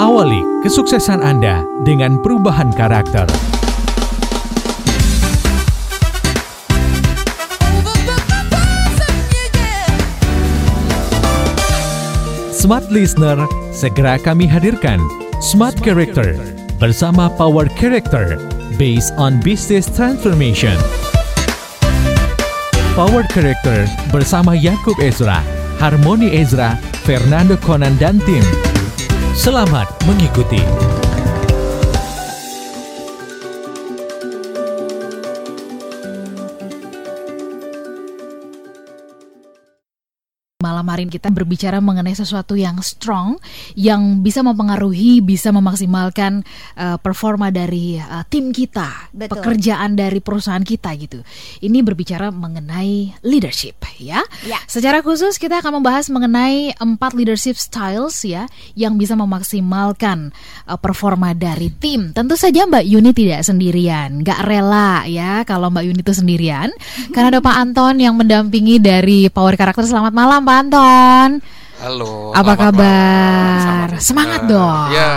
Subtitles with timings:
[0.00, 3.28] Awali kesuksesan Anda dengan perubahan karakter.
[12.48, 13.44] Smart Listener,
[13.76, 15.04] segera kami hadirkan
[15.44, 16.32] Smart Character
[16.80, 18.40] bersama Power Character
[18.80, 20.80] based on Business Transformation.
[22.96, 25.44] Power Character bersama Yakub Ezra,
[25.76, 28.69] Harmoni Ezra, Fernando Conan dan tim.
[29.40, 30.60] Selamat mengikuti.
[41.00, 43.40] Ini kita berbicara mengenai sesuatu yang strong,
[43.74, 46.44] yang bisa mempengaruhi, bisa memaksimalkan
[46.76, 49.40] uh, performa dari uh, tim kita, Betul.
[49.40, 51.24] pekerjaan dari perusahaan kita gitu.
[51.64, 54.20] Ini berbicara mengenai leadership ya.
[54.44, 54.60] Ya.
[54.68, 60.32] Secara khusus kita akan membahas mengenai empat leadership styles ya, yang bisa memaksimalkan
[60.68, 62.12] uh, performa dari tim.
[62.12, 66.68] Tentu saja Mbak Yuni tidak sendirian, nggak rela ya kalau Mbak Yuni itu sendirian,
[67.14, 69.86] karena ada Pak Anton yang mendampingi dari Power Karakter.
[69.86, 70.89] Selamat malam Pak Anton.
[71.80, 72.36] Halo.
[72.36, 73.88] Apa kabar?
[73.96, 74.92] Selamat Semangat dong.
[74.92, 75.12] Ya.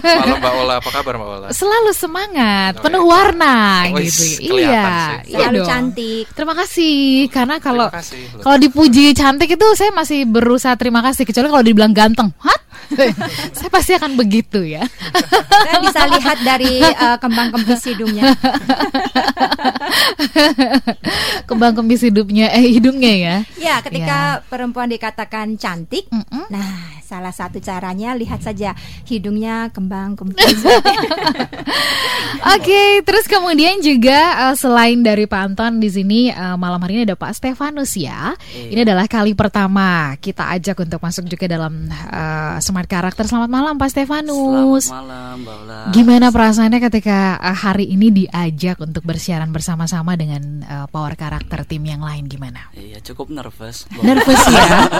[0.00, 1.48] Malam Mbak Ola, apa kabar Mbak Ola?
[1.52, 3.10] Selalu semangat, Oh, penuh iya.
[3.12, 3.54] warna
[3.92, 4.00] Oh, gitu.
[4.00, 4.34] Iya, sih.
[4.48, 4.84] iya
[5.28, 5.68] Selalu dong.
[5.68, 6.24] cantik.
[6.32, 6.96] Terima kasih
[7.28, 8.22] karena kalau kasih.
[8.40, 12.32] kalau dipuji cantik itu saya masih berusaha terima kasih kecuali kalau dibilang ganteng.
[12.40, 12.58] Hah?
[13.56, 14.84] saya pasti akan begitu ya.
[15.64, 18.34] Saya bisa lihat dari eh, kembang kempis hidungnya.
[21.48, 23.36] Kembang kempis hidupnya eh hidungnya ya.
[23.60, 26.50] Ya, ketika perempuan dikatakan cantik, Mm-mm.
[26.50, 28.72] nah salah satu caranya lihat saja
[29.04, 30.64] hidungnya kembang kempis.
[32.56, 37.02] Oke, terus kemudian juga eh, selain dari Pak Anton di sini eh, malam hari ini
[37.06, 38.32] ada Pak Stefanus ya.
[38.50, 43.30] Ini adalah kali pertama kita ajak untuk masuk juga dalam eh, Smart Karakter.
[43.30, 44.90] Selamat malam Pak Stefanus.
[44.90, 45.78] Selamat malam, Mbak Ola.
[45.94, 51.86] Gimana perasaannya ketika eh, hari ini diajak untuk bersiaran bersama-sama dengan eh, Power Karakter tim
[51.86, 52.74] yang lain gimana?
[52.74, 53.86] Iya, cukup nervous.
[54.02, 54.90] Nervous ya?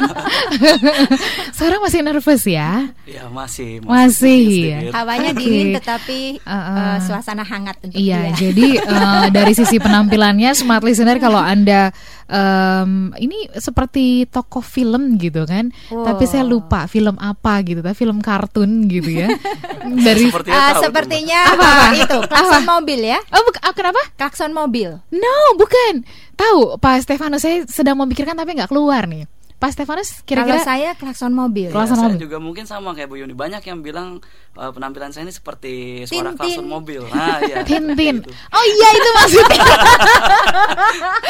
[1.58, 2.94] Sekarang masih nervous ya?
[3.10, 3.82] Iya, masih.
[3.82, 4.94] Masih, sedikit-sedikit.
[4.94, 6.78] Hawanya dingin tetapi Uh-uh.
[6.78, 8.38] eh, suasana hangat untuk Iya, dia.
[8.38, 11.90] jadi eh, dari sisi penampilannya smart listener kalau anda
[12.26, 16.04] em, ini seperti tokoh film gitu kan, Wow.
[16.06, 19.28] tapi saya lupa film apa gitu, tapi film kartun gitu ya.
[20.06, 21.86] dari Sepertinya tuh, sepertinya Apa, apa?
[21.94, 23.18] itu klakson mobil ya.
[23.30, 24.00] oh buk- ah, kenapa?
[24.14, 24.90] Klakson mobil.
[25.10, 26.02] No, bukan.
[26.34, 29.24] Tahu, Pak Stefanus saya sedang memikirkan tapi nggak keluar nih.
[29.54, 31.70] Pak Stefanus kira-kira Kalau saya klakson mobil.
[31.70, 32.20] Klakson saya mobil.
[32.20, 33.32] juga mungkin sama kayak Bu Yuni.
[33.32, 34.20] Banyak yang bilang
[34.52, 35.72] eh, penampilan saya ini seperti
[36.04, 36.36] suara Tintin.
[36.36, 37.00] klakson mobil.
[37.06, 37.62] Nah, iya.
[37.70, 38.20] Tintin.
[38.20, 38.28] Gitu.
[38.50, 39.64] Oh iya itu maksudnya.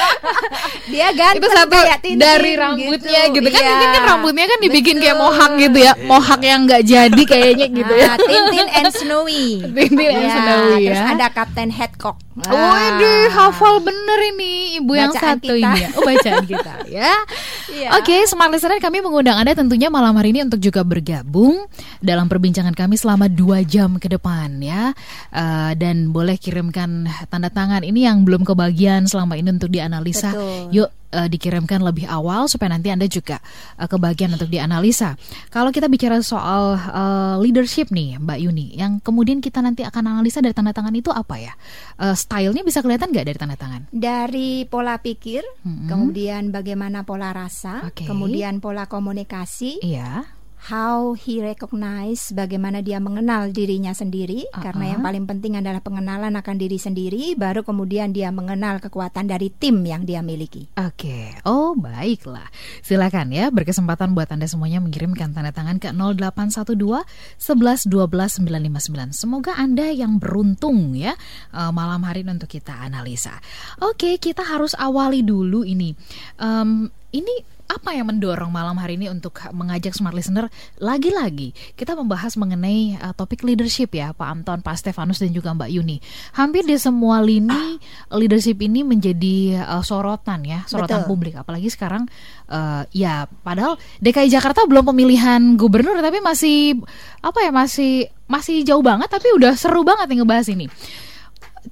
[0.85, 3.71] Dia ganteng itu satu kayak Tintin dari rambutnya gitu, kan Iya.
[3.71, 5.27] Tintin kan rambutnya kan dibikin kayak Betul.
[5.27, 9.45] mohak gitu ya mohak yang nggak jadi kayaknya gitu ya Ah, Tintin and Snowy.
[9.77, 11.07] Tintin and Ya, Snowy Terus ya.
[11.11, 12.17] ada Kapten Hadcock.
[12.35, 15.71] Waduh, hafal bener ini ibu yang Bacaan satu kita.
[15.71, 15.89] ini ya.
[15.93, 17.13] Oh, bacaan kita ya.
[17.65, 17.91] Iya.
[17.97, 21.67] Oke, smart listener kami mengundang Anda tentunya malam hari ini untuk juga bergabung
[21.99, 24.95] dalam perbincangan kami selama dua jam ke depan ya.
[25.29, 30.31] Eh, dan boleh kirimkan tanda tangan ini yang belum kebagian selama ini untuk dianalisa.
[30.31, 30.71] Betul.
[31.15, 33.39] Eh, dikirimkan lebih awal supaya nanti Anda juga
[33.79, 35.15] eh, kebagian untuk dianalisa.
[35.55, 40.43] Kalau kita bicara soal eh, leadership nih, Mbak Yuni, yang kemudian kita nanti akan analisa
[40.43, 41.55] dari tanda tangan itu apa ya?
[42.03, 43.87] Eh, stylenya bisa kelihatan nggak dari tanda tangan?
[43.95, 45.87] Dari pola pikir, Mm-mm.
[45.87, 48.11] kemudian bagaimana pola rasa, Oke.
[48.11, 50.27] kemudian pola komunikasi, Iya.
[50.71, 54.65] How he recognize bagaimana dia mengenal dirinya sendiri Uh-uh.
[54.65, 59.53] karena yang paling penting adalah pengenalan akan diri sendiri baru kemudian dia mengenal kekuatan dari
[59.53, 60.73] tim yang dia miliki.
[60.81, 62.49] Oke, oh baiklah.
[62.81, 67.05] Silakan ya berkesempatan buat Anda semuanya mengirimkan tanda tangan ke 0812
[67.37, 69.13] 11 12 959.
[69.13, 71.13] Semoga Anda yang beruntung ya
[71.53, 73.37] eh, malam hari ini untuk kita analisa.
[73.85, 75.93] Oke, kita harus awali dulu ini.
[76.41, 82.37] Em, ini apa yang mendorong malam hari ini untuk mengajak smart listener lagi-lagi kita membahas
[82.37, 85.99] mengenai uh, topik leadership ya Pak Anton, Pak Stefanus dan juga Mbak Yuni.
[86.37, 87.81] Hampir di semua lini
[88.13, 91.11] leadership ini menjadi uh, sorotan ya, sorotan Betul.
[91.11, 92.05] publik apalagi sekarang
[92.53, 96.79] uh, ya padahal DKI Jakarta belum pemilihan gubernur tapi masih
[97.25, 100.67] apa ya masih masih jauh banget tapi udah seru banget nih ngebahas ini.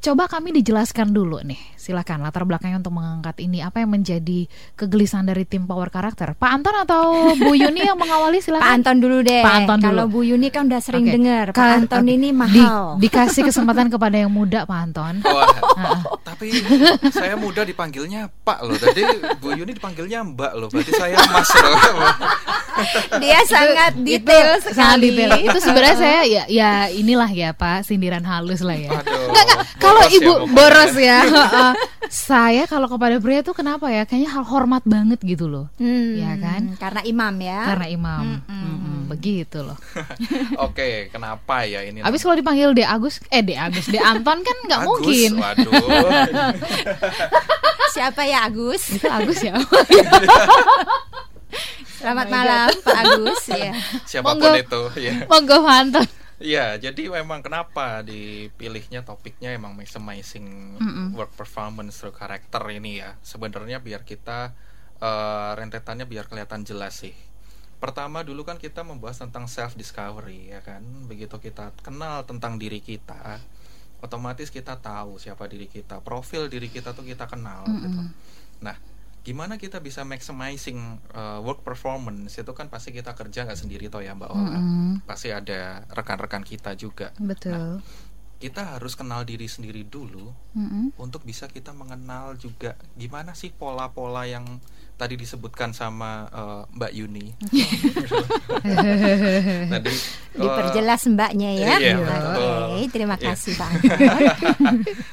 [0.00, 4.46] Coba kami dijelaskan dulu nih, silakan latar belakangnya untuk mengangkat ini apa yang menjadi
[4.78, 6.32] kegelisahan dari tim Power Karakter.
[6.32, 8.70] Pak Anton atau Bu Yuni yang mengawali Pak silakan.
[8.70, 9.42] Anton dulu deh.
[9.42, 9.88] Pak Anton dulu.
[9.90, 11.12] Kalau Bu Yuni kan udah sering Oke.
[11.12, 11.46] dengar.
[11.50, 13.02] Pak Ka- Anton ini Di- mahal.
[13.02, 15.14] dikasih kesempatan kepada yang muda Pak Anton.
[15.26, 15.50] Wah,
[16.22, 16.54] tapi
[17.10, 18.78] saya muda dipanggilnya Pak loh.
[18.78, 19.02] Tadi
[19.36, 20.68] Bu Yuni dipanggilnya Mbak loh.
[20.70, 21.76] Berarti saya Mas loh.
[23.18, 24.76] Dia sangat detail itu, sekali.
[24.76, 25.30] sangat detail.
[25.44, 28.90] Itu sebenarnya saya ya ya inilah ya Pak sindiran halus lah ya.
[28.94, 29.58] Aduh, Enggak, enggak.
[29.76, 31.18] Kalau boros ya ibu boros ya.
[32.06, 34.02] Saya kalau kepada pria tuh kenapa ya?
[34.02, 35.66] Kayaknya hal hormat banget gitu loh.
[35.76, 36.74] Hmm, Ya kan?
[36.76, 37.60] Karena imam ya.
[37.66, 38.22] Karena imam.
[38.42, 39.76] Mm-mm, begitu loh.
[40.66, 42.00] Oke, kenapa ya ini?
[42.00, 45.30] Habis kalau dipanggil De Agus, eh De Agus, De Anton kan nggak Agus, mungkin.
[45.36, 45.72] Waduh.
[47.94, 48.82] Siapa ya Agus?
[48.90, 49.54] Itu Agus ya.
[51.92, 53.72] Selamat Oh malam Pak Agus ya.
[54.02, 54.50] Siapa pun Monggo.
[54.58, 55.12] itu, ya.
[55.28, 56.06] Monggo Anton.
[56.42, 60.74] Iya, jadi memang kenapa dipilihnya topiknya emang maximizing
[61.14, 63.14] work performance through karakter ini ya.
[63.22, 64.50] Sebenarnya biar kita
[64.98, 67.14] eh, rentetannya biar kelihatan jelas sih.
[67.78, 70.82] Pertama dulu kan kita membahas tentang self discovery ya kan.
[71.06, 73.38] Begitu kita kenal tentang diri kita,
[74.02, 78.02] otomatis kita tahu siapa diri kita, profil diri kita tuh kita kenal gitu.
[78.62, 78.74] Nah,
[79.22, 84.02] gimana kita bisa maximizing uh, work performance itu kan pasti kita kerja nggak sendiri toh
[84.02, 84.58] ya Mbak Ola.
[85.06, 87.14] Pasti ada rekan-rekan kita juga.
[87.22, 87.78] Betul.
[88.42, 90.90] Kita harus kenal diri sendiri dulu Mm-mm.
[90.98, 94.44] untuk bisa kita mengenal juga gimana sih pola-pola yang
[94.92, 97.26] tadi disebutkan sama uh, Mbak Yuni.
[99.72, 101.66] tadi uh, Diperjelas mbaknya ya.
[101.78, 102.90] iya, Oke, betul.
[102.90, 103.24] terima Iya.
[103.30, 103.70] kasih Pak.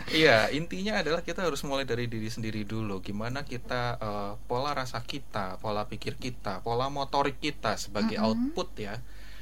[0.10, 3.00] Iya, intinya adalah kita harus mulai dari diri sendiri dulu.
[3.00, 8.98] Gimana kita eh, pola rasa kita, pola pikir kita, pola motorik kita sebagai output ya.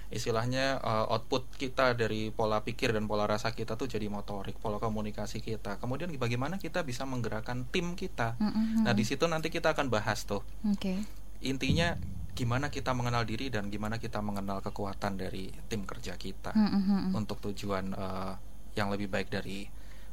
[0.08, 4.80] Istilahnya eh, output kita dari pola pikir dan pola rasa kita tuh jadi motorik, pola
[4.80, 5.78] komunikasi kita.
[5.78, 8.40] Kemudian bagaimana kita bisa menggerakkan tim kita.
[8.84, 10.42] Nah, di situ nanti kita akan bahas tuh.
[10.64, 10.96] Oke.
[11.44, 11.94] Intinya
[12.38, 17.18] gimana kita mengenal diri dan gimana kita mengenal kekuatan dari tim kerja kita Mm-mm.
[17.18, 18.34] untuk tujuan eh,
[18.78, 19.66] yang lebih baik dari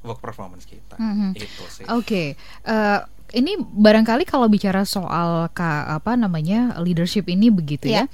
[0.04, 0.96] work performance kita.
[0.96, 1.36] Mhm.
[1.36, 1.84] Itu sih.
[1.92, 3.00] Oke, eh,
[3.36, 8.04] ini barangkali kalau bicara soal ka, apa namanya leadership ini begitu ya.
[8.04, 8.12] Ya.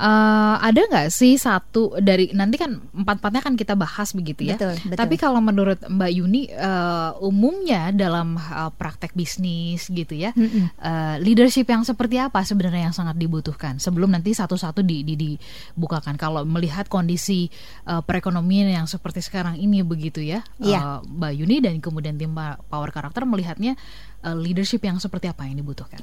[0.00, 4.56] Eh, ada nggak sih satu dari nanti kan empat empatnya kan kita bahas begitu ya.
[4.56, 4.96] Betul, betul.
[4.96, 10.72] Tapi kalau menurut Mbak Yuni eh, umumnya dalam eh, praktek bisnis gitu ya, Mm-mm.
[10.72, 16.16] eh, leadership yang seperti apa sebenarnya yang sangat dibutuhkan sebelum nanti satu-satu di, di- dibukakan.
[16.16, 17.52] Kalau melihat kondisi
[17.84, 20.80] eh, perekonomian yang seperti sekarang ini begitu ya, Iya.
[20.80, 22.32] eh, Mbak Yuni dan kemudian tim
[22.72, 23.76] Power Karakter melihatnya
[24.24, 26.00] eh, leadership yang seperti apa yang dibutuhkan?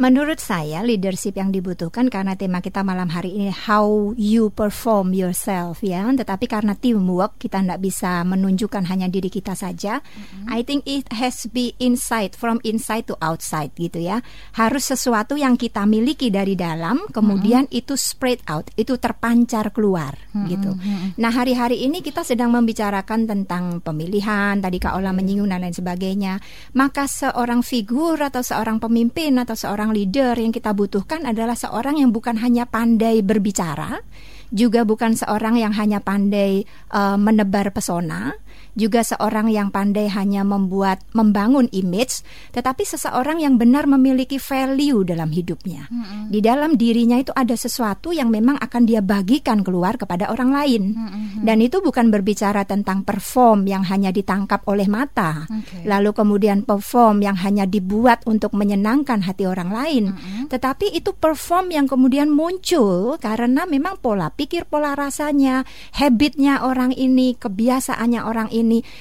[0.00, 5.84] Menurut saya leadership yang dibutuhkan karena tema kita malam hari ini how you perform yourself
[5.84, 6.08] ya.
[6.08, 10.00] Tetapi karena teamwork kita tidak bisa menunjukkan hanya diri kita saja.
[10.48, 14.24] I think it has be inside from inside to outside gitu ya.
[14.56, 20.16] Harus sesuatu yang kita miliki dari dalam kemudian itu spread out, itu terpancar keluar
[20.48, 20.80] gitu.
[21.20, 26.40] Nah, hari-hari ini kita sedang membicarakan tentang pemilihan, tadi Kak Ola menyinggung dan lain sebagainya.
[26.72, 32.10] Maka seorang figur atau seorang pemimpin atau seorang leader yang kita butuhkan adalah seorang yang
[32.10, 34.02] bukan hanya pandai berbicara,
[34.50, 38.34] juga bukan seorang yang hanya pandai eh, menebar pesona,
[38.74, 42.22] juga seorang yang pandai hanya membuat membangun image,
[42.54, 45.86] tetapi seseorang yang benar memiliki value dalam hidupnya.
[46.30, 50.82] Di dalam dirinya itu ada sesuatu yang memang akan dia bagikan keluar kepada orang lain.
[51.40, 55.88] Dan itu bukan berbicara tentang perform yang hanya ditangkap oleh mata, Oke.
[55.88, 60.04] lalu kemudian perform yang hanya dibuat untuk menyenangkan hati orang lain,
[60.52, 65.64] tetapi itu perform yang kemudian muncul karena memang pola pikir, pola rasanya,
[65.96, 68.59] habitnya orang ini, kebiasaannya orang ini,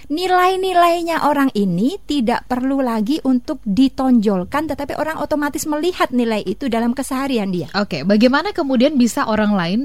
[0.10, 6.96] nilai-nilainya orang ini tidak perlu lagi untuk ditonjolkan, tetapi orang otomatis melihat nilai itu dalam
[6.96, 7.68] keseharian dia.
[7.76, 9.80] Oke, bagaimana kemudian bisa orang lain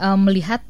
[0.00, 0.64] eh, melihat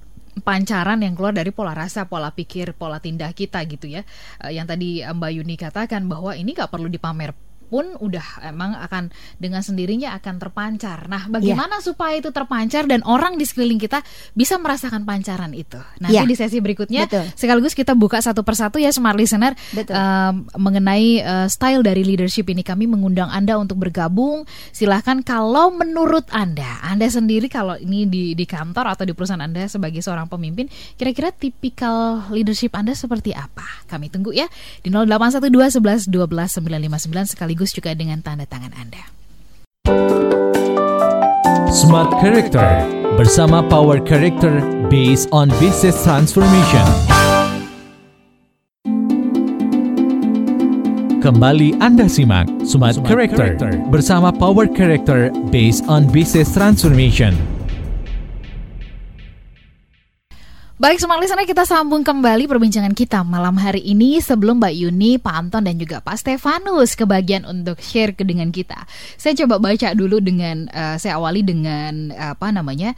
[0.44, 4.04] pancaran yang keluar dari pola rasa, pola pikir, pola tindak kita gitu ya.
[4.44, 7.32] Eh, yang tadi eh, Mbak Yuni katakan bahwa ini nggak perlu dipamer
[7.66, 11.10] pun udah emang akan dengan sendirinya akan terpancar.
[11.10, 14.00] Nah, bagaimana supaya itu terpancar dan orang di sekeliling kita
[14.32, 15.76] bisa merasakan pancaran itu?
[15.98, 16.22] Nanti Ya.
[16.22, 17.26] di sesi berikutnya Betul.
[17.34, 19.92] sekaligus kita buka satu persatu ya smart listener Betul.
[19.92, 24.46] eh, mengenai eh, style dari leadership ini kami mengundang Anda untuk bergabung.
[24.70, 29.66] Silahkan kalau menurut Anda, Anda sendiri kalau ini di di kantor atau di perusahaan Anda
[29.66, 33.64] sebagai seorang pemimpin, kira-kira tipikal leadership Anda seperti apa?
[33.90, 34.46] Kami tunggu ya
[34.80, 39.02] di 0812 11 12 959 sekaligus juga dengan tanda tangan Anda.
[41.72, 42.84] Smart Character
[43.16, 44.60] bersama Power Character
[44.92, 46.84] based on business transformation.
[51.24, 53.56] Kembali Anda simak Smart, Character,
[53.88, 57.55] bersama Power Character based on business transformation.
[60.76, 65.32] Baik, semua listener kita sambung kembali perbincangan kita malam hari ini sebelum Mbak Yuni, Pak
[65.32, 68.84] Anton dan juga Pak Stefanus kebagian untuk share ke dengan kita.
[69.16, 72.92] Saya coba baca dulu dengan uh, saya awali dengan uh, apa namanya?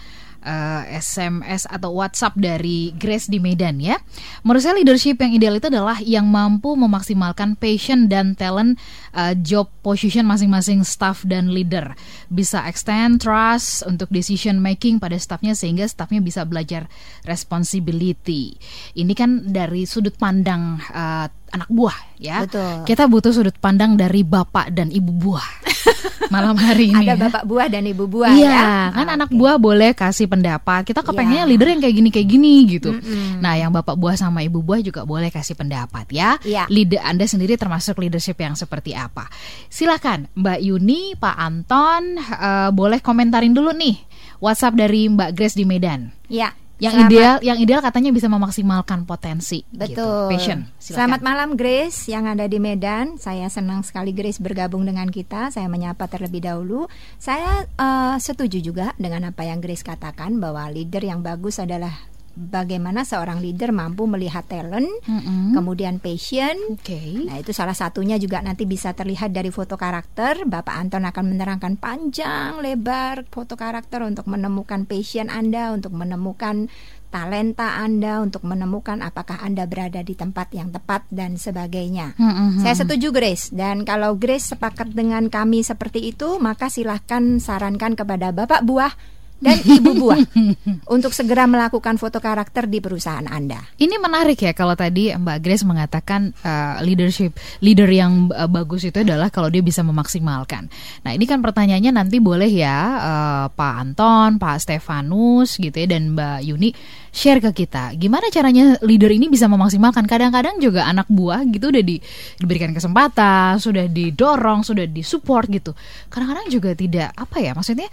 [0.48, 4.00] Uh, eh, SMS atau WhatsApp dari Grace di Medan ya.
[4.40, 8.80] Menurut saya leadership yang ideal itu adalah yang mampu memaksimalkan passion dan talent
[9.12, 11.92] uh, job position masing-masing staff dan leader.
[12.32, 16.88] Bisa extend trust untuk decision making pada staffnya sehingga staffnya bisa belajar
[17.28, 18.56] responsibility.
[18.96, 22.44] Ini kan dari sudut pandang uh, anak buah ya.
[22.44, 22.84] Betul.
[22.84, 25.48] Kita butuh sudut pandang dari bapak dan ibu buah
[26.34, 27.06] malam hari ini.
[27.08, 27.22] Ada ya.
[27.28, 28.64] bapak buah dan ibu buah iya, ya.
[28.92, 29.38] kan ah, anak okay.
[29.40, 30.84] buah boleh kasih pendapat.
[30.84, 31.50] Kita kepengennya yeah.
[31.50, 32.90] leader yang kayak gini kayak gini gitu.
[32.92, 33.30] Mm -hmm.
[33.40, 36.36] Nah, yang bapak buah sama ibu buah juga boleh kasih pendapat ya.
[36.44, 36.66] Yeah.
[36.68, 39.30] Leader Anda sendiri termasuk leadership yang seperti apa?
[39.72, 43.96] Silakan Mbak Yuni, Pak Anton, uh, boleh komentarin dulu nih
[44.38, 46.12] WhatsApp dari Mbak Grace di Medan.
[46.28, 47.10] Iya yang Selamat.
[47.10, 49.78] ideal yang ideal katanya bisa memaksimalkan potensi gitu.
[49.82, 50.30] betul gitu.
[50.30, 50.94] passion Silakan.
[50.94, 55.66] Selamat malam Grace yang ada di Medan saya senang sekali Grace bergabung dengan kita saya
[55.66, 56.86] menyapa terlebih dahulu
[57.18, 61.90] saya uh, setuju juga dengan apa yang Grace katakan bahwa leader yang bagus adalah
[62.38, 65.58] bagaimana seorang leader mampu melihat talent, mm-hmm.
[65.58, 66.54] kemudian passion.
[66.78, 67.26] Okay.
[67.26, 70.46] Nah, itu salah satunya juga nanti bisa terlihat dari foto karakter.
[70.46, 76.70] Bapak Anton akan menerangkan panjang lebar foto karakter untuk menemukan passion Anda, untuk menemukan
[77.08, 82.14] talenta Anda untuk menemukan apakah Anda berada di tempat yang tepat dan sebagainya.
[82.20, 82.60] Mm-hmm.
[82.60, 88.30] Saya setuju Grace dan kalau Grace sepakat dengan kami seperti itu, maka silahkan sarankan kepada
[88.30, 88.92] Bapak buah
[89.38, 90.18] dan ibu buah
[90.94, 93.62] untuk segera melakukan foto karakter di perusahaan Anda.
[93.78, 99.06] Ini menarik ya kalau tadi Mbak Grace mengatakan uh, leadership leader yang uh, bagus itu
[99.06, 100.66] adalah kalau dia bisa memaksimalkan.
[101.06, 106.18] Nah, ini kan pertanyaannya nanti boleh ya uh, Pak Anton, Pak Stefanus gitu ya dan
[106.18, 106.70] Mbak Yuni
[107.14, 107.94] share ke kita.
[107.94, 110.04] Gimana caranya leader ini bisa memaksimalkan?
[110.10, 112.02] Kadang-kadang juga anak buah gitu udah di,
[112.38, 115.72] diberikan kesempatan, sudah didorong, sudah disupport gitu.
[116.10, 117.88] Kadang-kadang juga tidak apa ya maksudnya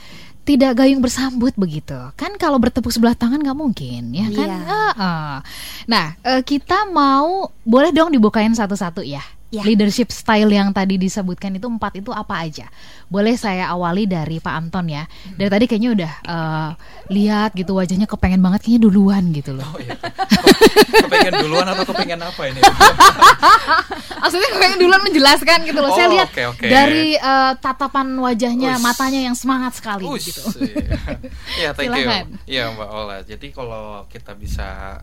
[0.45, 4.61] tidak gayung bersambut begitu kan kalau bertepuk sebelah tangan nggak mungkin ya kan yeah.
[4.69, 5.35] uh, uh.
[5.89, 9.63] nah uh, kita mau boleh dong dibukain satu-satu ya yeah.
[9.63, 12.67] leadership style yang tadi disebutkan itu empat itu apa aja
[13.07, 15.07] boleh saya awali dari Pak Anton ya
[15.39, 16.69] dari tadi kayaknya udah uh,
[17.13, 19.95] lihat gitu wajahnya kepengen banget kayaknya duluan gitu loh oh, iya.
[21.05, 22.61] kepengen duluan atau kepengen apa ini
[24.25, 26.69] maksudnya kepengen duluan menjelaskan gitu loh oh, saya lihat okay, okay.
[26.69, 28.83] dari uh, tatapan wajahnya Ush.
[28.83, 30.41] matanya yang semangat sekali Ush, gitu
[31.61, 31.69] iya.
[31.69, 32.25] ya thank Silahkan.
[32.49, 34.99] you ya Mbak Ola jadi kalau kita bisa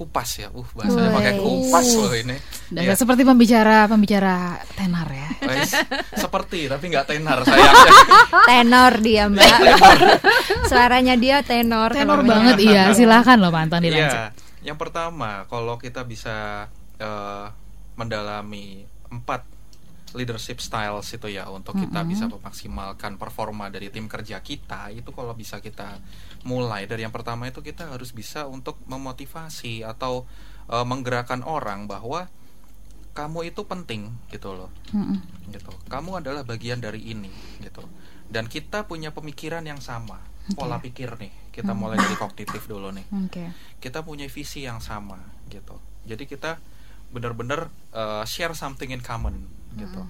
[0.00, 0.48] kupas ya.
[0.48, 2.36] Uh, bahasanya pakai kupas loh ini.
[2.72, 2.96] Dan ya.
[2.96, 5.28] seperti pembicara pembicara tenar ya.
[5.44, 5.76] Wais,
[6.16, 7.72] seperti tapi nggak tenar saya.
[8.48, 9.44] tenor dia, Mbak.
[9.60, 9.98] tenor.
[10.72, 11.92] Suaranya dia tenor.
[11.92, 12.88] Tenor banget iya.
[12.96, 14.16] Silakan loh Pak Anton dilanjut.
[14.16, 14.24] Iya.
[14.64, 17.46] Yang pertama, kalau kita bisa uh,
[18.00, 19.44] mendalami empat
[20.12, 22.12] leadership styles itu ya untuk kita mm -hmm.
[22.12, 26.02] bisa memaksimalkan performa dari tim kerja kita itu kalau bisa kita
[26.42, 30.26] mulai dari yang pertama itu kita harus bisa untuk memotivasi atau
[30.66, 32.26] uh, menggerakkan orang bahwa
[33.14, 35.18] kamu itu penting gitu loh mm -hmm.
[35.54, 37.30] gitu kamu adalah bagian dari ini
[37.62, 37.82] gitu
[38.30, 40.54] dan kita punya pemikiran yang sama okay.
[40.58, 41.78] pola pikir nih kita mm -hmm.
[41.78, 43.48] mulai dari kognitif dulu nih okay.
[43.78, 45.18] kita punya visi yang sama
[45.50, 46.58] gitu jadi kita
[47.10, 50.02] benar-benar uh, share something in common gitu.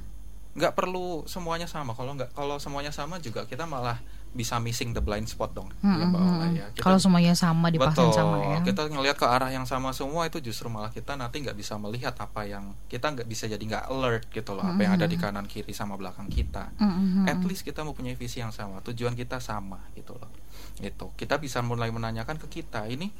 [0.56, 1.92] Nggak perlu semuanya sama.
[1.94, 3.98] Kalau nggak kalau semuanya sama juga kita malah
[4.30, 5.66] bisa missing the blind spot dong.
[5.82, 6.66] Hmm, ya, Mbak Ola, ya.
[6.70, 8.58] Kita, kalau semuanya sama dipasang sama ya.
[8.62, 12.14] Kita ngelihat ke arah yang sama semua itu justru malah kita nanti nggak bisa melihat
[12.14, 14.62] apa yang kita nggak bisa jadi nggak alert gitu loh.
[14.62, 16.70] Hmm, apa yang ada di kanan kiri sama belakang kita.
[16.78, 18.78] Hmm, at least kita mempunyai visi yang sama.
[18.86, 20.30] Tujuan kita sama gitu loh.
[20.78, 23.10] Itu kita bisa mulai menanyakan ke kita ini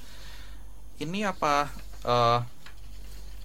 [1.02, 1.72] ini apa
[2.06, 2.44] uh,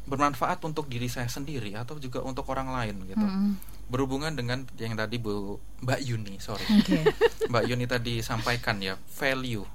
[0.05, 3.25] bermanfaat untuk diri saya sendiri atau juga untuk orang lain gitu.
[3.25, 3.53] Mm.
[3.89, 6.65] Berhubungan dengan yang tadi Bu Mbak Yuni, sorry.
[6.85, 7.01] Okay.
[7.49, 9.65] Mbak Yuni tadi sampaikan ya, value.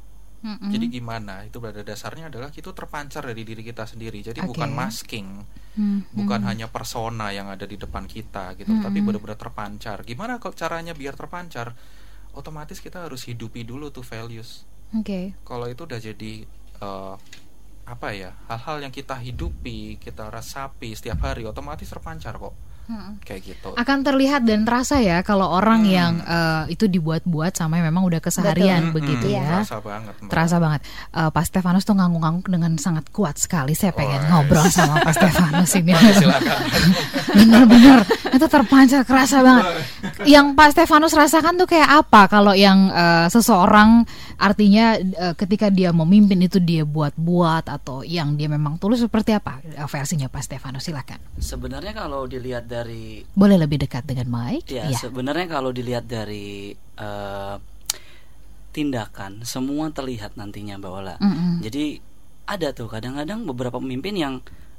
[0.41, 0.71] Mm -mm.
[0.73, 1.45] Jadi gimana?
[1.45, 4.25] Itu pada dasarnya adalah itu terpancar dari diri kita sendiri.
[4.25, 4.49] Jadi okay.
[4.49, 5.29] bukan masking,
[5.77, 10.01] mm bukan hanya persona yang ada di depan kita gitu, mm tapi benar-benar terpancar.
[10.07, 11.77] Gimana kok caranya biar terpancar?
[12.33, 14.65] Otomatis kita harus hidupi dulu tuh values.
[14.95, 15.05] Oke.
[15.05, 15.25] Okay.
[15.43, 16.47] Kalau itu udah jadi
[16.81, 17.15] uh,
[17.91, 22.55] apa ya hal-hal yang kita hidupi kita resapi setiap hari otomatis terpancar kok
[23.25, 23.69] kayak gitu.
[23.77, 28.21] Akan terlihat dan terasa ya kalau orang yang uh, itu dibuat-buat sama yang memang udah
[28.25, 28.97] keseharian Betul.
[29.01, 29.39] begitu Mm-mm.
[29.39, 29.51] ya.
[29.61, 30.31] Terasa banget Mbak.
[30.33, 30.81] terasa banget.
[31.13, 33.77] Uh, Pak Stefanus tuh ngangguk-ngangguk dengan sangat kuat sekali.
[33.77, 35.93] Saya pengen ngobrol sama Pak Stefanus ini.
[37.37, 37.99] Bener-bener
[38.33, 39.65] itu terpancar kerasa banget.
[40.25, 44.09] Yang Pak Stefanus rasakan tuh kayak apa kalau yang uh, seseorang
[44.41, 49.61] artinya uh, ketika dia memimpin itu dia buat-buat atau yang dia memang tulus seperti apa
[49.85, 50.89] versinya Pak Stefanus?
[50.89, 51.21] Silakan.
[51.37, 52.80] Sebenarnya kalau dilihat dari
[53.33, 54.99] boleh lebih dekat dengan Mike ya Iya.
[54.99, 57.57] sebenarnya kalau dilihat dari eh,
[58.71, 61.15] tindakan semua terlihat nantinya Mbak Ola.
[61.19, 61.59] Mm-mm.
[61.59, 61.99] Jadi
[62.47, 64.35] ada tuh kadang-kadang beberapa pemimpin yang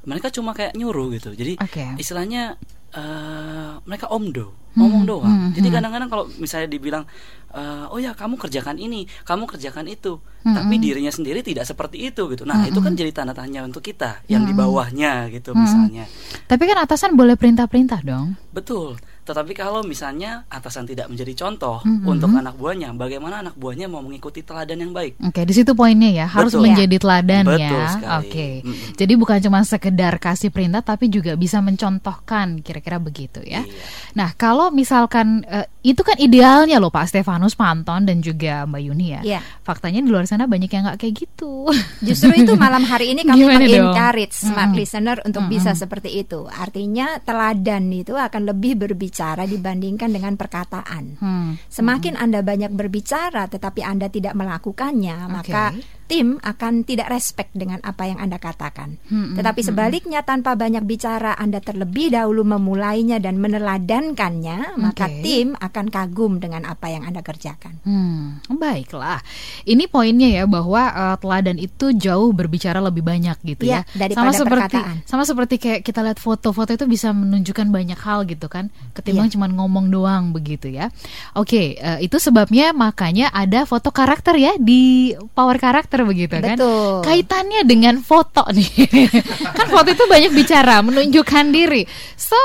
[0.08, 1.36] mereka cuma kayak nyuruh gitu.
[1.36, 1.86] Jadi Oke.
[2.00, 2.55] istilahnya
[2.91, 5.27] eh, mereka omdo, Hmm, ngomong doang.
[5.27, 5.75] hmm, Jadi hmm.
[5.75, 7.03] kadang-kadang kalau misalnya dibilang
[7.51, 10.15] eh, oh ya kamu kerjakan ini, kamu kerjakan itu,
[10.48, 10.83] Hmm, tapi hmm.
[10.83, 12.48] dirinya sendiri tidak seperti itu gitu.
[12.48, 13.00] Nah, Hmm, itu kan hmm.
[13.03, 14.63] jadi tanda tanya untuk kita yang di Hmm.
[14.63, 15.60] bawahnya gitu Hmm.
[15.60, 16.07] misalnya.
[16.48, 18.39] Tapi kan atasan boleh perintah-perintah dong.
[18.50, 18.95] Betul.
[19.21, 22.09] Tetapi kalau misalnya atasan tidak menjadi contoh Mhm.
[22.09, 25.21] untuk anak buahnya, bagaimana anak buahnya mau mengikuti teladan yang baik?
[25.21, 26.65] Oke, di situ poinnya ya, harus Betul.
[26.65, 27.85] menjadi teladan Betul ya.
[27.93, 28.17] sekali.
[28.17, 28.49] Oke.
[28.65, 28.89] Mm-mm.
[28.97, 33.61] Jadi bukan cuma sekedar kasih perintah tapi juga bisa mencontohkan kira-kira begitu ya.
[33.61, 33.77] Iya.
[34.17, 38.81] Nah, kalau misalkan eh, itu kan idealnya loh Pak Stefanus, Pak Anton dan juga Mbak
[38.81, 39.21] Yuni ya.
[39.21, 39.39] Iya.
[39.61, 41.69] Faktanya di luar sana banyak yang nggak kayak gitu.
[42.01, 44.81] Justru itu malam hari ini kami mengencourage smart Mm-mm.
[44.81, 45.53] listener untuk Mm-mm.
[45.53, 46.49] bisa seperti itu.
[46.49, 49.09] Artinya teladan itu akan lebih berbicara
[49.46, 51.20] dibandingkan dengan perkataan.
[51.20, 51.50] Hmm.
[51.68, 55.75] Semakin Anda banyak berbicara tetapi Anda tidak melakukannya, maka
[56.12, 59.00] tim akan tidak respect dengan apa yang Anda katakan.
[59.08, 65.24] Hmm, Tetapi hmm, sebaliknya tanpa banyak bicara Anda terlebih dahulu memulainya dan meneladankannya, maka Oke.
[65.24, 67.80] tim akan kagum dengan apa yang Anda kerjakan.
[67.88, 69.24] Hmm, baiklah.
[69.63, 73.96] Ini poinnya ya bahwa eh, teladan itu jauh berbicara lebih banyak gitu Iya, ya.
[73.96, 74.96] daripada sama seperti perkataan.
[75.08, 79.39] sama seperti kayak kita lihat foto-foto itu bisa menunjukkan banyak hal gitu kan, ketimbang Iya.
[79.39, 80.91] cuma ngomong doang begitu ya.
[81.39, 86.58] Oke, eh, itu sebabnya makanya ada foto karakter ya di power karakter begitu kan.
[86.58, 87.01] Betul.
[87.05, 88.70] Kaitannya dengan foto nih.
[89.58, 91.84] kan foto itu banyak bicara, menunjukkan diri.
[92.15, 92.38] So,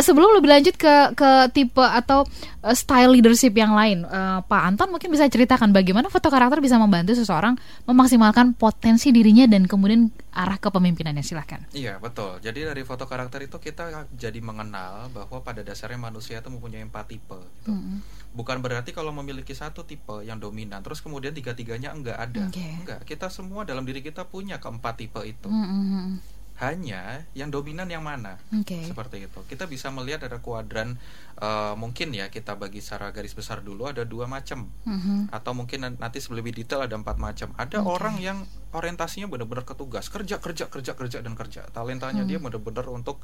[0.00, 2.24] sebelum lebih lanjut ke ke tipe atau
[2.62, 6.76] uh, style leadership yang lain, uh, Pak Anton mungkin bisa ceritakan bagaimana foto karakter bisa
[6.76, 7.54] membantu seseorang
[7.86, 11.24] memaksimalkan potensi dirinya dan kemudian arah kepemimpinannya.
[11.24, 11.66] Silahkan.
[11.72, 12.38] Iya betul.
[12.44, 17.04] Jadi dari foto karakter itu kita jadi mengenal bahwa pada dasarnya manusia itu mempunyai empat
[17.08, 17.40] tipe.
[17.62, 17.72] Gitu.
[17.72, 17.98] Mm-mm.
[18.36, 22.44] Bukan berarti kalau memiliki satu tipe yang dominan, terus kemudian tiga-tiganya enggak ada.
[22.46, 22.60] Oke.
[22.84, 23.00] Enggak.
[23.02, 25.48] Kita semua dalam diri kita punya keempat tipe itu.
[25.48, 26.20] Mm-mm.
[26.56, 28.40] Hanya yang dominan yang mana?
[28.50, 28.80] Oke.
[28.80, 29.40] Seperti itu.
[29.44, 30.96] Kita bisa melihat ada kuadran
[31.36, 35.28] eh, mungkin ya kita bagi secara garis besar dulu ada dua macam Mhm.
[35.28, 37.52] atau mungkin nan- nanti lebih detail ada empat macam.
[37.56, 37.88] Ada Oke.
[37.90, 38.38] orang yang
[38.72, 41.68] orientasinya benar-benar ke tugas, kerja kerja kerja kerja dan kerja.
[41.68, 42.30] Talentanya Hmm.
[42.30, 43.20] dia benar-benar untuk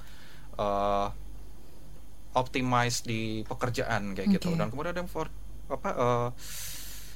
[0.53, 1.07] eh,
[2.33, 4.53] optimize di pekerjaan kayak gitu.
[4.53, 4.59] Oke.
[4.59, 5.29] Dan kemudian ada yang for,
[5.69, 6.29] apa eh,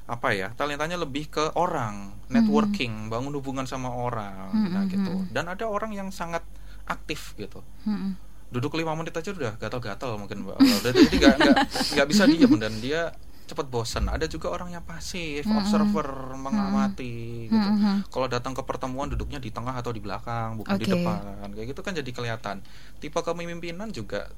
[0.06, 5.12] apa ya talentanya lebih ke orang, networking, bangun hubungan sama orang, Hmm, nah hmm, gitu.
[5.12, 5.34] hmm.
[5.34, 6.46] Dan ada orang yang sangat
[6.86, 8.14] aktif gitu Mm-mm.
[8.46, 11.56] duduk lima menit aja udah gatal-gatal mungkin mbak Udah, jadi nggak nggak
[11.98, 13.10] nggak bisa diem dan dia
[13.46, 15.58] cepat bosan ada juga orang yang pasif Mm-mm.
[15.58, 16.06] observer
[16.38, 18.06] mengamati gitu Mm-mm.
[18.06, 20.94] kalau datang ke pertemuan duduknya di tengah atau di belakang bukan di Oke.
[20.94, 22.56] depan kayak gitu kan jadi kelihatan
[23.02, 24.30] tipe kepemimpinan juga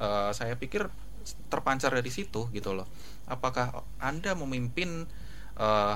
[0.00, 0.88] eh, saya pikir
[1.52, 2.88] terpancar dari situ gitu loh
[3.28, 5.04] apakah anda memimpin
[5.60, 5.94] eh,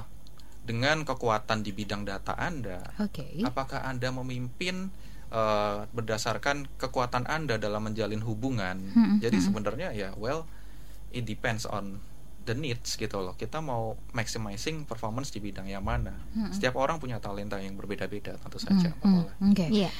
[0.64, 3.40] dengan kekuatan di bidang data anda Oke.
[3.44, 4.92] apakah anda memimpin
[5.32, 9.46] eh, berdasarkan kekuatan anda dalam menjalin hubungan Mm-mm, jadi mm-mm.
[9.48, 10.44] sebenarnya ya well
[11.10, 11.98] it depends on
[12.44, 16.48] the needs gitu loh kita mau maximizing performance di bidang yang mana Mm-mm.
[16.50, 19.24] setiap orang punya talenta yang berbeda-beda tentu saja Mm-mm.
[19.24, 19.33] Ola.
[19.46, 19.66] Oke.
[19.66, 19.90] Iya.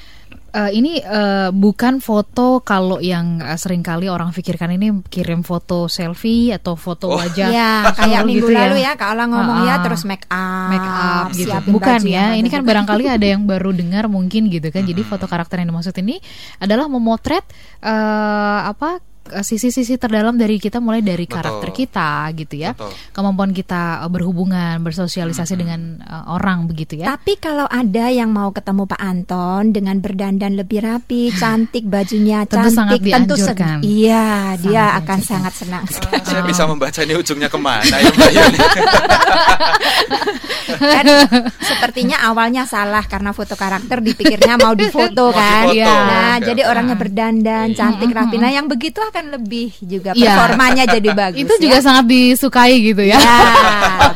[0.50, 5.87] Eh, ini eh, bukan foto kalau yang eh, sering kali orang pikirkan ini kirim foto
[5.87, 7.16] selfie atau foto Oh.
[7.16, 8.61] wajah Ya, kayak minggu gitu ya.
[8.62, 11.48] lalu ya, kalau ngomong ya Ah, terus make up, make up gitu.
[11.48, 12.70] siapin Bukan ya, ini kan bagus.
[12.70, 14.83] barangkali ada yang baru dengar mungkin gitu kan.
[14.83, 15.11] Jadi Mm-mm.
[15.11, 16.20] foto karakter yang dimaksud ini
[16.59, 17.44] adalah memotret
[17.80, 17.92] eh,
[18.64, 21.37] apa sisi-sisi terdalam dari kita mulai dari Betul.
[21.37, 22.72] karakter kita gitu ya.
[22.72, 22.92] Betul.
[23.10, 25.60] Kemampuan kita eh, berhubungan, bersosialisasi Mm-mm.
[25.60, 27.10] dengan eh, orang begitu ya.
[27.10, 32.68] Tapi kalau ada yang mau ketemu Pak Anton dengan berdandan lebih rapi, cantik bajunya, Tentu
[32.70, 33.78] sangat cantik, tentu sen- dianjurkan.
[33.80, 35.20] iya, dia Sangat akan dianjurkan.
[35.24, 35.84] sangat senang.
[35.84, 38.58] Ah, saya bisa membaca ini ujungnya ke mana ya Mbak Yuni
[40.74, 41.06] kan
[41.60, 45.64] sepertinya awalnya salah karena foto karakter dipikirnya mau difoto Mau kan.
[45.64, 45.94] difoto, Iya.
[46.04, 47.76] Nah, jadi orangnya berdandan, Iya.
[47.76, 48.37] cantik, rapi.
[48.37, 50.35] Nah, yang begitu akan lebih juga Iya.
[50.35, 51.38] performanya jadi bagus.
[51.38, 51.85] Itu juga ya.
[51.85, 53.14] sangat disukai gitu ya.
[53.14, 53.38] Ya.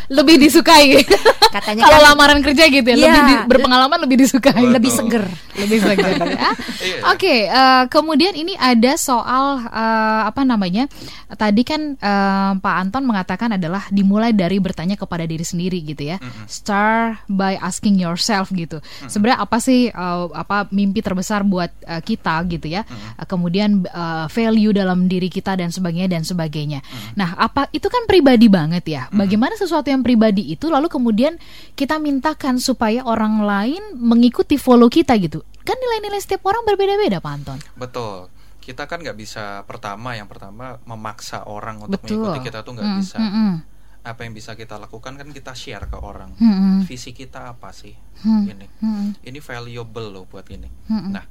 [0.19, 1.07] lebih disukai.
[1.49, 3.07] Katanya Kalau kan lamaran kerja gitu ya, Iya.
[3.09, 4.59] lebih di- berpengalaman lebih disukai.
[4.59, 5.25] lebih seger.
[5.55, 6.51] lebih segar ya.
[6.79, 6.99] Iya.
[7.11, 10.87] Oke, eh, kemudian ini ada soal eh, apa namanya?
[11.29, 16.17] Tadi kan eh, Pak Anton mengatakan adalah dimulai dari bertanya kepada diri sendiri gitu ya.
[16.49, 18.81] Start by asking yourself gitu.
[19.05, 22.83] Sebenarnya apa sih eh, apa mimpi terbesar buat eh, kita gitu ya?
[23.15, 26.81] Eh, Kemudian eh, value dalam diri kita dan sebagainya dan sebagainya.
[27.12, 29.03] Nah, apa itu kan pribadi banget ya.
[29.11, 31.37] Bagaimana sesuatu yang pribadi itu lalu kemudian
[31.74, 35.44] kita mintakan supaya orang lain mengikuti follow kita gitu.
[35.61, 37.59] Kan nilai-nilai setiap orang berbeda-beda, Pak Anton.
[37.77, 38.33] Betul.
[38.59, 42.20] Kita kan nggak bisa pertama yang pertama memaksa orang untuk Betul.
[42.24, 43.16] mengikuti kita tuh nggak Mm, bisa.
[43.16, 43.53] mm, mm.
[43.98, 46.33] Apa yang bisa kita lakukan kan kita share ke orang.
[46.37, 46.79] Mm, mm.
[46.85, 47.92] Visi kita apa sih?
[48.20, 48.44] Hmm.
[48.44, 48.66] Ini.
[48.81, 50.68] Mm, Ini valuable loh buat ini.
[50.85, 51.24] mm, Nah,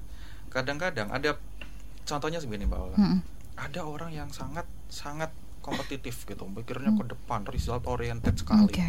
[0.47, 1.37] kadang-kadang ada
[2.03, 2.97] contohnya begini Mbak Ola.
[2.97, 3.17] mm,
[3.57, 8.71] Ada orang yang sangat sangat kompetitif gitu, mikirnya ke depan, result oriented sekali.
[8.71, 8.87] Oke.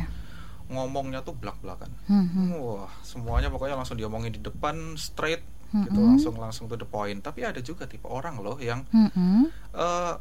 [0.68, 1.90] Ngomongnya tuh belak-belakan.
[2.06, 2.48] Mm, mm.
[2.60, 6.14] Wah, semuanya pokoknya langsung diomongin di depan straight gitu, Mm-mm.
[6.14, 7.18] langsung langsung to the point.
[7.18, 9.42] Tapi ada juga tipe orang loh yang Mm, mm.
[9.74, 10.14] eh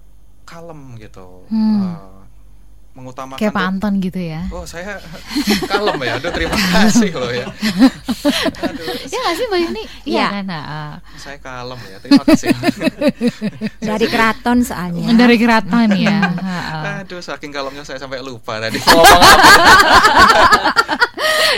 [0.48, 1.84] kalem gitu, Hmm.
[1.84, 2.20] eh,
[2.98, 3.38] mengutamakan.
[3.38, 4.42] Kayak Pak tuh- Anton gitu ya.
[4.50, 4.98] Oh saya
[5.72, 7.46] kalem ya, aduh terima kasih loh ya.
[8.60, 9.84] Aduh, Ya nggak sih Mbak Yuni?
[10.04, 10.26] Iya Iya.
[10.34, 10.44] kan?
[10.44, 10.64] Nah,
[11.16, 12.48] saya kalem ya, terima kasih.
[13.90, 15.06] dari keraton soalnya.
[15.06, 16.18] uh, dari keraton ya.
[16.34, 16.80] Ha-ha.
[17.02, 19.30] Aduh, saking kalemnya saya sampai lupa tadi ngomong apa.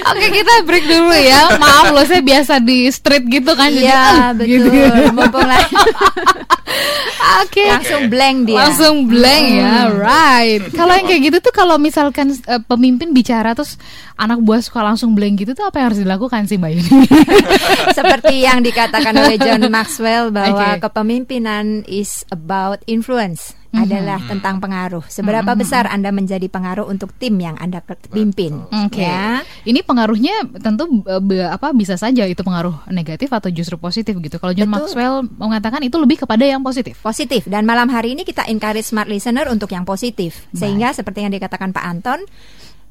[0.09, 1.55] Oke kita break dulu ya.
[1.55, 3.69] Maaf loh saya biasa di street gitu kan.
[3.69, 4.69] Iya ah, betul.
[4.69, 4.69] gitu.
[5.11, 5.75] Mumpung lagi
[7.43, 7.65] Oke.
[7.67, 8.57] langsung blank dia.
[8.57, 10.63] Langsung blank ya, right.
[10.71, 13.75] Kalau yang kayak gitu tuh kalau misalkan eh, pemimpin bicara terus
[14.15, 16.99] anak buah suka langsung blank gitu tuh apa yang harus dilakukan sih Mbak Yuni?
[17.99, 20.87] Seperti yang dikatakan oleh John Maxwell bahwa Oke.
[20.87, 23.85] kepemimpinan is about influence Mhm.
[23.85, 25.05] adalah tentang pengaruh.
[25.05, 28.65] Seberapa besar Anda menjadi pengaruh untuk tim yang Anda pimpin.
[28.65, 29.05] Oke.
[29.05, 29.45] Ya.
[29.61, 30.89] Ini pengaruhnya tentu
[31.21, 34.41] be- apa bisa saja itu pengaruh negatif atau justru positif gitu.
[34.41, 34.89] Kalau John Betul.
[34.89, 36.97] Maxwell mengatakan itu lebih kepada yang positif.
[37.05, 40.49] Positif dan malam hari ini kita encourage smart listener untuk yang positif.
[40.49, 42.25] Sehingga seperti yang dikatakan Pak Anton,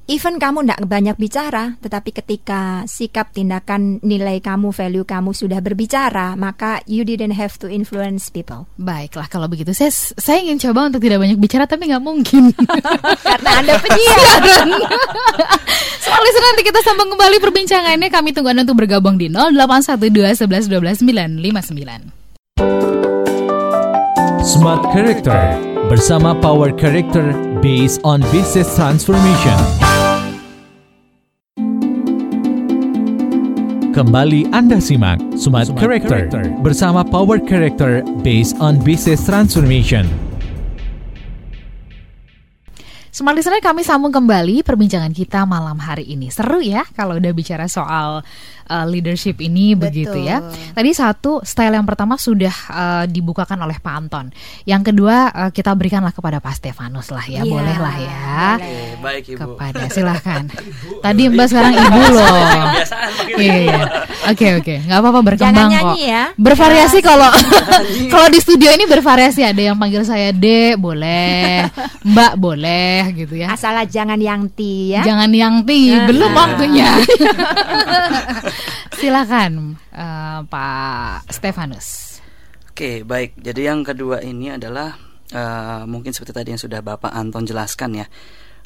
[0.08, 6.32] even kamu tidak banyak bicara, tetapi ketika sikap tindakan nilai kamu, value kamu sudah berbicara,
[6.34, 8.64] maka you didn't have to influence people.
[8.80, 12.56] Baiklah kalau begitu saya saya ingin coba untuk tidak banyak bicara tapi nggak mungkin.
[13.28, 14.42] Karena Anda penyiar.
[16.08, 18.08] Soal listener, nanti kita sambung kembali perbincangannya.
[18.08, 22.16] Kami tunggu Anda untuk bergabung di 0812 11 12 959.
[24.48, 25.60] Smart Character
[25.92, 29.60] bersama Power Character based on business transformation.
[33.98, 36.30] Kembali Anda simak Smart, Character,
[36.62, 40.27] bersama Power Character based on business transformation.
[43.08, 46.28] Smart Listener kami sambung kembali perbincangan kita malam hari ini.
[46.28, 48.20] Seru ya kalau udah bicara soal
[48.68, 50.44] uh, leadership ini begitu ya.
[50.76, 54.26] Tadi satu style yang pertama sudah uh, dibukakan oleh Pak Anton.
[54.68, 58.20] Yang kedua uh, kita berikanlah kepada Pak Stefanus lah ya, Iya, bolehlah ya.
[58.60, 59.38] Oke, baik Ibu.
[59.40, 60.44] Kepada silahkan.
[61.04, 62.36] Tadi Mbak sekarang ibu loh.
[63.40, 63.80] Iya, iya.
[64.28, 65.96] Oke oke, nggak apa-apa berkembang Jangan kok.
[66.04, 66.22] ya.
[66.36, 67.30] Bervariasi kalau
[68.12, 69.40] kalau di studio ini bervariasi.
[69.48, 71.64] Ada yang panggil saya D, boleh.
[72.04, 73.54] Mbak boleh gitu ya.
[73.54, 75.02] Asal jangan yang ti ya.
[75.06, 76.06] Jangan yang ti, Nah.
[76.10, 76.88] belum waktunya.
[78.98, 82.18] Silakan eh, Pak Stefanus.
[82.70, 83.38] Oke, baik.
[83.38, 84.94] Jadi yang kedua ini adalah
[85.30, 88.06] eh, mungkin seperti tadi yang sudah Bapak Anton jelaskan ya.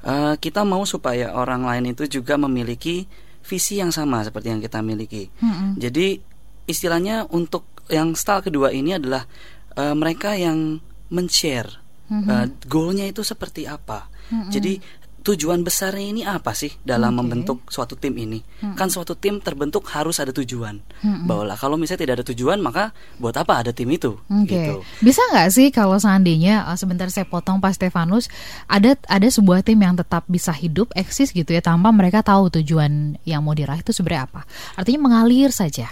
[0.03, 3.05] Eh, kita mau supaya orang lain itu juga memiliki
[3.43, 5.29] visi yang sama seperti yang kita miliki.
[5.43, 5.79] Mm-mm.
[5.79, 6.19] Jadi
[6.67, 9.27] istilahnya untuk yang style kedua ini adalah
[9.75, 10.79] eh, mereka yang
[11.13, 11.69] men-share
[12.13, 14.12] eh, goalnya itu seperti apa.
[14.51, 14.81] Jadi
[15.23, 17.19] tujuan besarnya ini apa sih dalam Oke.
[17.23, 18.43] membentuk suatu tim ini?
[18.75, 20.83] Kan suatu tim terbentuk harus ada tujuan.
[21.31, 22.91] Bahwa kalau misalnya tidak ada tujuan maka
[23.23, 24.19] buat apa ada tim itu?
[24.19, 24.75] Oke, Gitu.
[24.99, 28.27] bisa nggak sih kalau seandainya eh, sebentar saya potong Pak Stefanus,
[28.67, 33.15] ada ada sebuah tim yang tetap bisa hidup eksis gitu ya tanpa mereka tahu tujuan
[33.23, 34.43] yang mau diraih itu sebenarnya apa?
[34.75, 35.87] Artinya mengalir saja.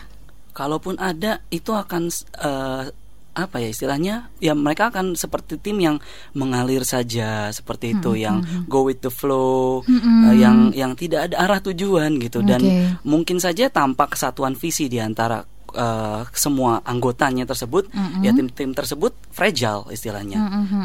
[0.50, 2.85] Kalaupun ada itu akan eh,
[3.31, 5.97] apa ya istilahnya ya mereka akan seperti tim yang
[6.35, 11.61] mengalir saja seperti itu yang go with the flow eh, yang yang tidak ada arah
[11.62, 12.43] tujuan gitu.
[12.43, 12.62] Dan
[13.07, 17.87] mungkin saja tanpa kesatuan visi di antara eh, semua anggotanya tersebut
[18.21, 20.38] ya tim-tim tersebut fragile istilahnya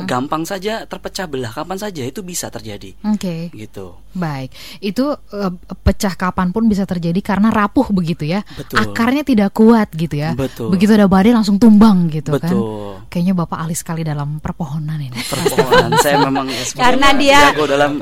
[0.06, 3.50] gampang saja terpecah belah kapan saja itu bisa terjadi Oke.
[3.52, 5.52] gitu Baik, itu uh,
[5.84, 8.48] pecah kapan pun bisa terjadi karena rapuh begitu ya.
[8.56, 8.80] Betul.
[8.80, 10.32] Akarnya tidak kuat gitu ya.
[10.32, 10.72] Betul.
[10.72, 12.48] Begitu ada badai langsung tumbang gitu kan.
[12.48, 13.04] Betul.
[13.12, 15.20] Kayaknya Bapak ahli sekali dalam perpohonan ini.
[15.20, 18.00] Perpohonan saya memang ya, Karena dia- dalam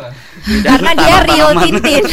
[0.62, 2.04] Karena dia real Tintin.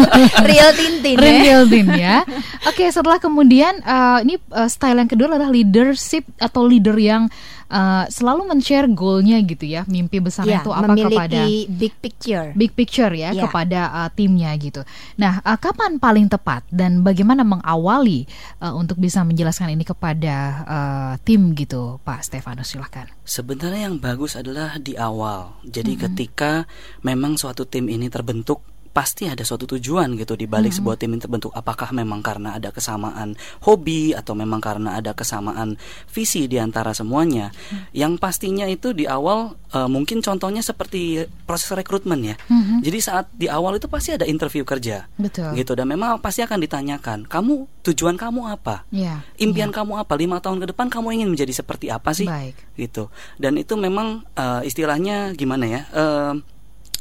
[0.54, 1.26] real Tintin ya.
[1.42, 2.16] Real Tin ya.
[2.70, 7.26] Oke, setelah kemudian uh, ini uh, style yang kedua adalah leadership atau leader yang
[7.68, 12.48] uh, selalu men-share goalnya gitu ya, mimpi besarnya Ya, itu apa memiliki kepada big picture.
[12.56, 13.44] big picture ya Ya.
[13.46, 14.82] kepada uh, timnya gitu.
[15.16, 18.24] Nah, uh, kapan paling tepat dan bagaimana mengawali
[18.58, 23.06] uh, untuk bisa menjelaskan ini kepada uh, tim gitu, Pak Stefanus silahkan.
[23.24, 25.56] Sebenarnya yang bagus adalah di awal.
[25.64, 26.64] Jadi ketika
[27.04, 28.64] memang suatu tim ini terbentuk
[28.98, 31.54] pasti ada suatu tujuan gitu di balik sebuah tim ini terbentuk.
[31.54, 35.78] Apakah memang karena ada kesamaan hobi atau memang karena ada kesamaan
[36.10, 37.54] visi di antara semuanya?
[37.94, 42.34] Yang pastinya itu di awal eh, mungkin contohnya seperti proses rekrutmen ya.
[42.82, 45.06] Jadi saat di awal itu pasti ada interview kerja.
[45.14, 45.54] Betul.
[45.54, 48.82] gitu dan memang pasti akan ditanyakan kamu tujuan kamu apa?
[48.90, 49.22] Ya.
[49.38, 50.18] impian kamu apa?
[50.18, 52.26] Lima tahun ke depan kamu ingin menjadi seperti apa sih?
[52.26, 52.58] Baik.
[52.74, 53.14] gitu.
[53.38, 56.57] Dan itu memang eh, istilahnya gimana ya eh,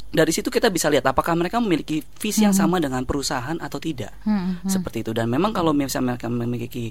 [0.08, 4.16] dari situ kita bisa lihat apakah mereka memiliki visi yang sama dengan perusahaan atau tidak.
[4.24, 4.70] Hmm, hmm.
[4.72, 5.12] seperti itu.
[5.12, 6.90] Dan memang kalau misalnya mereka memiliki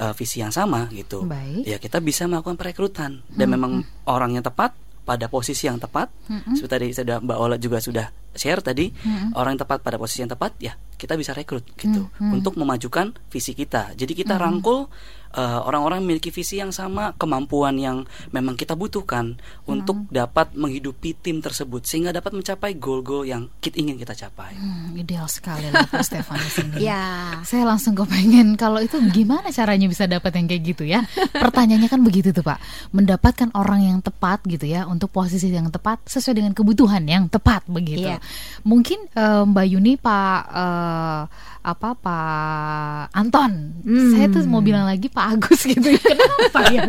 [0.00, 1.68] eh, visi yang sama gitu Baik.
[1.68, 3.20] ya kita bisa melakukan perekrutan.
[3.28, 4.72] Dan memang orang yang tepat
[5.04, 6.08] pada posisi yang tepat.
[6.56, 8.90] Seperti tadi sudah Mbak Ola juga sudah share tadi
[9.36, 13.52] orang yang tepat pada posisi yang tepat ya kita bisa rekrut gitu untuk memajukan visi
[13.52, 13.92] kita.
[13.92, 14.88] Jadi kita rangkul
[15.34, 21.18] eh, orang-orang yang memiliki visi yang sama kemampuan yang memang kita butuhkan untuk dapat menghidupi
[21.18, 25.84] tim tersebut sehingga dapat mencapai goal-goal yang kita ingin kita capai Hmm, ideal sekali lah
[25.90, 26.86] Pak Stefanus ini.
[26.86, 27.42] Ya.
[27.42, 31.02] Saya langsung kepengen kalau itu gimana caranya bisa dapat yang kayak gitu ya.
[31.34, 32.58] Pertanyaannya kan begitu tuh Pak.
[32.94, 37.66] Mendapatkan orang yang tepat gitu ya untuk posisi yang tepat sesuai dengan kebutuhan yang tepat
[37.66, 38.06] begitu.
[38.06, 38.22] Iya.
[38.62, 41.20] Mungkin eh, Mbak Yuni Pak eh,
[41.64, 43.72] apa Pak Anton.
[43.80, 44.12] Hmm.
[44.12, 46.04] Saya tuh mau bilang lagi Pak Agus gitu ya.
[46.04, 46.84] Kenapa ya?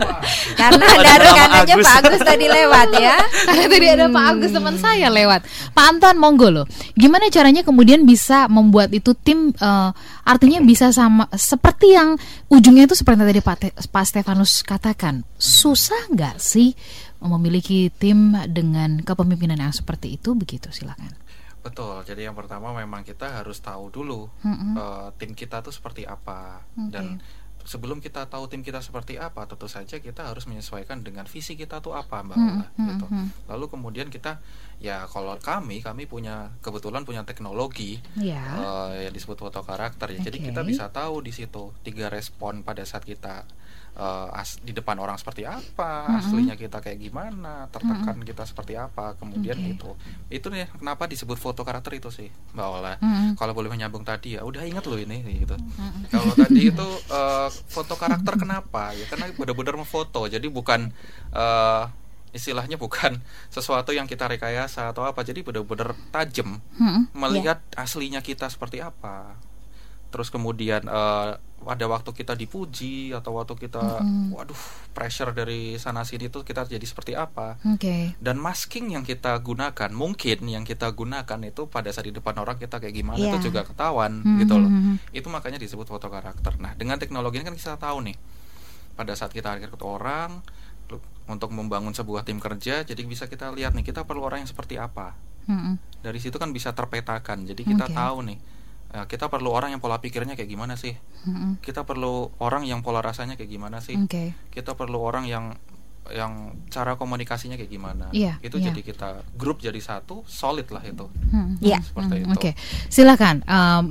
[0.59, 1.85] Karena Ada Agus.
[1.87, 3.15] Pak Agus tadi lewat ya.
[3.47, 5.47] Karena tadi ada Pak Agus teman saya lewat.
[5.71, 6.65] Pak Anton monggo loh.
[6.99, 9.89] Gimana caranya kemudian bisa membuat itu tim eh,
[10.27, 12.19] artinya bisa sama seperti yang
[12.51, 15.23] ujungnya itu seperti yang tadi Pak, Te- Pak Stefanus katakan.
[15.39, 16.75] Susah nggak sih
[17.23, 21.24] memiliki tim dengan kepemimpinan yang seperti itu begitu silakan.
[21.65, 22.05] Betul.
[22.05, 24.77] Jadi yang pertama memang kita harus tahu dulu Mm-mm.
[24.77, 26.93] eh, tim kita tuh seperti apa Oke.
[26.93, 27.17] dan
[27.65, 31.81] sebelum kita tahu tim kita seperti apa, tentu saja kita harus menyesuaikan dengan visi kita
[31.81, 33.05] tuh apa, Mbak Mm, Ola, mm, gitu.
[33.09, 33.27] mm.
[33.49, 34.37] Lalu kemudian kita
[34.77, 38.45] ya kalau kami kami punya kebetulan punya teknologi Ya.
[38.93, 40.21] eh, yang disebut foto karakter ya.
[40.21, 40.45] Jadi Oke.
[40.53, 43.49] kita bisa tahu di situ tiga respon pada saat kita
[43.95, 49.15] eh, as- di depan orang seperti apa, aslinya kita kayak gimana, tertekan kita seperti apa,
[49.15, 49.71] kemudian Oke.
[49.71, 49.89] itu
[50.29, 52.93] itu nih kenapa disebut foto karakter itu sih, Mbak Ola.
[52.99, 53.39] Mm-mm.
[53.39, 55.55] Kalau boleh menyambung tadi ya, udah ingat loh ini gitu.
[56.09, 58.91] Kalau tadi itu eh, foto karakter kenapa?
[58.91, 60.91] Ya karena benar-benar memfoto, jadi bukan
[61.31, 61.83] eh,
[62.31, 63.23] istilahnya bukan
[63.55, 67.15] sesuatu yang kita rekayasa atau apa, jadi benar-benar tajam Mm-mm.
[67.15, 69.39] melihat aslinya kita seperti apa.
[70.15, 73.99] Terus kemudian eh, pada waktu kita dipuji atau waktu kita,
[74.31, 74.55] waduh,
[74.93, 77.59] pressure dari sana sini tuh kita jadi seperti apa.
[77.67, 78.15] Oke.
[78.15, 82.55] Dan masking yang kita gunakan, mungkin yang kita gunakan itu pada saat di depan orang
[82.55, 83.35] kita kayak gimana Iya.
[83.35, 84.71] itu juga ketahuan Hmm, gitu loh.
[84.71, 84.95] hmm, hmm.
[85.11, 86.55] Itu makanya disebut foto karakter.
[86.55, 88.15] Nah, dengan teknologi ini kan kita tahu nih.
[88.95, 90.39] Pada saat kita rekrut orang
[91.25, 94.77] untuk membangun sebuah tim kerja, jadi bisa kita lihat nih kita perlu orang yang seperti
[94.77, 95.17] apa.
[95.49, 95.81] Mm-mm.
[95.99, 97.43] Dari situ kan bisa terpetakan.
[97.43, 97.97] Jadi kita Oke.
[97.97, 98.37] tahu nih
[98.95, 100.95] eh, kita perlu orang yang pola pikirnya kayak gimana sih?
[101.27, 101.59] Mm-mm.
[101.59, 103.99] Kita perlu orang yang pola rasanya kayak gimana sih?
[103.99, 104.31] Oke.
[104.49, 105.59] Kita perlu orang yang
[106.13, 108.05] yang cara komunikasinya kayak gimana?
[108.13, 108.69] Iya, itu iya.
[108.69, 111.09] jadi kita grup jadi satu, solid lah itu.
[111.29, 111.57] Hmm.
[111.57, 111.81] Iya.
[111.81, 112.37] Seperti Hmm, itu.
[112.37, 112.51] Oke,
[112.87, 113.89] silakan, um,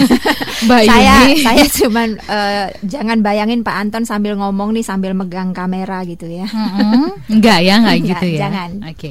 [0.66, 1.42] Mbak saya Yuni.
[1.46, 6.48] saya cuman eh, jangan bayangin Pak Anton sambil ngomong nih sambil megang kamera gitu ya.
[6.48, 7.20] Mm-mm.
[7.28, 8.40] Enggak ya, enggak Enggak, gitu ya.
[8.48, 8.70] jangan.
[8.88, 9.10] Oke.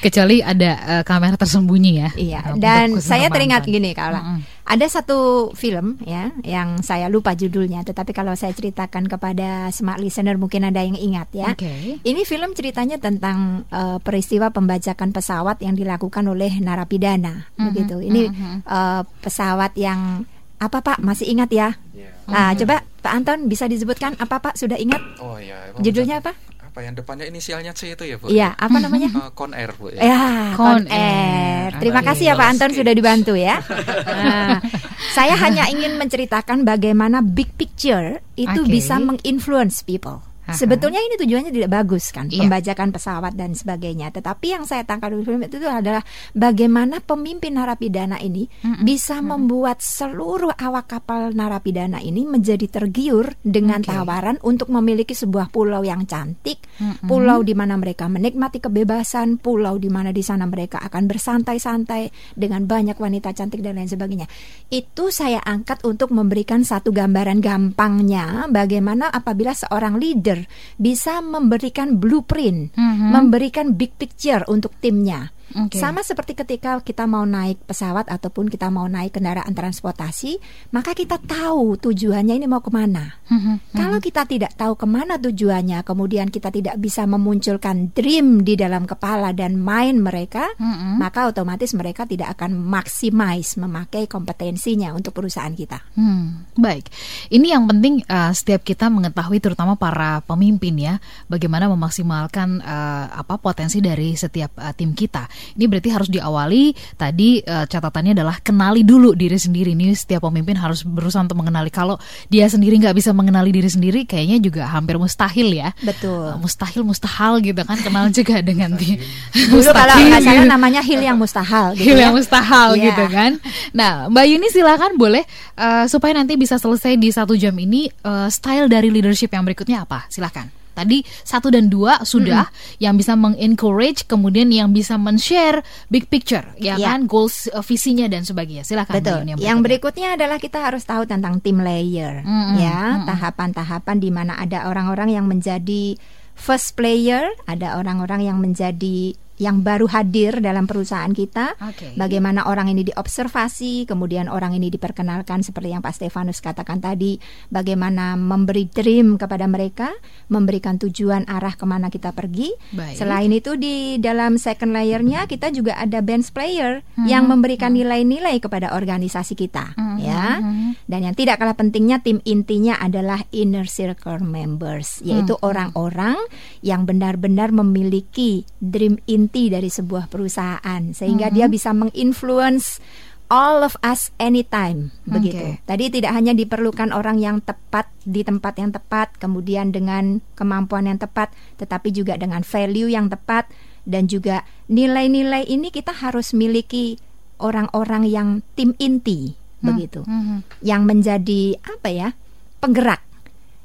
[0.00, 2.10] Kecuali ada eh, kamera tersembunyi ya.
[2.16, 4.57] Iya, dan saya teringat gini kalau Mm-mm.
[4.68, 10.36] Ada satu film ya yang saya lupa judulnya, tetapi kalau saya ceritakan kepada smart listener
[10.36, 11.56] mungkin ada yang ingat ya.
[11.56, 11.96] Oke.
[12.04, 17.96] Ini film ceritanya tentang eh, peristiwa pembajakan pesawat yang dilakukan oleh narapidana, Mhm, begitu.
[18.04, 18.54] Ini mhm.
[18.68, 20.28] eh, pesawat yang
[20.58, 20.98] apa Pak?
[21.00, 21.72] Masih ingat ya?
[21.96, 22.10] Iya.
[22.28, 24.58] Nah, coba Pak Anton bisa disebutkan apa Pak?
[24.58, 25.00] Sudah ingat?
[25.22, 25.72] Oh iya.
[25.72, 26.36] emang Judulnya apa?
[26.78, 28.30] Apa yang depannya inisialnya C itu ya, Bu?
[28.30, 29.10] Iya, apa namanya?
[29.10, 29.98] Eh, Con Air, Bu ya.
[29.98, 31.74] Ya, Con Con Air.
[31.74, 31.82] Air.
[31.82, 33.58] Terima kasih ya Pak Anton sudah dibantu ya.
[34.06, 34.62] Nah,
[35.10, 38.70] saya hanya ingin menceritakan bagaimana big picture itu Oke.
[38.70, 40.22] bisa menginfluence people.
[40.48, 42.44] Sebetulnya ini tujuannya tidak bagus kan, Iya.
[42.48, 44.08] pembajakan pesawat dan sebagainya.
[44.08, 46.00] Tetapi yang saya tangkap dari film itu adalah
[46.32, 48.48] bagaimana pemimpin narapidana ini
[48.80, 53.92] bisa membuat seluruh awak kapal narapidana ini menjadi tergiur dengan Oke.
[53.92, 56.64] tawaran untuk memiliki sebuah pulau yang cantik,
[57.04, 62.64] pulau di mana mereka menikmati kebebasan, pulau di mana di sana mereka akan bersantai-santai dengan
[62.64, 64.24] banyak wanita cantik dan lain sebagainya.
[64.72, 70.37] Itu saya angkat untuk memberikan satu gambaran gampangnya bagaimana apabila seorang leader
[70.76, 73.08] bisa memberikan blueprint, Mhm.
[73.10, 75.32] memberikan big picture untuk timnya.
[75.56, 75.80] Oke.
[75.80, 80.36] Sama seperti ketika kita mau naik pesawat ataupun kita mau naik kendaraan transportasi,
[80.76, 83.16] maka kita tahu tujuannya ini mau ke mana.
[83.32, 83.54] Mhm.
[83.80, 88.84] Kalau kita tidak tahu ke mana tujuannya, kemudian kita tidak bisa memunculkan dream di dalam
[88.84, 91.00] kepala dan mind mereka, Mhm.
[91.00, 95.80] maka otomatis mereka tidak akan maximize memakai kompetensinya untuk perusahaan kita.
[95.96, 96.88] Hmm, baik.
[97.32, 100.94] Ini yang penting uh, setiap kita mengetahui terutama para pemimpin ya,
[101.30, 105.28] bagaimana memaksimalkan uh, apa potensi dari setiap uh, tim kita.
[105.54, 109.72] Ini berarti harus diawali tadi uh, catatannya adalah kenali dulu diri sendiri.
[109.72, 111.68] Ini setiap pemimpin harus berusaha untuk mengenali.
[111.68, 111.96] Kalau
[112.26, 115.70] dia sendiri nggak bisa mengenali diri sendiri, kayaknya juga hampir mustahil ya.
[115.80, 116.34] Betul.
[116.34, 118.98] Uh, mustahil mustahil gitu kan kenal juga dengan tim.
[119.32, 122.10] Dulu kalau nggak salah namanya hil yang mustahil gitu Hil ya.
[122.10, 122.84] yang mustahil Iya.
[122.90, 123.30] gitu kan.
[123.72, 125.24] Nah, Mbak Yuni silakan boleh
[125.56, 129.84] uh, supaya nanti bisa selesai di satu jam ini uh, style dari leadership yang berikutnya
[129.84, 130.04] apa?
[130.08, 130.57] Silakan.
[130.78, 132.46] Tadi satu dan dua sudah
[132.78, 136.94] yang bisa mengencourage, kemudian yang bisa men-share big picture, ya Iya.
[136.94, 138.62] kan, goals, uh, visinya dan sebagainya.
[138.62, 138.94] Silakan.
[139.02, 139.18] Betul.
[139.26, 144.38] Yuni, Yang berikutnya adalah kita harus tahu tentang tim layer, Mm-mm, ya tahapan-tahapan di mana
[144.38, 145.98] ada orang-orang yang menjadi
[146.38, 151.54] first player, ada orang-orang yang menjadi yang baru hadir dalam perusahaan kita.
[151.62, 151.94] Oke.
[151.94, 158.18] Bagaimana orang ini diobservasi, kemudian orang ini diperkenalkan seperti yang Pak Stefanus katakan tadi, bagaimana
[158.18, 159.94] memberi dream kepada mereka,
[160.26, 162.50] memberikan tujuan arah ke mana kita pergi.
[162.74, 162.98] Baik.
[162.98, 167.06] Selain itu di dalam second layernya kita juga ada bench player Hmm.
[167.06, 170.42] yang memberikan nilai-nilai kepada organisasi kita, Hmm, ya.
[170.88, 175.46] Dan yang tidak kalah pentingnya tim intinya adalah inner circle members, yaitu Hmm.
[175.46, 176.18] orang-orang
[176.58, 181.36] yang benar-benar memiliki dream inti dari sebuah perusahaan sehingga Hmm.
[181.36, 182.80] dia bisa menginfluence
[183.28, 185.60] all of us anytime begitu.
[185.68, 190.96] Tadi tidak hanya diperlukan orang yang tepat di tempat yang tepat, kemudian dengan kemampuan yang
[190.96, 191.28] tepat,
[191.60, 193.52] tetapi juga dengan value yang tepat
[193.84, 196.96] dan juga nilai-nilai ini kita harus miliki
[197.36, 200.08] orang-orang yang tim inti begitu.
[200.08, 200.64] Mhm.
[200.64, 202.10] Yang menjadi apa ya?
[202.58, 202.98] penggerak,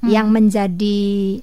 [0.05, 0.99] yang menjadi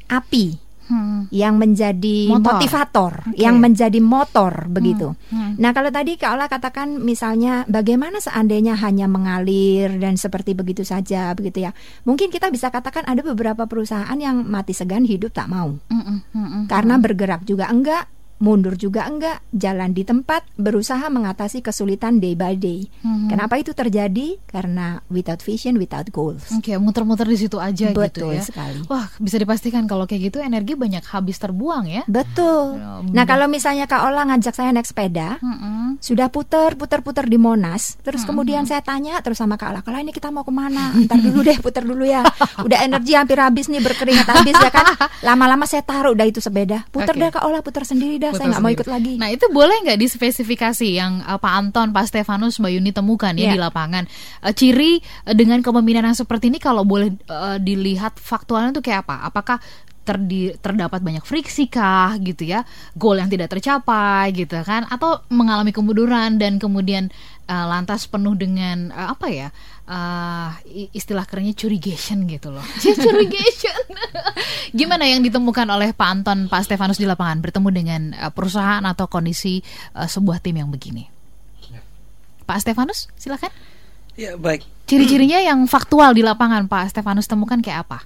[0.07, 0.60] api,
[0.91, 1.31] Hmm.
[1.31, 2.59] yang menjadi Motor.
[2.59, 3.39] motivator, Oke.
[3.39, 5.15] yang menjadi motor begitu.
[5.31, 5.55] hmm.
[5.63, 11.31] Nah, kalau tadi Kak Ola katakan misalnya bagaimana seandainya hanya mengalir dan seperti begitu saja
[11.39, 11.71] begitu ya.
[12.03, 15.79] Mungkin kita bisa katakan ada beberapa perusahaan yang mati segan hidup tak mau.
[15.95, 16.63] Mm-mm, mm-mm.
[16.67, 22.57] Karena bergerak juga enggak, mundur juga enggak, jalan di tempat, berusaha mengatasi kesulitan day by
[22.57, 22.89] day.
[23.01, 23.29] Mhm.
[23.29, 24.41] Kenapa itu terjadi?
[24.43, 26.49] Karena without vision, without goals.
[26.51, 28.43] Oke, muter-muter di situ aja gitu Betul ya.
[28.43, 28.81] sekali.
[28.89, 32.03] Wah, bisa dipastikan kalau kayak gitu energi banyak habis terbuang ya.
[32.07, 32.77] Betul.
[32.77, 36.01] Ya, Nah, kalau misalnya Kak Ola ngajak saya naik sepeda, Mm-mm.
[36.01, 39.99] sudah puter puter puter di Monas terus kemudian saya tanya terus sama Kak Ala kalau
[39.99, 42.25] ini kita mau ke mana ntar dulu deh puter dulu ya
[42.59, 44.87] udah energi hampir habis nih berkeringat habis ya kan
[45.29, 47.21] lama-lama saya taruh udah itu sepeda puter Oke.
[47.21, 49.13] deh Kak Ola puter sendiri dah Putar saya nggak mau ikut lagi.
[49.19, 53.51] Nah itu boleh nggak dispesifikasi yang uh, Pak Anton, Pak Stefanus, Mbak Yuni temukan ya
[53.51, 53.53] Iya.
[53.55, 54.05] di lapangan?
[54.41, 59.07] Uh, ciri uh, dengan kepemimpinan yang seperti ini kalau boleh uh, dilihat faktualnya itu kayak
[59.07, 59.27] apa?
[59.27, 59.59] Apakah
[60.01, 62.65] terdi- terdapat banyak friksi kah gitu ya,
[62.97, 67.13] goal yang tidak tercapai gitu kan, atau mengalami kemunduran dan kemudian
[67.51, 69.51] uh, lantas penuh dengan uh, apa ya?
[69.91, 70.51] uh,
[70.95, 72.63] istilah kerennya curigation gitu loh.
[73.05, 73.75] curigation.
[74.79, 79.11] Gimana yang ditemukan oleh Pak Anton, Pak Stefanus di lapangan bertemu dengan uh, perusahaan atau
[79.11, 79.59] kondisi
[79.99, 81.11] uh, sebuah tim yang begini?
[82.47, 83.51] Pak Stefanus, silakan.
[84.19, 84.67] Ya baik.
[84.91, 88.03] Ciri-cirinya yang faktual di lapangan Pak Stefanus temukan kayak apa?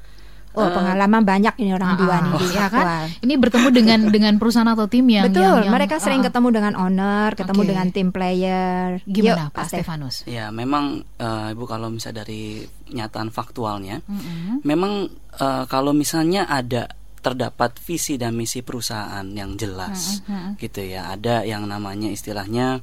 [0.54, 2.86] Oh pengalaman banyak ini orang dua nih di ya kan?
[2.86, 3.04] aktual.
[3.26, 6.26] Ini bertemu dengan dengan perusahaan atau tim yang Betul, yang- yang- mereka sering ah, ah.
[6.30, 7.68] ketemu dengan owner, ketemu Oke.
[7.74, 8.86] dengan tim player.
[9.02, 9.82] Gimana Yuk, Pak Stef.
[9.82, 10.16] Stefanus?
[10.24, 10.84] Ya memang
[11.18, 14.62] eh, ibu kalau misalnya dari nyataan faktualnya, Mm-mm.
[14.62, 16.86] memang eh, kalau misalnya ada
[17.24, 20.20] terdapat visi dan misi perusahaan yang jelas,
[20.60, 21.08] gitu ya.
[21.08, 22.78] Ada yang namanya istilahnya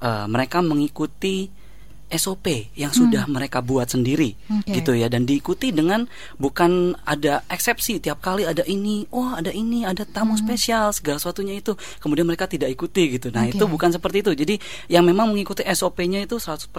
[0.00, 1.50] eh, mereka mengikuti
[2.12, 3.32] SOP yang sudah hmm.
[3.32, 4.80] mereka buat sendiri okay.
[4.80, 6.04] gitu ya dan diikuti dengan
[6.36, 10.42] bukan ada eksepsi tiap kali ada ini oh ada ini ada tamu hmm.
[10.44, 13.56] spesial segala sesuatunya itu kemudian mereka tidak ikuti gitu nah okay.
[13.56, 14.54] itu bukan seperti itu jadi
[14.92, 16.70] yang memang mengikuti SOP-nya itu 100%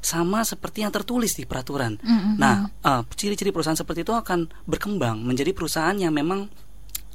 [0.00, 2.40] sama seperti yang tertulis di peraturan hmm.
[2.40, 6.48] nah uh, ciri-ciri perusahaan seperti itu akan berkembang menjadi perusahaan yang memang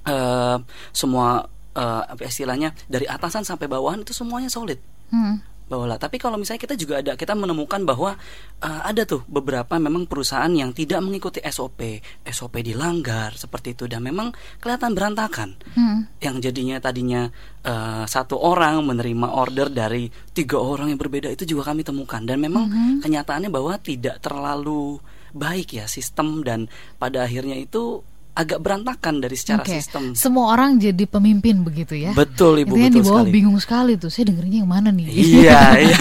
[0.06, 0.58] uh,
[0.94, 4.78] semua uh, istilahnya dari atasan sampai bawahan itu semuanya solid
[5.10, 8.20] hmm bahwa tapi kalau misalnya kita juga ada kita menemukan bahwa
[8.60, 14.04] uh, ada tuh beberapa memang perusahaan yang tidak mengikuti SOP SOP dilanggar seperti itu dan
[14.04, 16.20] memang kelihatan berantakan hmm.
[16.20, 17.32] yang jadinya tadinya
[17.64, 22.44] uh, satu orang menerima order dari tiga orang yang berbeda itu juga kami temukan dan
[22.44, 23.00] memang hmm.
[23.08, 25.00] kenyataannya bahwa tidak terlalu
[25.32, 26.68] baik ya sistem dan
[27.00, 29.84] pada akhirnya itu agak berantakan dari secara okay.
[29.84, 30.16] sistem.
[30.16, 32.16] Semua orang jadi pemimpin begitu ya.
[32.16, 33.36] Betul Ibu, Itu yang betul di bawah sekali.
[33.36, 34.08] bingung sekali tuh.
[34.08, 35.06] Saya dengerinnya yang mana nih?
[35.12, 35.60] Iya,
[35.92, 35.98] iya.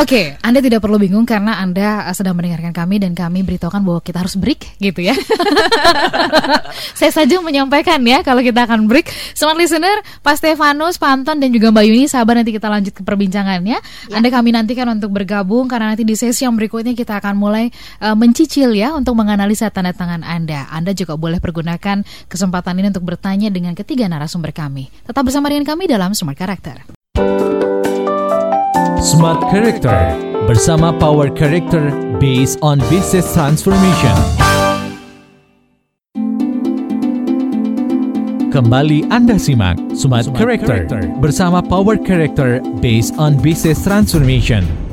[0.00, 4.00] Oke, okay, Anda tidak perlu bingung karena Anda sedang mendengarkan kami dan kami beritahukan bahwa
[4.00, 5.12] kita harus break gitu ya.
[6.98, 9.12] Saya saja menyampaikan ya kalau kita akan break.
[9.36, 13.04] Smart listener, Pak Stefanus, Pak Anton dan juga Mbak Yuni sabar nanti kita lanjut ke
[13.04, 13.76] perbincangannya.
[13.76, 14.16] Ya.
[14.16, 17.68] Anda kami nantikan untuk bergabung karena nanti di sesi yang berikutnya kita akan mulai
[18.00, 20.72] uh, mencicil ya untuk menganalisa tanda tangan Anda.
[20.72, 24.86] Anda juga boleh pergunakan gunakan kesempatan ini untuk bertanya dengan ketiga narasumber kami.
[25.02, 26.86] Tetap bersama dengan kami dalam Smart Character.
[29.02, 30.14] Smart Character
[30.46, 31.90] bersama Power Character
[32.22, 34.14] based on business transformation.
[38.54, 44.85] Kembali Anda simak Smart, Smart Character, Character bersama Power Character based on business transformation.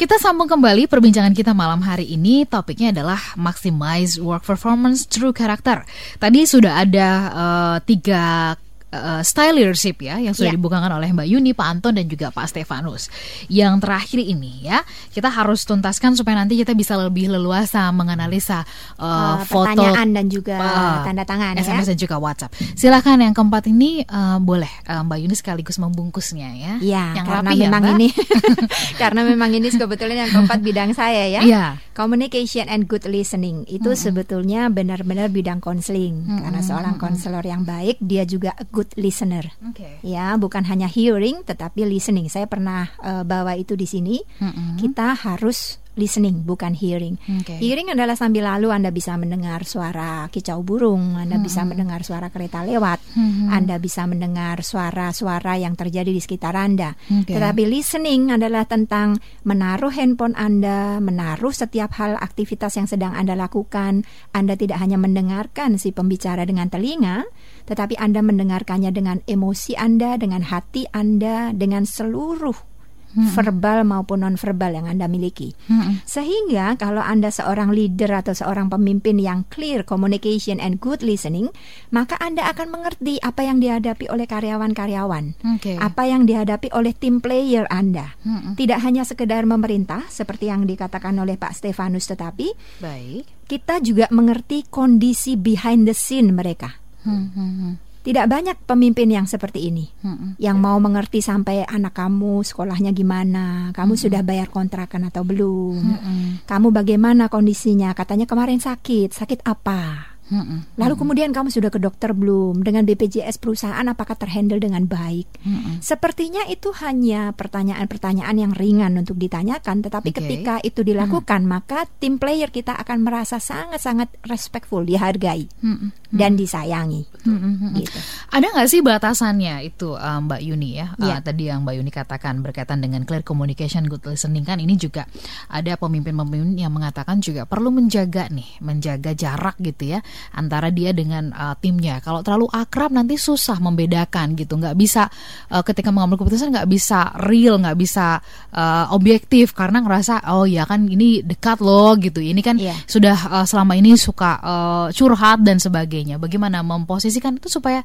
[0.00, 2.48] Kita sambung kembali perbincangan kita malam hari ini.
[2.48, 5.84] Topiknya adalah maximize work performance through character.
[6.16, 8.56] Tadi sudah ada uh, tiga
[8.94, 10.58] uh, style leadership ya yang sudah yeah.
[10.58, 13.10] dibukakan oleh Mbak Yuni, Pak Anton dan juga Pak Stefanus.
[13.50, 18.62] Yang terakhir ini ya, kita harus tuntaskan supaya nanti kita bisa lebih leluasa menganalisa
[18.98, 21.90] uh, uh, foto pertanyaan dan juga uh, tanda tangan SMS ya.
[21.94, 22.54] dan juga WhatsApp.
[22.74, 26.72] Silakan yang keempat ini uh, boleh uh, Mbak Yuni sekaligus membungkusnya ya.
[26.80, 28.08] Iya, yang karena rapi memang ya, ini
[29.02, 31.42] karena memang ini kebetulan yang keempat bidang saya ya.
[31.44, 31.64] Iya.
[31.94, 33.98] Communication and good listening itu hmm.
[33.98, 36.40] sebetulnya benar-benar bidang konseling hmm.
[36.48, 39.50] karena seorang konselor yang baik dia juga good listener.
[39.72, 40.00] Okay.
[40.04, 42.28] Ya, bukan hanya hearing tetapi listening.
[42.28, 44.20] Saya pernah uh, bawa itu di sini.
[44.38, 44.76] Hmm.
[44.78, 47.18] Kita harus listening bukan hearing.
[47.42, 47.58] Okay.
[47.58, 51.44] Hearing adalah sambil lalu Anda bisa mendengar suara kicau burung, Anda hmm.
[51.44, 53.50] bisa mendengar suara kereta lewat, hmm.
[53.50, 56.94] Anda bisa mendengar suara-suara yang terjadi di sekitar Anda.
[57.04, 57.34] Okay.
[57.34, 64.06] Tetapi listening adalah tentang menaruh handphone Anda, menaruh setiap hal aktivitas yang sedang Anda lakukan.
[64.30, 67.26] Anda tidak hanya mendengarkan si pembicara dengan telinga,
[67.66, 72.70] tetapi Anda mendengarkannya dengan emosi Anda, dengan hati Anda, dengan seluruh
[73.14, 73.34] hmm.
[73.34, 75.54] verbal maupun nonverbal yang Anda miliki.
[75.66, 76.02] Hmm.
[76.06, 81.50] Sehingga kalau Anda seorang leader atau seorang pemimpin yang clear communication and good listening,
[81.90, 85.24] maka Anda akan mengerti apa yang dihadapi oleh karyawan-karyawan,
[85.58, 85.76] okay.
[85.78, 88.14] apa yang dihadapi oleh tim player Anda.
[88.22, 88.54] Hmm.
[88.54, 92.52] Tidak hanya sekedar memerintah seperti yang dikatakan oleh Pak Stefanus, tetapi
[92.82, 93.24] Baik.
[93.46, 96.80] kita juga mengerti kondisi behind the scene mereka.
[97.04, 97.74] Hmm, hmm, hmm.
[98.00, 100.40] Tidak banyak pemimpin yang seperti ini, hmm.
[100.40, 104.02] yang mau mengerti sampai anak kamu sekolahnya gimana, kamu hmm.
[104.08, 106.48] sudah bayar kontrakan atau belum, hmm.
[106.48, 110.10] kamu bagaimana kondisinya, katanya kemarin sakit, sakit apa?
[110.30, 110.62] Hmm.
[110.78, 112.62] Lalu kemudian kamu sudah ke dokter belum?
[112.62, 115.26] Dengan BPJS perusahaan apakah terhandle dengan baik?
[115.42, 115.82] Hmm.
[115.82, 120.18] Sepertinya itu hanya pertanyaan-pertanyaan yang ringan untuk ditanyakan, tetapi okay.
[120.22, 121.50] ketika itu dilakukan, hmm.
[121.50, 125.99] maka tim player kita akan merasa sangat-sangat respectful, dihargai hmm.
[126.10, 127.06] Dan disayangi.
[127.22, 127.78] Hmm.
[127.78, 127.98] Gitu.
[128.34, 130.90] Ada nggak sih batasannya itu uh, Mbak Yuni ya?
[130.98, 131.18] Yeah.
[131.18, 135.06] Uh, tadi yang Mbak Yuni katakan berkaitan dengan clear communication, good listening kan ini juga
[135.46, 140.02] ada pemimpin-pemimpin yang mengatakan juga perlu menjaga nih, menjaga jarak gitu ya
[140.34, 142.02] antara dia dengan uh, timnya.
[142.02, 145.06] Kalau terlalu akrab nanti susah membedakan gitu, nggak bisa
[145.54, 148.18] uh, ketika mengambil keputusan nggak bisa real, nggak bisa
[148.50, 152.18] uh, objektif karena ngerasa oh ya kan ini dekat loh gitu.
[152.18, 152.74] Ini kan yeah.
[152.90, 155.99] sudah uh, selama ini suka uh, curhat dan sebagainya.
[156.16, 157.84] Bagaimana memposisikan itu supaya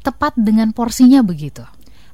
[0.00, 1.64] tepat dengan porsinya begitu?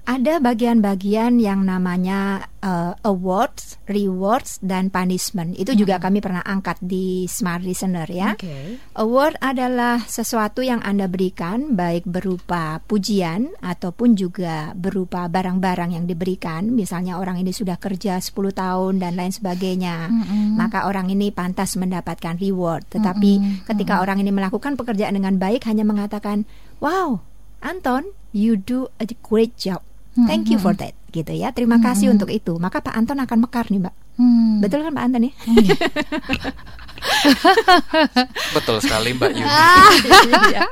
[0.06, 5.58] Ada bagian-bagian yang namanya uh, awards, rewards, dan punishment.
[5.58, 5.80] Itu hmm.
[5.82, 8.38] juga kami pernah angkat di Smart Listener ya.
[8.38, 8.78] Okay.
[9.02, 16.70] Award adalah sesuatu yang Anda berikan baik berupa pujian ataupun juga berupa barang-barang yang diberikan.
[16.70, 20.06] Misalnya orang ini sudah kerja 10 tahun dan lain sebagainya.
[20.06, 20.54] Hmm.
[20.54, 22.86] Maka orang ini pantas mendapatkan reward.
[22.94, 23.54] Tetapi hmm.
[23.66, 24.02] ketika hmm.
[24.06, 26.46] orang ini melakukan pekerjaan dengan baik hanya mengatakan,
[26.78, 27.26] "Wow,
[27.58, 29.82] Anton, you do a great job."
[30.24, 31.52] Thank you for that gitu ya.
[31.52, 32.56] Terima kasih untuk itu.
[32.56, 33.94] Maka Pak Anton akan mekar nih, Mbak.
[34.16, 34.64] Hmm.
[34.64, 35.32] Betul kan Pak Anton ya?
[38.56, 39.56] Betul sekali Mbak Yuni.
[40.46, 40.64] Iya.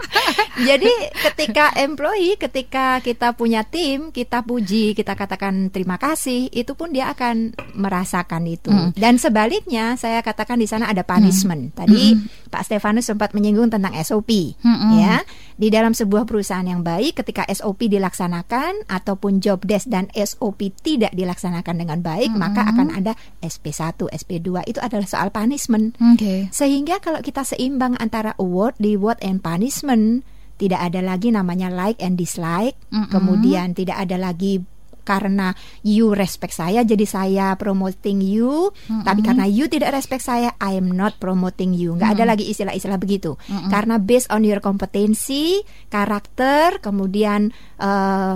[0.55, 0.93] Jadi
[1.31, 7.11] ketika employee, ketika kita punya tim, kita puji, kita katakan terima kasih, itu pun dia
[7.11, 8.71] akan merasakan itu.
[8.71, 8.91] Hmm.
[8.95, 11.75] Dan sebaliknya, saya katakan di sana ada punishment.
[11.75, 12.15] Tadi
[12.49, 14.99] Pak Stefanus sempat menyinggung tentang SOP, Hmm.
[14.99, 15.17] ya.
[15.55, 21.15] Di dalam sebuah perusahaan yang baik, ketika SOP dilaksanakan ataupun job desk dan SOP tidak
[21.15, 25.95] dilaksanakan dengan baik, maka akan ada SP1, SP2 itu adalah soal punishment.
[26.25, 26.49] Oke.
[26.49, 30.25] Sehingga kalau kita seimbang antara award, reward, and punishment,
[30.57, 32.81] tidak ada lagi namanya like and dislike.
[32.89, 33.13] Mm-mm.
[33.13, 34.65] Kemudian tidak ada lagi
[35.05, 35.53] karena
[35.85, 38.73] you respect saya, jadi saya promoting you.
[38.89, 41.93] Tapi karena you tidak respect saya, I am not promoting you.
[42.01, 43.37] Nggak ada lagi istilah-istilah begitu.
[43.69, 45.61] Karena based on your kompetensi,
[45.93, 48.35] karakter, kemudian eh,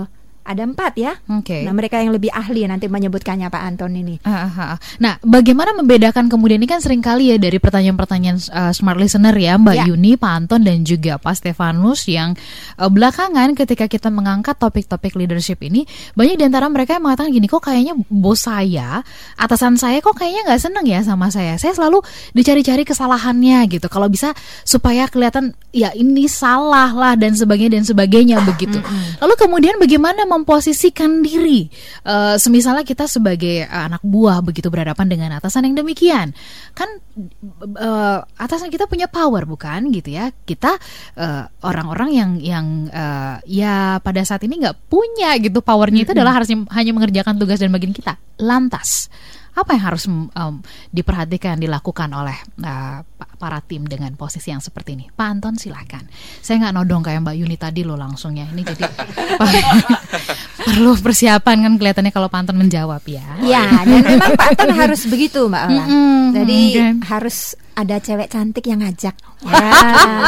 [0.49, 1.13] ada empat ya.
[1.29, 1.61] Oke.
[1.61, 4.17] Nah mereka yang lebih ahli nanti menyebutkannya Pak Anton ini.
[4.25, 4.77] Ah, ah, ah.
[4.97, 9.61] Nah, bagaimana membedakan kemudian ini kan sering kali ya dari pertanyaan-pertanyaan uh, smart listener ya
[9.61, 9.85] Mbak Ya.
[9.87, 12.33] Yuni, Pak Anton dan juga Pak Stefanus yang
[12.81, 15.85] uh, belakangan ketika kita mengangkat topik-topik leadership ini
[16.17, 19.05] banyak di antara mereka yang mengatakan gini kok kayaknya bos saya,
[19.37, 21.55] atasan saya kok kayaknya nggak seneng ya sama saya.
[21.61, 22.01] Saya selalu
[22.33, 23.87] dicari-cari kesalahannya gitu.
[23.87, 24.33] Kalau bisa
[24.65, 28.81] supaya kelihatan ya ini salah lah dan sebagainya dan sebagainya begitu.
[29.21, 31.67] Lalu kemudian bagaimana memposisikan diri.
[32.03, 36.31] Eh, semisalnya kita sebagai eh, anak buah begitu berhadapan dengan atasan yang demikian.
[36.73, 36.89] Kan
[37.75, 39.91] eh, atasan kita punya power bukan?
[39.91, 40.31] Gitu ya.
[40.31, 40.75] Kita
[41.19, 46.39] eh, orang-orang yang yang eh, ya pada saat ini nggak punya gitu powernya itu adalah
[46.41, 48.15] harus hanya mengerjakan tugas dan bagian kita.
[48.39, 49.11] Lantas
[49.59, 50.55] apa yang harus mm, em,
[50.89, 56.03] diperhatikan dilakukan oleh eh, pa- para tim dengan posisi yang seperti ini Pak Anton silahkan
[56.39, 58.83] saya nggak nodong kayak Mbak Yuni tadi loh langsung ya ini jadi
[60.61, 65.01] perlu persiapan kan kelihatannya kalau Pak Anton menjawab ya Ya, dan memang Pak Anton harus
[65.05, 65.75] begitu, Mbak Ola.
[65.81, 66.85] Mm-mm, Jadi oke.
[67.07, 67.37] harus
[67.73, 69.15] ada cewek cantik yang ngajak.
[69.41, 69.71] Ya.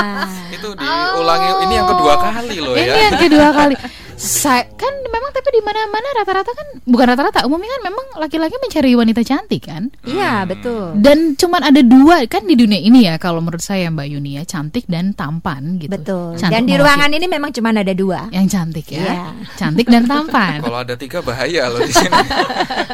[0.56, 2.96] Itu diulangi ini yang kedua kali loh ini ya.
[3.06, 3.76] yang kedua kali
[4.22, 8.94] saya kan memang tapi di mana-mana rata-rata kan bukan rata-rata umumnya kan memang laki-laki mencari
[8.94, 10.94] wanita cantik kan Iya, betul.
[10.96, 14.44] dan cuman ada dua kan di dunia ini ya kalau menurut saya Mbak Yuni ya
[14.44, 16.38] cantik dan tampan gitu Betul.
[16.38, 18.30] Cantik Dan di ruangan ini memang cuma ada dua.
[18.30, 19.22] yang cantik ya Iya.
[19.58, 22.14] cantik dan tampan Kalau ada tiga bahaya loh di sini.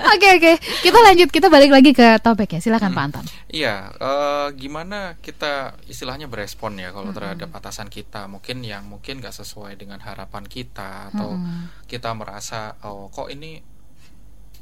[0.08, 2.58] Oke oke, kita lanjut kita balik lagi ke topiknya.
[2.58, 3.26] Silakan Pak Anton.
[3.48, 9.36] Iya, eh, gimana kita istilahnya berespon ya kalau terhadap atasan kita, mungkin yang mungkin nggak
[9.36, 11.42] sesuai dengan harapan kita atau
[11.90, 13.58] kita merasa oh kok ini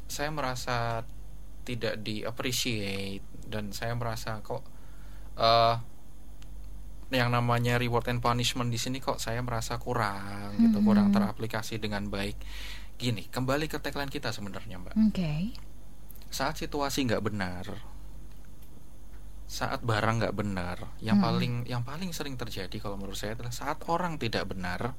[0.08, 1.04] saya merasa
[1.68, 4.64] tidak di appreciate dan saya merasa kok
[5.36, 5.76] eh
[7.14, 12.10] yang namanya reward and punishment di sini kok saya merasa kurang gitu, kurang teraplikasi dengan
[12.10, 12.34] baik.
[12.98, 14.94] Gini, kembali ke tagline kita sebenarnya, Mbak.
[15.14, 15.54] Oke.
[16.26, 17.64] saat situasi nggak benar
[19.46, 23.78] saat barang nggak benar yang paling yang paling sering terjadi kalau menurut saya adalah saat
[23.86, 24.98] orang tidak benar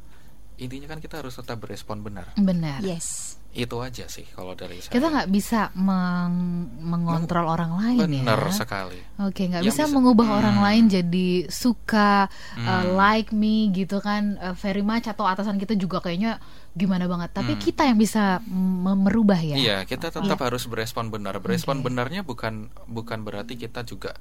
[0.58, 2.82] intinya kan kita harus tetap berespon benar Benar.
[2.82, 3.38] Yes.
[3.50, 8.54] itu aja sih kalau dari saya Kita nggak bisa meng- mengontrol orang lain benar ya.
[8.56, 10.38] sekali Oke, nggak bisa, bisa- mengubah Hmm.
[10.38, 12.94] orang lain jadi suka uh, Hmm.
[12.94, 16.38] like me gitu kan uh, very much atau atasan kita juga kayaknya
[16.72, 17.34] gimana banget.
[17.34, 17.62] Tapi Hmm.
[17.64, 19.58] kita yang bisa merubah ya.
[19.58, 20.46] iya kita tetap Iya.
[20.46, 21.90] harus berespon benar berespon Oke.
[21.90, 22.54] benarnya bukan
[22.86, 24.14] bukan berarti kita juga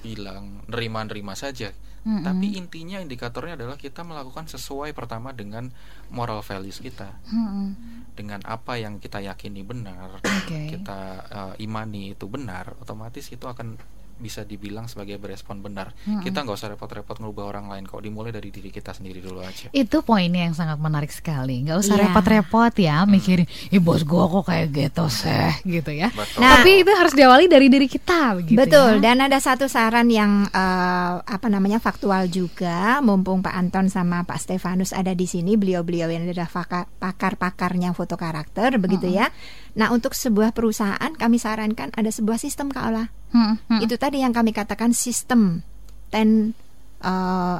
[0.00, 2.24] bilang nerima-nerima saja Mm-mm.
[2.24, 5.68] tapi intinya indikatornya adalah kita melakukan sesuai pertama dengan
[6.08, 7.76] moral values kita Mm-mm.
[8.16, 10.72] dengan apa yang kita yakini benar, Oke.
[10.72, 13.76] kita eh, imani itu benar, otomatis itu akan
[14.20, 15.96] bisa dibilang sebagai berespon benar.
[16.04, 16.20] Mm-mm.
[16.20, 19.72] Kita nggak usah repot-repot ngubah orang lain kok, dimulai dari diri kita sendiri dulu aja.
[19.72, 21.64] Itu poinnya yang sangat menarik sekali.
[21.64, 22.02] Nggak usah Iya.
[22.12, 26.12] repot-repot ya mikirin, ih bos gua kok kayak gitu seh, gitu ya.
[26.12, 26.38] Betul.
[26.44, 29.10] Nah, Tapi itu harus diawali dari diri kita, begitu Betul, ya.
[29.10, 34.36] dan ada satu saran yang eh, apa namanya faktual juga, mumpung Pak Anton sama Pak
[34.36, 36.52] Stefanus ada di sini, beliau-beliau yang adalah
[37.00, 39.32] pakar-pakarnya foto karakter, begitu ya.
[39.78, 43.04] Nah, untuk sebuah perusahaan kami sarankan ada sebuah sistem Kak Ola.
[43.30, 43.80] Hmm, hmm.
[43.84, 45.62] Itu tadi yang kami katakan sistem
[46.10, 46.50] 10
[47.06, 47.58] eh,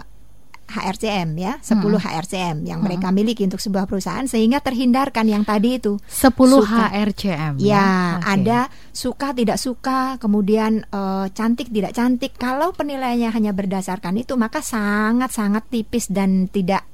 [0.70, 5.98] HRCM ya, 10 HRCM yang mereka miliki untuk sebuah perusahaan sehingga terhindarkan yang tadi itu.
[6.06, 6.90] 10 Suka.
[6.94, 7.58] HRCM.
[7.58, 8.38] Ya, Oke.
[8.38, 8.60] ada
[8.94, 12.38] suka tidak suka, kemudian eh, cantik tidak cantik.
[12.38, 16.86] Kalau penilaiannya hanya berdasarkan itu, maka sangat-sangat tipis dan tidak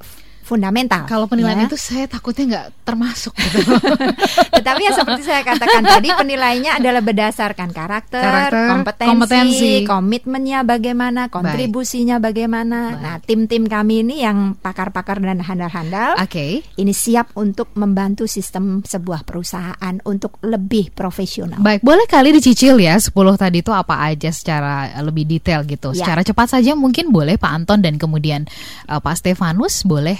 [0.47, 1.11] fundamental.
[1.11, 1.67] Kalau penilaian ya.
[1.67, 3.67] itu saya takutnya nggak termasuk gitu.
[4.63, 9.73] Tetapi ya seperti saya katakan tadi penilaiannya adalah berdasarkan karakter, Karakter, kompetensi, kompetensi.
[9.83, 12.95] komitmennya bagaimana, kontribusinya bagaimana.
[12.95, 13.03] Baik.
[13.03, 16.63] Nah, tim-tim kami ini yang pakar-pakar dan handal-handal Oke.
[16.63, 21.59] ini siap untuk membantu sistem sebuah perusahaan untuk lebih profesional.
[21.59, 25.91] Baik, boleh kali dicicil ya 10 tadi itu apa aja secara lebih detail gitu.
[25.91, 26.07] Ya.
[26.07, 28.47] Secara cepat saja mungkin boleh Pak Anton dan kemudian
[28.87, 30.15] eh, Pak Stefanus boleh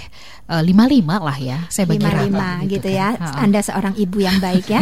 [0.47, 1.59] eh, lima lima lah ya.
[1.67, 3.15] Saya bagi lima rata lima gitu ya.
[3.15, 3.21] kan.
[3.21, 3.43] Ha-ha.
[3.43, 4.81] Anda seorang ibu yang baik ya,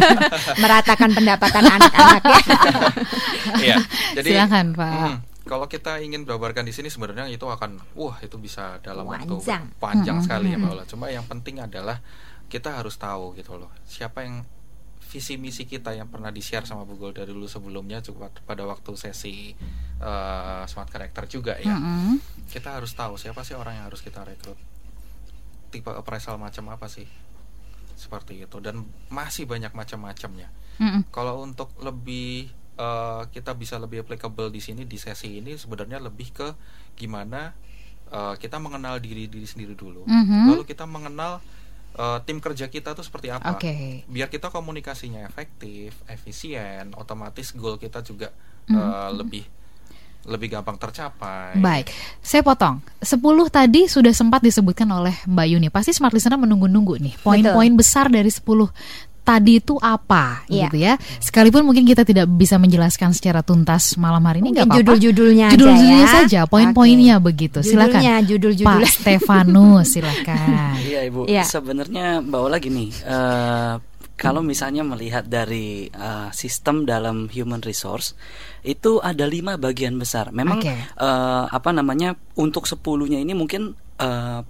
[0.62, 2.40] meratakan pendapatan anak-anak ya.
[3.62, 3.76] Iya.
[4.16, 4.90] Jadi Silakan, Pak.
[4.90, 9.28] hmm, kalau kita ingin jabarkan di sini sebenarnya itu akan wah itu bisa dalam waktu
[9.28, 9.62] Panjang.
[9.78, 10.66] panjang Mm-mm, sekali ya mm-mm.
[10.70, 10.84] Mbak Ola.
[10.88, 12.00] Cuma yang penting adalah
[12.48, 13.70] kita harus tahu gitu loh.
[13.84, 14.42] Siapa yang
[15.12, 19.52] visi misi kita yang pernah di-share sama Bu Golda dulu sebelumnya juga pada waktu sesi
[20.00, 21.76] eh, smart character juga ya.
[21.76, 22.16] Mm-mm.
[22.48, 24.56] Kita harus tahu siapa sih orang yang harus kita rekrut.
[25.68, 27.04] Tipe appraisal macam apa sih?
[27.92, 28.82] Seperti itu dan
[29.12, 30.48] masih banyak macam-macamnya.
[30.80, 31.04] Mm-mm.
[31.12, 32.48] Kalau untuk lebih
[32.80, 36.48] eh, kita bisa lebih applicable di sini di sesi ini sebenarnya lebih ke
[36.96, 37.52] gimana
[38.08, 40.52] eh, kita mengenal diri diri sendiri dulu, Mhm.
[40.56, 41.40] lalu kita mengenal
[41.92, 43.54] eh, tim kerja kita tuh seperti apa.
[43.54, 44.02] Oke.
[44.06, 48.32] Biar kita komunikasinya efektif, efisien, otomatis goal kita juga
[48.68, 48.76] Mhm.
[48.76, 49.44] eh, lebih
[50.22, 51.58] lebih gampang tercapai.
[51.58, 51.90] Baik,
[52.22, 52.78] saya potong.
[53.02, 53.18] 10
[53.50, 55.66] tadi sudah sempat disebutkan oleh Mbak Yuni.
[55.66, 57.14] Pasti smart listener menunggu-nunggu nih.
[57.18, 58.70] Poin-poin besar dari 10
[59.22, 60.66] tadi itu apa Iya.
[60.66, 60.92] gitu ya.
[61.18, 64.78] Sekalipun mungkin kita tidak bisa menjelaskan secara tuntas malam hari ini nggak apa-apa.
[64.82, 66.10] judul-judulnya aja Judul-judulnya ya.
[66.10, 67.26] saja, poin-poinnya Oke.
[67.30, 67.58] begitu.
[67.62, 68.02] Silakan.
[68.02, 68.82] Judulnya, judul-judul.
[68.82, 70.74] Pak Stefanus, silakan.
[70.82, 71.22] Iya ibu.
[71.24, 71.44] Iya.
[71.46, 73.74] Sebenarnya Mbak Ola gini, eh,
[74.12, 78.14] kalau misalnya melihat dari eh, sistem dalam human resource
[78.62, 80.30] itu ada lima bagian besar.
[80.30, 80.74] Memang Oke.
[80.74, 84.40] eh, apa namanya untuk sepuluhnya ini mungkin eh,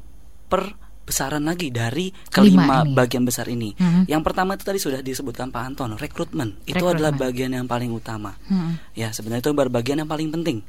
[0.48, 0.62] per
[1.02, 3.74] besaran lagi dari kelima bagian besar ini.
[3.74, 4.06] Mhm.
[4.06, 6.62] Yang pertama itu tadi sudah disebutkan Pak Anton, rekrutmen.
[6.62, 6.94] Itu Rekrutmen.
[6.98, 8.38] adalah bagian yang paling utama.
[8.46, 8.78] Hmm.
[8.94, 10.62] Ya, sebenarnya itu bagian yang paling penting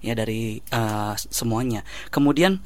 [0.00, 1.84] ya dari uh, semuanya.
[2.08, 2.60] Kemudian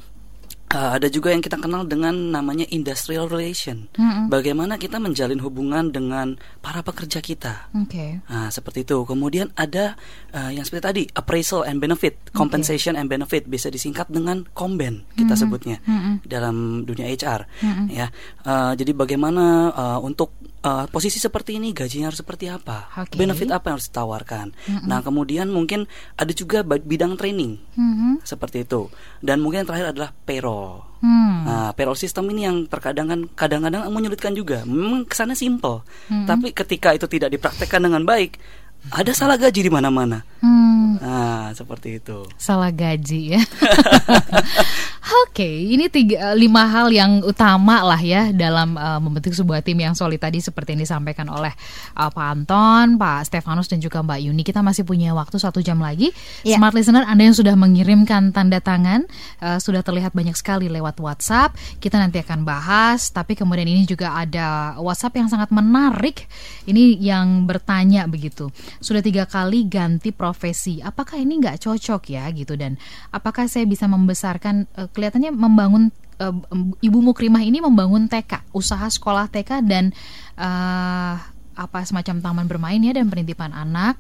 [0.75, 3.87] uh, ada juga yang kita kenal dengan namanya industrial relation.
[3.95, 4.27] Mm-mm.
[4.27, 7.70] Bagaimana kita menjalin hubungan dengan para pekerja kita.
[7.72, 8.18] Oke.
[8.27, 9.07] Nah, seperti itu.
[9.07, 9.95] Kemudian ada
[10.35, 15.33] uh, yang seperti tadi appraisal and benefit, compensation and benefit bisa disingkat dengan komben kita
[15.33, 15.41] Mhm.
[15.41, 16.27] sebutnya Mhm.
[16.27, 17.47] dalam dunia HR.
[17.62, 17.87] Mhm.
[17.89, 18.11] Ya,
[18.45, 20.35] Uh, jadi bagaimana uh, untuk
[20.65, 23.15] uh, posisi seperti ini gajinya harus seperti apa, Oke.
[23.15, 24.47] benefit apa yang harus ditawarkan.
[24.57, 24.85] Mhm.
[24.89, 25.85] Nah, kemudian mungkin
[26.17, 28.25] ada juga bidang training Mhm.
[28.25, 28.89] seperti itu.
[29.21, 30.83] Dan mungkin yang terakhir adalah payroll.
[31.05, 31.45] Hmm.
[31.45, 34.65] Nah, payroll system ini yang terkadang kan kadang-kadang menyulitkan juga.
[34.65, 36.25] Memang kesannya simple, Mhm.
[36.25, 38.41] tapi ketika itu tidak dipraktekkan dengan baik,
[38.89, 40.25] ada salah gaji di mana-mana.
[40.41, 40.97] Hmm.
[40.97, 42.25] Nah, seperti itu.
[42.41, 43.41] salah gaji ya.
[45.05, 49.93] Oke, ini tiga lima hal yang utama lah ya dalam uh, membentuk sebuah tim yang
[49.93, 51.53] solid tadi seperti yang disampaikan oleh
[51.93, 54.41] uh, Pak Anton, Pak Stefanus dan juga Mbak Yuni.
[54.41, 56.09] Kita masih punya waktu satu jam lagi.
[56.41, 56.57] Ya.
[56.57, 59.05] Smart listener, Anda yang sudah mengirimkan tanda tangan
[59.45, 61.53] uh, sudah terlihat banyak sekali lewat WhatsApp.
[61.85, 63.13] Kita nanti akan bahas.
[63.13, 66.25] Tapi kemudian ini juga ada WhatsApp yang sangat menarik.
[66.65, 68.49] Ini yang bertanya begitu.
[68.81, 70.81] Sudah tiga kali ganti profesi.
[70.81, 72.81] Apakah ini nggak cocok ya gitu dan
[73.13, 75.90] apakah saya bisa membesarkan eh, kelihatannya membangun
[76.22, 76.34] eh,
[76.80, 79.90] ibu mukrimah ini membangun TK usaha sekolah TK dan
[80.38, 81.14] eh,
[81.55, 83.99] apa semacam taman bermain ya dan penitipan anak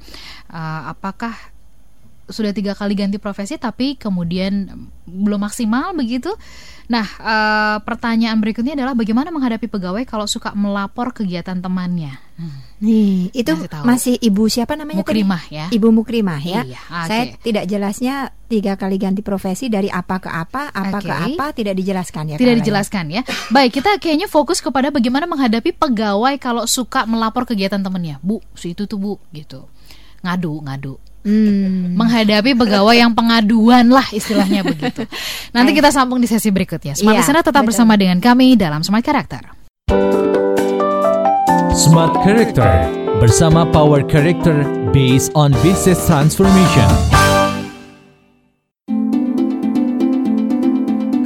[0.54, 1.34] Eh, apakah
[2.24, 4.70] sudah tiga kali ganti profesi tapi kemudian
[5.04, 6.30] belum maksimal begitu.
[6.86, 12.14] Nah, eh, pertanyaan berikutnya adalah bagaimana menghadapi pegawai kalau suka melapor kegiatan temannya.
[12.82, 13.54] Nih, itu
[13.86, 15.22] masih ibu siapa namanya tadi?
[15.22, 15.66] Mukrimah ya.
[15.70, 16.60] Ibu Mukrimah ya.
[16.66, 17.06] Iya, oke.
[17.06, 18.14] Saya tidak jelasnya
[18.50, 21.24] tiga kali ganti profesi dari apa ke apa, apa ke Oke.
[21.38, 22.36] apa tidak dijelaskan ya.
[22.36, 23.22] Tidak dijelaskan ya.
[23.54, 28.18] Baik, kita kayaknya fokus kepada bagaimana menghadapi pegawai kalau suka melapor kegiatan temennya.
[28.20, 29.70] Bu, si itu tuh bu, gitu.
[30.26, 30.94] Ngadu, ngadu.
[31.24, 31.96] Hmm.
[31.96, 35.08] Menghadapi pegawai yang pengaduan lah istilahnya begitu.
[35.56, 36.92] Nanti kita sambung di sesi berikutnya.
[36.98, 37.72] Smart Iya, Listener tetap betul.
[37.72, 39.54] bersama dengan kami dalam Smart Character.
[41.74, 42.86] Smart Character
[43.18, 44.62] bersama Power Character
[44.94, 46.86] based on business transformation.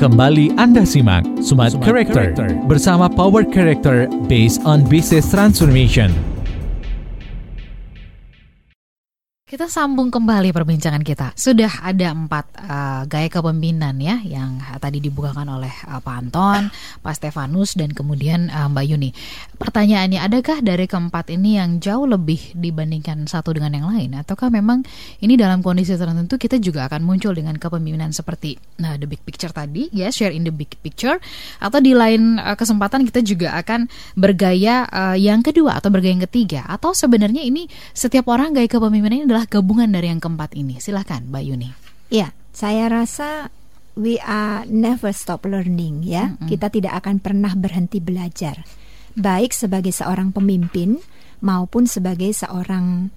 [0.01, 6.16] Kembali Anda simak Smart, Character, bersama Power Character based on business transformation.
[9.49, 11.32] Kita sambung kembali perbincangan kita.
[11.32, 16.68] Sudah ada empat uh, gaya kepemimpinan ya yang tadi dibukakan oleh uh, Pak Anton,
[17.01, 19.16] Pak Stefanus dan kemudian uh, Mbak Yuni.
[19.57, 24.84] Pertanyaannya, adakah dari keempat ini yang jauh lebih dibandingkan satu dengan yang lain, ataukah memang
[25.24, 29.49] ini dalam kondisi tertentu kita juga akan muncul dengan kepemimpinan seperti nah the big picture
[29.49, 31.16] tadi, ya share in the big picture,
[31.57, 36.24] atau di lain uh, kesempatan kita juga akan bergaya uh, yang kedua atau bergaya yang
[36.28, 37.64] ketiga, atau sebenarnya ini
[37.96, 40.82] setiap orang gaya kepemimpinan ini adalah gabungan dari yang keempat ini.
[40.82, 41.70] Silahkan, Mbak Yuni.
[42.11, 43.55] Ya, saya rasa
[43.95, 46.34] we are never stop learning ya.
[46.34, 46.49] Mm -hmm.
[46.51, 48.66] Kita tidak akan pernah berhenti belajar.
[49.14, 50.99] Baik sebagai seorang pemimpin
[51.39, 53.14] maupun sebagai seorang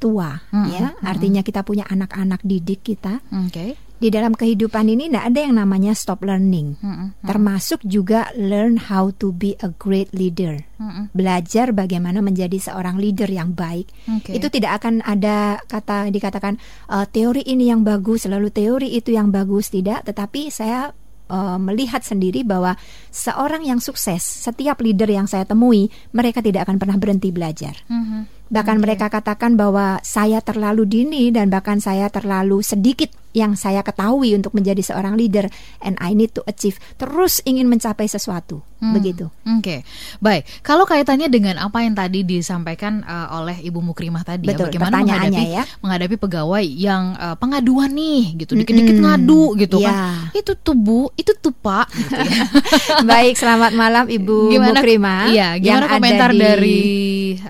[0.00, 0.72] tua mm -hmm.
[0.72, 0.86] ya.
[1.04, 3.20] Artinya kita punya anak-anak didik kita.
[3.52, 7.08] Okay di dalam kehidupan ini tidak ada yang namanya stop learning, mm -hmm.
[7.24, 11.04] termasuk juga learn how to be a great leader, mm -hmm.
[11.16, 13.88] belajar bagaimana menjadi seorang leader yang baik.
[14.20, 14.36] Okay.
[14.36, 16.60] Itu tidak akan ada kata dikatakan
[16.92, 20.92] uh, teori ini yang bagus, lalu teori itu yang bagus tidak, tetapi saya
[21.32, 22.76] uh, melihat sendiri bahwa
[23.08, 27.80] seorang yang sukses, setiap leader yang saya temui, mereka tidak akan pernah berhenti belajar.
[27.88, 28.20] Mm -hmm.
[28.52, 28.82] Bahkan okay.
[28.84, 34.54] mereka katakan bahwa saya terlalu dini dan bahkan saya terlalu sedikit yang saya ketahui untuk
[34.54, 35.50] menjadi seorang leader
[35.82, 38.94] and I need to achieve terus ingin mencapai sesuatu hmm.
[38.94, 39.26] begitu.
[39.42, 39.78] Oke, okay.
[40.22, 40.46] baik.
[40.62, 44.78] Kalau kaitannya dengan apa yang tadi disampaikan uh, oleh Ibu Mukrimah tadi, ya, Betul, ya,
[44.78, 45.64] bagaimana menghadapi ya.
[45.82, 49.06] menghadapi pegawai yang uh, pengaduan nih, gitu, dikit-dikit -hmm.
[49.10, 50.30] ngadu, gitu yeah.
[50.30, 50.38] kan?
[50.38, 51.90] Itu tuh Bu, itu tuh Pak.
[51.90, 52.44] Gitu ya.
[53.10, 55.34] baik, selamat malam Ibu gimana, Mukrimah.
[55.34, 56.38] Iya, gimana komentar di...
[56.38, 56.82] dari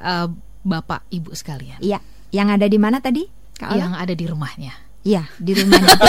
[0.01, 1.79] uh, Bapak Ibu sekalian?
[1.85, 2.01] Iya,
[2.33, 3.29] yang ada di mana tadi?
[3.55, 4.84] Kak yang ada di rumahnya.
[5.05, 6.01] Iya di rumahnya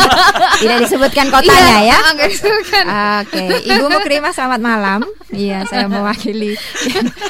[0.60, 1.98] tidak disebutkan kotanya iya, ya.
[3.22, 5.00] Oke, Ibu Mukrimah selamat malam.
[5.30, 6.58] Iya, saya mewakili.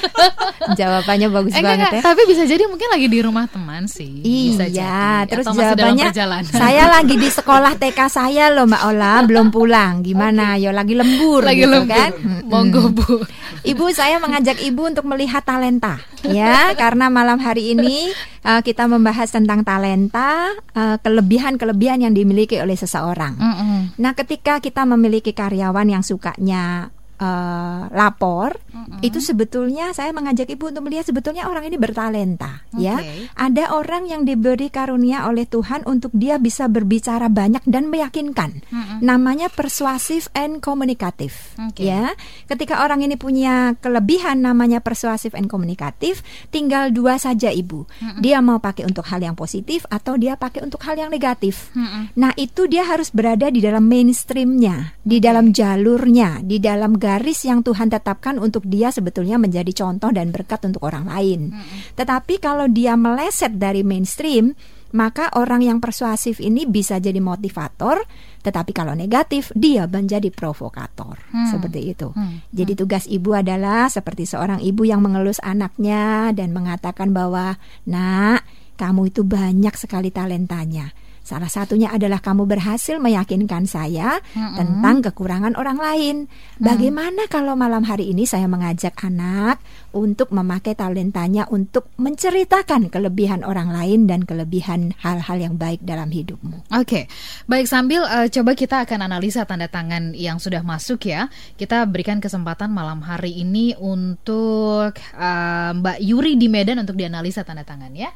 [0.81, 2.03] Jawabannya bagus eh, banget enggak, ya.
[2.09, 4.25] Tapi bisa jadi mungkin lagi di rumah teman sih.
[4.25, 5.29] Iya, jadi.
[5.29, 6.09] terus Atau jawabannya
[6.49, 10.01] saya lagi di sekolah TK saya loh Mbak Ola, belum pulang.
[10.01, 10.57] Gimana?
[10.57, 10.65] Okay.
[10.65, 11.93] Yo lagi lembur lagi gitu lembur.
[11.93, 12.11] kan.
[12.49, 13.29] Monggo Bu.
[13.61, 18.13] Ibu saya mengajak Ibu untuk melihat talenta ya, karena malam hari ini
[18.45, 23.35] uh, kita membahas tentang talenta, uh, kelebihan-kelebihan yang dimiliki oleh seseorang.
[23.35, 23.81] Mm -hmm.
[23.99, 29.01] Nah, ketika kita memiliki karyawan yang sukanya uh, lapor mm-hmm.
[29.05, 32.91] itu sebetulnya saya mengajak ibu untuk melihat sebetulnya orang ini bertalenta okay.
[32.91, 32.97] ya
[33.37, 38.99] ada orang yang diberi karunia oleh Tuhan untuk dia bisa berbicara banyak dan meyakinkan mm-hmm.
[39.05, 41.93] namanya persuasif and komunikatif okay.
[41.93, 42.17] ya
[42.49, 48.21] ketika orang ini punya kelebihan namanya persuasif and komunikatif tinggal dua saja ibu mm-hmm.
[48.25, 52.17] dia mau pakai untuk hal yang positif atau dia pakai untuk hal yang negatif mm-hmm.
[52.17, 57.67] nah itu dia harus berada di dalam mainstreamnya di dalam jalurnya di dalam garis yang
[57.67, 61.51] Tuhan tetapkan untuk dia sebetulnya menjadi contoh dan berkat untuk orang lain.
[61.51, 61.67] Hmm.
[61.99, 64.55] Tetapi kalau dia meleset dari mainstream,
[64.95, 68.03] maka orang yang persuasif ini bisa jadi motivator,
[68.47, 71.19] tetapi kalau negatif dia menjadi provokator.
[71.35, 71.51] Hmm.
[71.51, 72.15] Seperti itu.
[72.15, 72.47] Hmm.
[72.55, 77.59] Jadi tugas ibu adalah seperti seorang ibu yang mengelus anaknya dan mengatakan bahwa,
[77.91, 78.47] "Nak,
[78.79, 84.57] kamu itu banyak sekali talentanya." Salah satunya adalah kamu berhasil meyakinkan saya mm-hmm.
[84.57, 86.17] tentang kekurangan orang lain.
[86.59, 87.31] Bagaimana mm.
[87.31, 89.61] kalau malam hari ini saya mengajak anak
[89.93, 96.73] untuk memakai talentanya untuk menceritakan kelebihan orang lain dan kelebihan hal-hal yang baik dalam hidupmu.
[96.75, 97.05] Oke, okay.
[97.47, 101.29] baik sambil uh, coba kita akan analisa tanda tangan yang sudah masuk ya.
[101.55, 107.63] Kita berikan kesempatan malam hari ini untuk uh, Mbak Yuri di Medan untuk dianalisa tanda
[107.63, 108.11] tangan ya.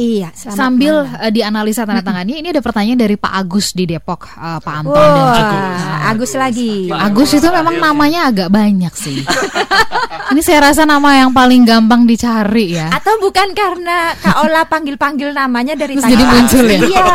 [0.00, 4.56] Iya, sambil uh, dianalisa tanda tangannya ini ada pertanyaan dari Pak Agus di Depok, uh,
[4.56, 6.88] Pak Anton oh, dan juga nah, Agus lagi.
[6.88, 9.20] Pak Agus itu memang namanya agak banyak sih.
[10.32, 12.88] ini saya rasa nama yang paling gampang dicari ya.
[12.96, 16.80] Atau bukan karena Kak Ola panggil-panggil namanya dari Terus jadi muncul ya.
[16.80, 17.06] Iya,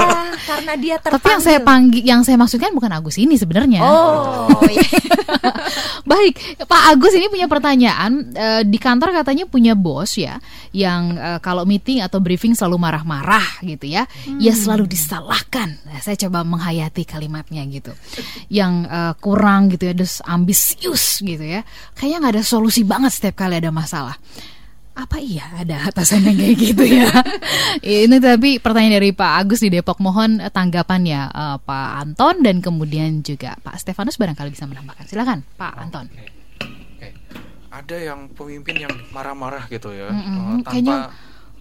[0.46, 1.18] karena dia terpanggil.
[1.26, 3.82] Tapi yang saya panggil yang saya maksudkan bukan Agus ini sebenarnya.
[3.82, 4.86] Oh, iya.
[6.12, 6.38] Baik,
[6.70, 10.38] Pak Agus ini punya pertanyaan uh, di kantor katanya punya bos ya
[10.76, 14.04] yang uh, kalau meeting atau briefing selalu selalu marah-marah gitu ya.
[14.28, 14.40] Hmm.
[14.44, 15.80] Ya selalu disalahkan.
[15.88, 17.96] Nah, saya coba menghayati kalimatnya gitu.
[18.52, 21.64] Yang uh, kurang gitu ya, terus ambisius gitu ya.
[21.96, 24.20] Kayaknya nggak ada solusi banget setiap kali ada masalah
[24.96, 27.12] apa iya ada atasan yang kayak gitu ya
[28.08, 33.20] ini tapi pertanyaan dari Pak Agus di Depok mohon tanggapannya uh, Pak Anton dan kemudian
[33.20, 36.32] juga Pak Stefanus barangkali bisa menambahkan silakan Pak Anton okay.
[36.96, 37.12] Okay.
[37.76, 40.32] ada yang pemimpin yang marah-marah gitu ya mm -hmm.
[40.32, 40.98] uh, tanpa Kayaknya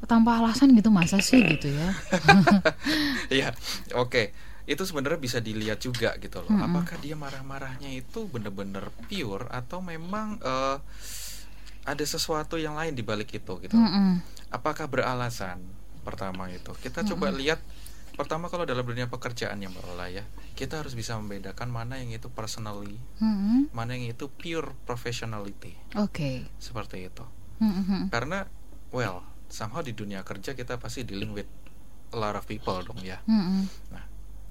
[0.05, 1.89] tanpa alasan gitu masa sih gitu ya
[3.41, 3.57] Iya
[3.97, 4.27] oke okay.
[4.65, 6.67] itu sebenarnya bisa dilihat juga gitu loh hmm.
[6.71, 10.81] apakah dia marah-marahnya itu bener-bener pure atau memang uh,
[11.85, 13.77] ada sesuatu yang lain di balik itu gitu.
[13.77, 14.25] Mm-mm.
[14.49, 15.61] Apakah beralasan?
[16.01, 16.73] Pertama itu.
[16.81, 17.61] Kita coba lihat
[18.17, 20.25] pertama kalau dalam dunia pekerjaan yang berolah ya,
[20.57, 23.73] kita harus bisa membedakan mana yang itu personally, Mm-mm.
[23.77, 25.77] mana yang itu pure professionality.
[26.01, 26.49] Oke.
[26.57, 27.25] Seperti itu.
[27.61, 28.09] Mm-mm.
[28.09, 28.49] Karena
[28.93, 29.25] well,
[29.55, 31.47] somehow di dunia kerja kita pasti dealing with
[32.11, 33.23] a lot of people dong ya.
[33.31, 33.71] Mm-mm.
[33.95, 34.05] Nah,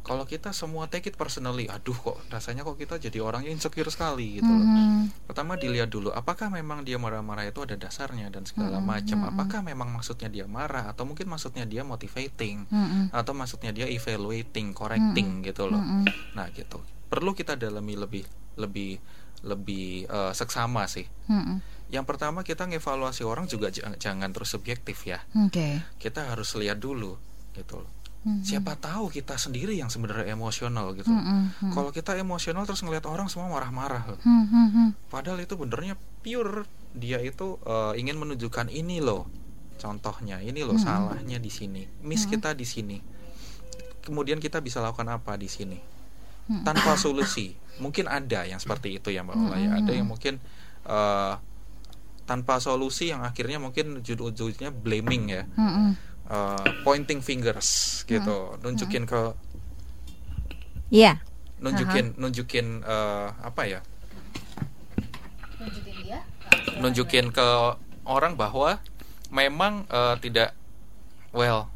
[0.04, 3.88] kalau kita semua take it personally, aduh kok rasanya kok kita jadi orang yang insecure
[3.88, 4.68] sekali gitu loh.
[4.68, 5.28] Mhm.
[5.32, 9.24] Pertama dilihat dulu apakah memang dia marah-marah itu ada dasarnya dan segala macam.
[9.24, 13.16] Apakah memang maksudnya dia marah atau mungkin maksudnya dia motivating Mm-mm.
[13.16, 15.80] atau maksudnya dia evaluating, correcting gitu loh.
[15.80, 16.04] Mm-mm.
[16.36, 16.84] Nah, gitu.
[17.08, 18.28] Perlu kita dalami lebih
[18.60, 18.99] lebih
[19.43, 21.08] lebih eh, seksama sih.
[21.32, 21.64] Mm-mm.
[21.94, 25.22] Yang pertama kita ngevaluasi orang juga jangan terus subjektif ya.
[25.38, 25.78] Oke.
[26.02, 27.22] Kita harus lihat dulu
[27.54, 27.91] gitu loh.
[28.24, 28.41] Mhm.
[28.41, 31.12] Siapa tahu kita sendiri yang sebenarnya emosional gitu.
[31.12, 31.70] Mm-mm.
[31.76, 34.10] Kalau kita emosional terus ngelihat orang semua marah-marah.
[34.26, 35.12] Mhm.
[35.14, 35.94] Padahal itu benernya
[36.26, 36.66] pure
[36.98, 39.30] dia itu eh, ingin menunjukkan ini loh.
[39.78, 41.84] Contohnya ini loh salahnya di sini.
[42.02, 42.98] Miss kita di sini.
[44.02, 45.78] Kemudian kita bisa lakukan apa di sini?
[46.64, 47.54] Tanpa solusi.
[47.84, 49.70] Mungkin ada yang seperti itu ya Mbak Ola ya.
[49.84, 50.39] Ada yang mungkin
[50.88, 51.34] eh,
[52.24, 55.43] tanpa solusi yang akhirnya mungkin ujung-ujungnya blaming ya.
[55.59, 55.91] Mm-mm.
[56.24, 58.55] Eh, pointing fingers gitu.
[58.63, 59.36] Nunjukin ke
[60.93, 61.19] Iya.
[61.63, 63.80] nunjukin nunjukin eh, apa ya?
[66.80, 67.47] nunjukin ke
[68.03, 68.80] orang bahwa
[69.32, 70.51] memang eh, tidak
[71.32, 71.71] well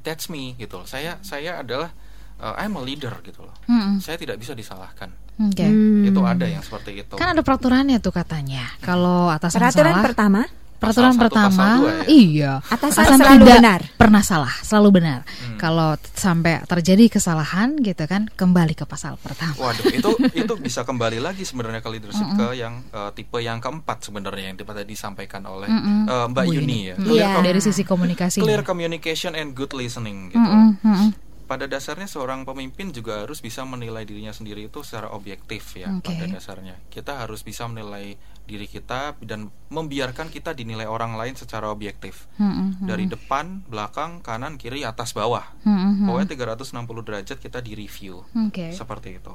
[0.00, 0.88] that's me gitu loh.
[0.88, 1.92] Saya saya adalah
[2.40, 3.56] eh, I'm a leader gitu loh.
[3.68, 4.00] Mm-mm.
[4.00, 5.12] Saya tidak bisa disalahkan.
[5.38, 5.62] Oke.
[5.62, 6.04] Hmm.
[6.04, 7.14] Itu ada yang seperti itu.
[7.14, 8.64] Kan ada peraturannya tuh katanya.
[8.78, 10.40] Kalau atasan Peraturan salah, pertama,
[10.76, 12.04] peraturan Pasal satu, pertama, pasal dua ya?
[12.06, 12.52] iya.
[12.62, 13.80] atasan Atasan selalu tidak benar.
[13.96, 15.20] pernah salah, selalu benar.
[15.24, 15.56] Hmm.
[15.56, 19.56] Kalau sampai terjadi kesalahan gitu kan, kembali ke pasal pertama.
[19.58, 23.98] Waduh, itu itu bisa kembali lagi sebenarnya ke leadership ke yang eh, tipe yang keempat
[24.02, 26.94] sebenarnya yang tadi disampaikan oleh eh, Mbak Bu Yuni ya.
[26.94, 27.28] Mm, Iya.
[27.30, 28.38] com- Dari sisi komunikasi.
[28.40, 30.40] clear communication and good listening gitu.
[30.40, 31.08] Mm-mm, mm-mm.
[31.46, 36.10] Pada dasarnya seorang pemimpin juga harus bisa menilai dirinya sendiri itu secara objektif ya Oke.
[36.10, 41.70] pada dasarnya kita harus bisa menilai diri kita dan membiarkan kita dinilai orang lain secara
[41.70, 46.10] objektif Mm-mm, dari depan belakang kanan kiri atas bawah mm-mm.
[46.10, 48.74] pokoknya 360 derajat kita di review Oke.
[48.74, 49.32] seperti itu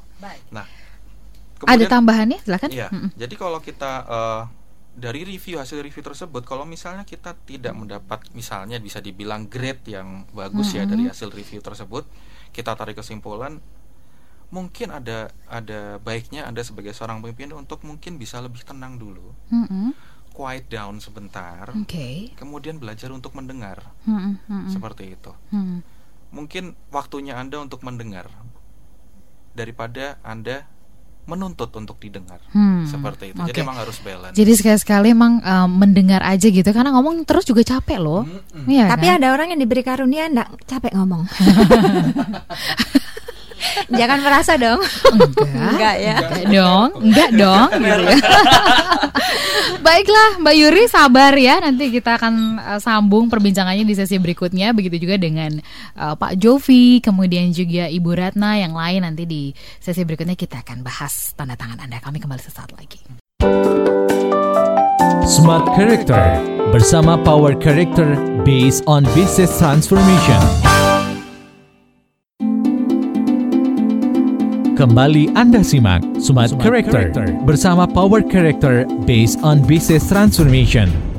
[0.51, 0.67] nah
[1.61, 2.41] Ada tambahannya?
[2.41, 2.73] Silakan.
[2.73, 2.89] Iya.
[2.89, 3.13] Mm-mm.
[3.13, 4.41] Jadi kalau kita eh,
[4.91, 10.27] dari review hasil review tersebut, kalau misalnya kita tidak mendapat, misalnya bisa dibilang grade yang
[10.35, 12.03] bagus ya dari hasil review tersebut,
[12.51, 13.63] kita tarik kesimpulan,
[14.51, 19.95] mungkin ada ada baiknya anda sebagai seorang pemimpin untuk mungkin bisa lebih tenang dulu, Mm-mm.
[20.35, 22.35] quiet down sebentar, Oke.
[22.35, 25.31] kemudian belajar untuk mendengar, Mm-mm, mm-mm, seperti itu.
[25.55, 26.03] mm.
[26.35, 28.27] Mungkin waktunya anda untuk mendengar
[29.55, 30.67] daripada anda
[31.23, 33.37] menuntut untuk didengar, Hmm, seperti itu.
[33.37, 33.47] oke.
[33.47, 34.33] Jadi emang harus balance.
[34.33, 38.25] Jadi sekali-sekali emang eh, mendengar aja gitu karena ngomong terus juga capek loh.
[38.63, 39.17] Iya Tapi kan?
[39.17, 41.23] ada orang yang diberi karunia enggak capek ngomong.
[43.99, 44.81] Jangan merasa dong.
[44.81, 45.53] enggak.
[45.53, 46.15] Enggak ya.
[46.17, 47.69] Enggak dong, enggak dong.
[47.81, 48.17] gitu ya.
[49.81, 51.59] Baiklah, Mbak Yuri sabar ya.
[51.61, 54.73] Nanti kita akan eh, sambung perbincangannya di sesi berikutnya.
[54.75, 55.57] Begitu juga dengan
[55.97, 59.51] eh, Pak Jovi, kemudian juga Ibu Ratna yang lain nanti di
[59.81, 62.01] sesi berikutnya kita akan bahas tanda tangan Anda.
[62.01, 63.01] Kami kembali sesaat lagi.
[65.25, 66.41] Smart Character
[66.75, 70.41] bersama Power Character based on Business Transformation.
[74.81, 77.13] Kembali Anda simak Smart, Character,
[77.45, 81.10] bersama Power Character based on Business Transformation.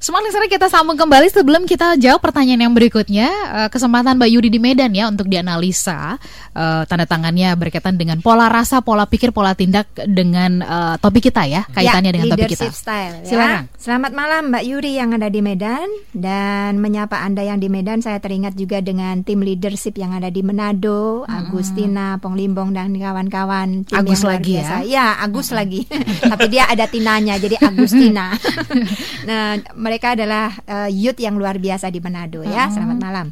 [0.00, 4.48] Smart Listener kita sambung kembali sebelum kita jawab pertanyaan yang berikutnya eh, kesempatan Mbak Yudi
[4.48, 6.16] di Medan ya untuk dianalisa
[6.56, 11.44] eh, tanda tangannya berkaitan dengan pola rasa, pola pikir, pola tindak dengan eh, topik kita
[11.44, 12.72] ya kaitannya Ya, dengan topik kita.
[12.72, 13.28] style ya.
[13.28, 13.62] Silakan.
[13.76, 15.84] Selamat malam Mbak Yuri yang ada di Medan
[16.16, 20.40] dan menyapa Anda yang di Medan saya teringat juga dengan tim leadership yang ada di
[20.40, 24.64] Manado, Agustina, Ponglimbong dan kawan-kawan Agus lagi ya?
[24.64, 24.74] biasa.
[24.88, 25.84] Ya, Agus lagi.
[26.32, 28.32] Tapi dia ada tinanya jadi Agustina.
[29.28, 29.60] nah,
[29.90, 32.70] mereka adalah eh, youth yang luar biasa di Manado ya.
[32.70, 33.26] Selamat malam.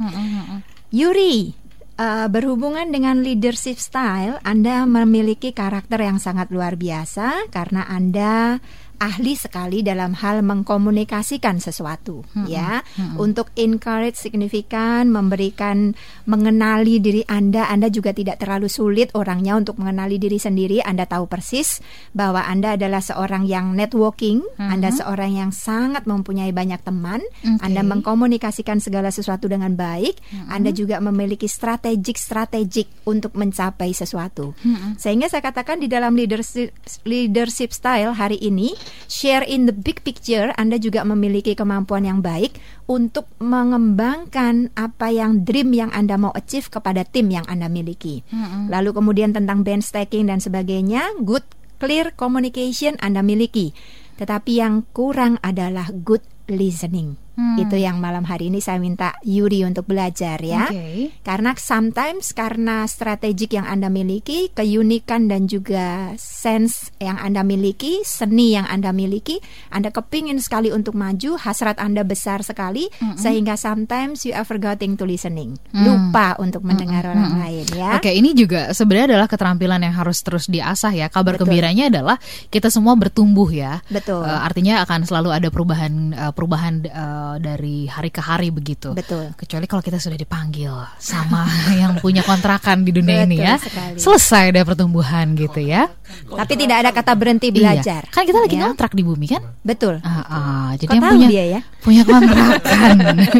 [0.90, 1.54] Yuri,
[1.94, 8.58] eh, berhubungan dengan leadership style, Anda memiliki karakter yang sangat luar biasa karena Anda
[8.98, 13.14] ahli sekali dalam hal mengkomunikasikan sesuatu hmm, ya hmm.
[13.22, 15.94] untuk encourage signifikan memberikan
[16.26, 21.30] mengenali diri Anda Anda juga tidak terlalu sulit orangnya untuk mengenali diri sendiri Anda tahu
[21.30, 21.78] persis
[22.10, 24.68] bahwa Anda adalah seorang yang networking hmm.
[24.68, 27.62] Anda seorang yang sangat mempunyai banyak teman okay.
[27.62, 30.50] Anda mengkomunikasikan segala sesuatu dengan baik hmm.
[30.50, 34.98] Anda juga memiliki strategik strategik untuk mencapai sesuatu hmm.
[34.98, 36.74] sehingga saya katakan di dalam leadership
[37.06, 38.74] leadership style hari ini
[39.06, 42.56] share in the big picture, Anda juga memiliki kemampuan yang baik
[42.88, 48.24] untuk mengembangkan apa yang dream yang Anda mau achieve kepada tim yang Anda miliki.
[48.28, 48.72] Mm-hmm.
[48.72, 51.44] Lalu kemudian tentang band stacking dan sebagainya, good
[51.78, 53.76] clear communication Anda miliki.
[54.18, 57.27] Tetapi yang kurang adalah good listening.
[57.38, 57.54] Hmm.
[57.54, 60.66] Itu yang malam hari ini saya minta Yuri untuk belajar ya.
[60.66, 61.14] Okay.
[61.22, 68.58] Karena sometimes karena strategik yang Anda miliki, keunikan dan juga sense yang Anda miliki, seni
[68.58, 69.38] yang Anda miliki,
[69.70, 73.14] Anda kepingin sekali untuk maju, hasrat Anda besar sekali hmm.
[73.14, 75.54] sehingga sometimes you are forgetting to listening.
[75.70, 75.86] Hmm.
[75.86, 77.12] Lupa untuk mendengar hmm.
[77.14, 77.42] orang hmm.
[77.46, 77.90] lain ya.
[78.02, 81.06] Oke, okay, ini juga sebenarnya adalah keterampilan yang harus terus diasah ya.
[81.06, 81.54] Kabar Betul.
[81.54, 82.18] gembiranya adalah
[82.50, 83.78] kita semua bertumbuh ya.
[83.86, 84.26] Betul.
[84.26, 88.96] Uh, artinya akan selalu ada perubahan uh, perubahan uh, dari hari ke hari begitu.
[88.96, 89.36] Betul.
[89.36, 91.44] Kecuali kalau kita sudah dipanggil sama
[91.80, 93.54] yang punya kontrakan di dunia Betul ini ya.
[93.60, 94.00] Sekali.
[94.00, 95.92] Selesai deh pertumbuhan gitu ya.
[96.28, 97.56] Tapi tidak ada kata berhenti iya.
[97.56, 98.02] belajar.
[98.08, 98.12] Iya.
[98.12, 98.62] Kan kita lagi ya.
[98.64, 99.42] ngontrak di bumi kan?
[99.60, 100.00] Betul.
[100.00, 101.60] Uh, uh, jadi Kau yang punya dia ya?
[101.84, 102.96] punya kontrakan.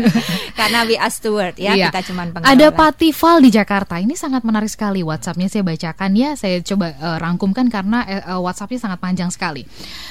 [0.59, 1.89] Karena we are steward ya, iya.
[1.89, 2.51] kita cuma pengelola.
[2.51, 3.95] Ada Patival di Jakarta.
[4.01, 6.30] Ini sangat menarik sekali WhatsAppnya saya bacakan ya.
[6.34, 9.64] Saya coba uh, rangkumkan karena uh, WhatsAppnya sangat panjang sekali.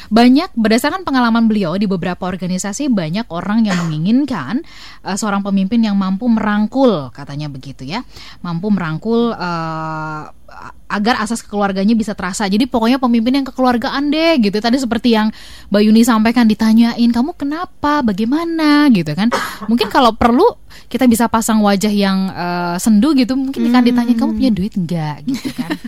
[0.08, 4.64] Banyak berdasarkan pengalaman beliau di beberapa organisasi banyak orang yang menginginkan
[5.04, 8.02] uh, seorang pemimpin yang mampu merangkul katanya begitu ya.
[8.42, 10.32] Mampu merangkul uh,
[10.88, 12.48] agar asas keluarganya bisa terasa.
[12.48, 14.58] Jadi pokoknya pemimpin yang kekeluargaan deh gitu.
[14.64, 15.28] Tadi seperti yang
[15.68, 19.28] Mbak Yuni sampaikan ditanyain kamu kenapa, bagaimana gitu kan.
[19.68, 20.48] Mungkin kalau perlu
[20.88, 25.24] kita bisa pasang wajah yang uh, sendu gitu mungkin akan ditanya kamu punya duit enggak
[25.28, 25.72] gitu kan.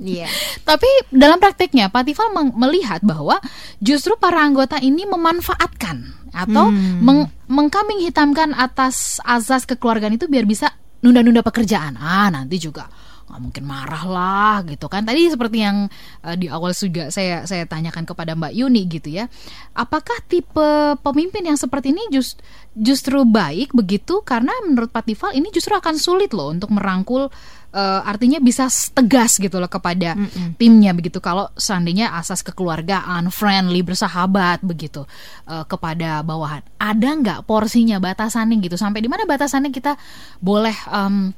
[0.00, 0.24] Iya.
[0.24, 0.30] yeah.
[0.64, 3.36] Tapi dalam prakteknya Pak Tifal melihat bahwa
[3.76, 7.04] justru para anggota ini memanfaatkan atau hmm.
[7.04, 10.72] meng mengkambing hitamkan atas azas kekeluargaan itu biar bisa
[11.04, 12.00] nunda-nunda pekerjaan.
[12.00, 12.88] Ah, nanti juga
[13.34, 15.02] nggak mungkin marah lah gitu kan.
[15.02, 15.90] Tadi seperti yang
[16.22, 19.26] uh, di awal juga saya saya tanyakan kepada Mbak Yuni gitu ya.
[19.74, 22.38] Apakah tipe pemimpin yang seperti ini just,
[22.78, 24.22] justru baik begitu?
[24.22, 27.26] Karena menurut Pak Tifal ini justru akan sulit loh untuk merangkul
[27.74, 30.48] uh, artinya bisa tegas gitu loh kepada mm -mm.
[30.54, 31.18] timnya begitu.
[31.18, 35.02] Kalau seandainya asas kekeluargaan friendly bersahabat begitu
[35.50, 36.62] uh, kepada bawahan.
[36.78, 38.78] Ada nggak porsinya batasannya gitu?
[38.78, 39.98] Sampai di mana batasannya kita
[40.38, 41.34] boleh um,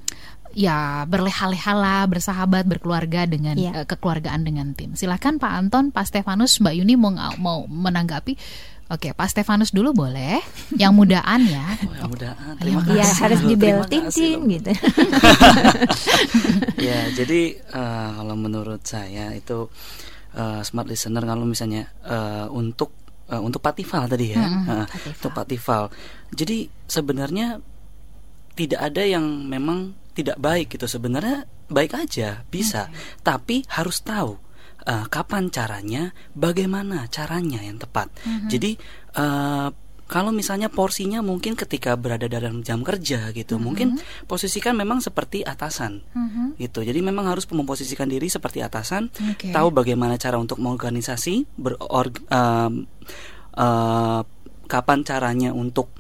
[0.57, 3.85] ya berleha-leha bersahabat berkeluarga dengan ya.
[3.85, 4.97] uh, kekeluargaan dengan tim.
[4.97, 8.41] Silahkan Pak Anton, Pak Stefanus, Mbak Yuni mau mau menanggapi.
[8.87, 10.39] Oke, Pak Stefanus dulu boleh.
[10.79, 11.67] Yang mudaan ya.
[11.85, 12.55] Oh, yang mudaan.
[12.57, 12.97] Terima kasih.
[13.03, 14.05] Ya, harus dibeltin
[14.47, 14.73] gitu.
[16.89, 17.41] ya, jadi
[17.75, 19.67] uh, kalau menurut saya itu
[20.39, 22.95] uh, smart listener kalau misalnya uh, untuk
[23.27, 24.39] uh, untuk Patifal tadi ya.
[24.39, 25.91] Hmm, uh, untuk Patifal.
[26.31, 27.59] Jadi sebenarnya
[28.55, 33.21] tidak ada yang memang tidak baik gitu sebenarnya baik aja bisa okay.
[33.21, 34.41] tapi harus tahu
[34.89, 38.49] uh, kapan caranya bagaimana caranya yang tepat mm-hmm.
[38.49, 38.71] jadi
[39.21, 39.69] uh,
[40.07, 43.67] kalau misalnya porsinya mungkin ketika berada dalam jam kerja gitu, mm -hmm.
[43.67, 43.89] mungkin
[44.31, 46.47] posisikan memang seperti atasan, mm -hmm.
[46.63, 46.87] gitu.
[46.87, 49.51] Jadi memang harus memposisikan diri seperti atasan, okay.
[49.51, 52.71] tahu bagaimana cara untuk mengorganisasi, beror, uh,
[53.59, 54.21] uh,
[54.71, 55.91] kapan caranya untuk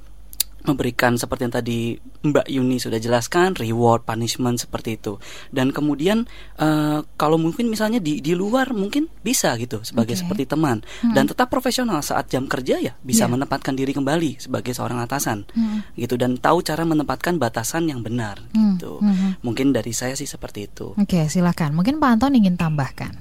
[0.67, 1.79] memberikan seperti yang tadi
[2.27, 5.17] Mbak Yuni sudah jelaskan reward punishment seperti itu
[5.55, 6.27] dan kemudian
[6.59, 10.23] uh, kalau mungkin misalnya di di luar mungkin bisa gitu sebagai okay.
[10.27, 11.15] seperti teman hmm.
[11.15, 13.33] dan tetap profesional saat jam kerja ya bisa yeah.
[13.33, 15.97] menempatkan diri kembali sebagai seorang atasan hmm.
[15.97, 18.77] gitu dan tahu cara menempatkan batasan yang benar hmm.
[18.77, 19.41] gitu hmm.
[19.47, 23.15] mungkin dari saya sih seperti itu oke okay, silakan mungkin Pak Anton ingin tambahkan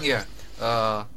[0.00, 0.24] iya
[0.58, 1.13] uh,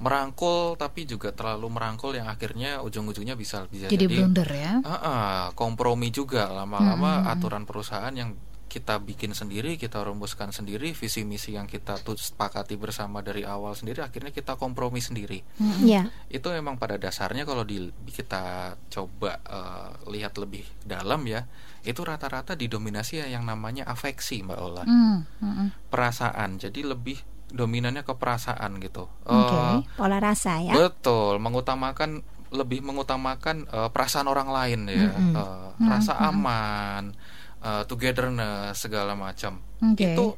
[0.00, 4.92] merangkul tapi juga terlalu merangkul yang akhirnya ujung-ujungnya bisa bisa jadi, jadi blunder ya uh,
[4.96, 7.32] uh, kompromi juga lama-lama hmm.
[7.36, 8.32] aturan perusahaan yang
[8.70, 13.74] kita bikin sendiri kita rumuskan sendiri visi misi yang kita tuh sepakati bersama dari awal
[13.74, 15.82] sendiri akhirnya kita kompromi sendiri hmm.
[15.82, 16.06] yeah.
[16.30, 21.50] itu memang pada dasarnya kalau di kita coba uh, lihat lebih dalam ya
[21.82, 25.18] itu rata-rata didominasi yang namanya afeksi mbak Ola hmm.
[25.42, 25.68] Hmm.
[25.90, 27.18] perasaan jadi lebih
[27.50, 29.10] dominannya ke perasaan gitu.
[29.22, 29.82] Okay.
[29.82, 30.74] Uh, Pola rasa ya.
[30.74, 35.32] Betul, mengutamakan lebih mengutamakan uh, perasaan orang lain ya, mm -hmm.
[35.34, 35.86] uh, mm -hmm.
[35.86, 37.14] rasa aman,
[37.62, 39.62] uh, togetherness segala macam.
[39.94, 40.18] Okay.
[40.18, 40.34] Itu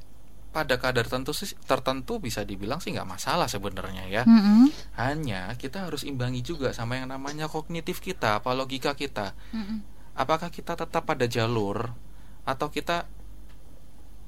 [0.52, 4.22] pada kadar tertentu sih tertentu bisa dibilang sih nggak masalah sebenarnya ya.
[4.28, 4.68] Mm-mm.
[5.00, 9.32] Hanya kita harus imbangi juga sama yang namanya kognitif kita, apa logika kita.
[9.56, 9.80] Mm-mm.
[10.12, 11.96] Apakah kita tetap pada jalur
[12.44, 13.08] atau kita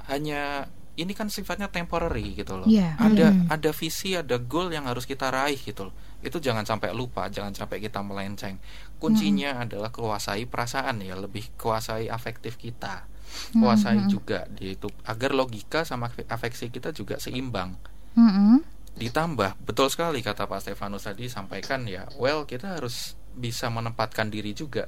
[0.09, 2.68] hanya ini kan sifatnya temporary gitu loh.
[2.70, 2.95] Iya.
[2.99, 3.51] Ada Mm-mm.
[3.51, 5.95] ada visi, ada goal yang harus kita raih gitu loh.
[6.22, 8.57] Itu jangan sampai lupa, jangan sampai kita melenceng.
[9.03, 13.05] Kuncinya adalah kuasai perasaan ya, lebih kuasai afektif kita.
[13.53, 17.74] Kuasai juga di itu agar logika sama afeksi kita juga seimbang.
[18.14, 18.62] Mm-mm.
[18.95, 24.55] Ditambah betul sekali kata Pak Stefanus tadi sampaikan ya, well kita harus bisa menempatkan diri
[24.55, 24.86] juga.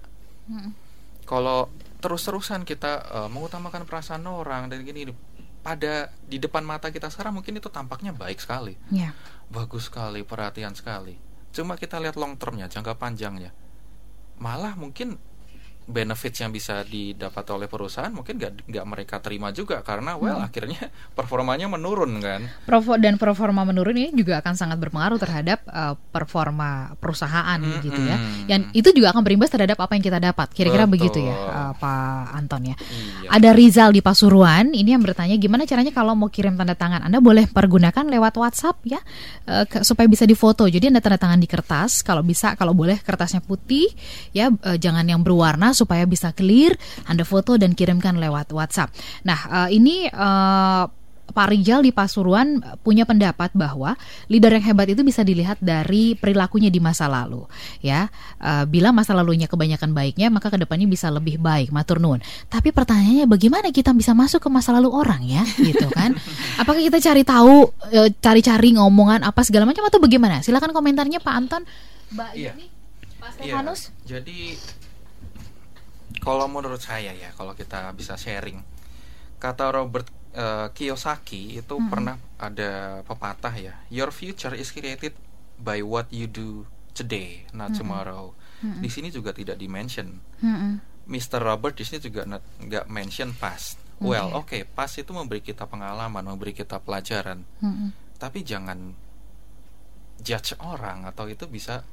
[1.26, 1.66] Kalau
[1.98, 5.10] terus-terusan kita eh, mengutamakan perasaan orang dan gini
[5.66, 9.10] pada di depan mata kita sekarang mungkin itu tampaknya baik sekali, Ya.
[9.50, 11.18] bagus sekali, perhatian sekali.
[11.50, 13.50] Cuma kita lihat long termnya, jangka panjangnya,
[14.38, 15.18] malah mungkin
[15.86, 20.90] benefits yang bisa didapat oleh perusahaan mungkin nggak nggak mereka terima juga karena well akhirnya
[21.18, 22.42] performanya menurun kan.
[22.66, 27.86] Provo dan performa menurun ini juga akan sangat berpengaruh terhadap uh, performa perusahaan Mm-mm.
[27.86, 28.16] gitu ya.
[28.50, 30.50] Dan itu juga akan berimbas terhadap apa yang kita dapat.
[30.50, 32.76] Kira-kira begitu ya, uh, Pak Anton ya.
[32.82, 33.28] Iya.
[33.30, 37.06] Ada Rizal di Pasuruan, ini yang bertanya gimana caranya kalau mau kirim tanda tangan.
[37.06, 38.98] Anda boleh pergunakan lewat WhatsApp ya,
[39.46, 40.66] eh, ke- supaya bisa difoto.
[40.66, 43.86] Jadi Anda tanda tangan di kertas, kalau bisa, kalau boleh kertasnya putih,
[44.34, 46.72] ya eh, jangan yang berwarna supaya bisa clear.
[47.04, 48.90] Anda foto dan kirimkan lewat WhatsApp.
[49.28, 50.84] Nah eh, ini eh,
[51.26, 53.98] Pak Rizal di Pasuruan punya pendapat bahwa
[54.30, 57.42] leader yang hebat itu bisa dilihat dari perilakunya di masa lalu,
[57.82, 58.06] ya.
[58.38, 62.22] Eh, bila masa lalunya kebanyakan baiknya, maka ke depannya bisa lebih baik, matur nuwun.
[62.46, 66.14] Tapi pertanyaannya bagaimana kita bisa masuk ke masa lalu orang ya, gitu kan?
[66.62, 67.74] Apakah kita cari tahu,
[68.22, 70.46] cari-cari ngomongan apa segala macam atau bagaimana?
[70.46, 71.66] Silakan komentarnya Pak Anton,
[72.14, 72.54] Mbak Iya.
[72.54, 72.66] ini,
[73.18, 73.80] Pak Iya, Stefanus.
[74.06, 74.38] jadi
[76.26, 78.58] kalau menurut saya ya, kalau kita bisa sharing,
[79.38, 85.14] kata Robert eh, Kiyosaki itu pernah ada pepatah ya, your future is created
[85.62, 86.66] by what you do
[86.96, 88.34] today, not tomorrow.
[88.56, 90.16] Di sini juga tidak dimention.
[90.42, 90.80] Mm-mm.
[91.06, 91.38] Mr.
[91.38, 93.78] Robert di sini juga nggak mention past.
[94.02, 97.46] Well, oke, past itu memberi kita pengalaman, memberi kita pelajaran.
[97.62, 97.92] Mm-mm.
[98.16, 98.96] Tapi jangan
[100.20, 101.84] judge orang atau itu bisa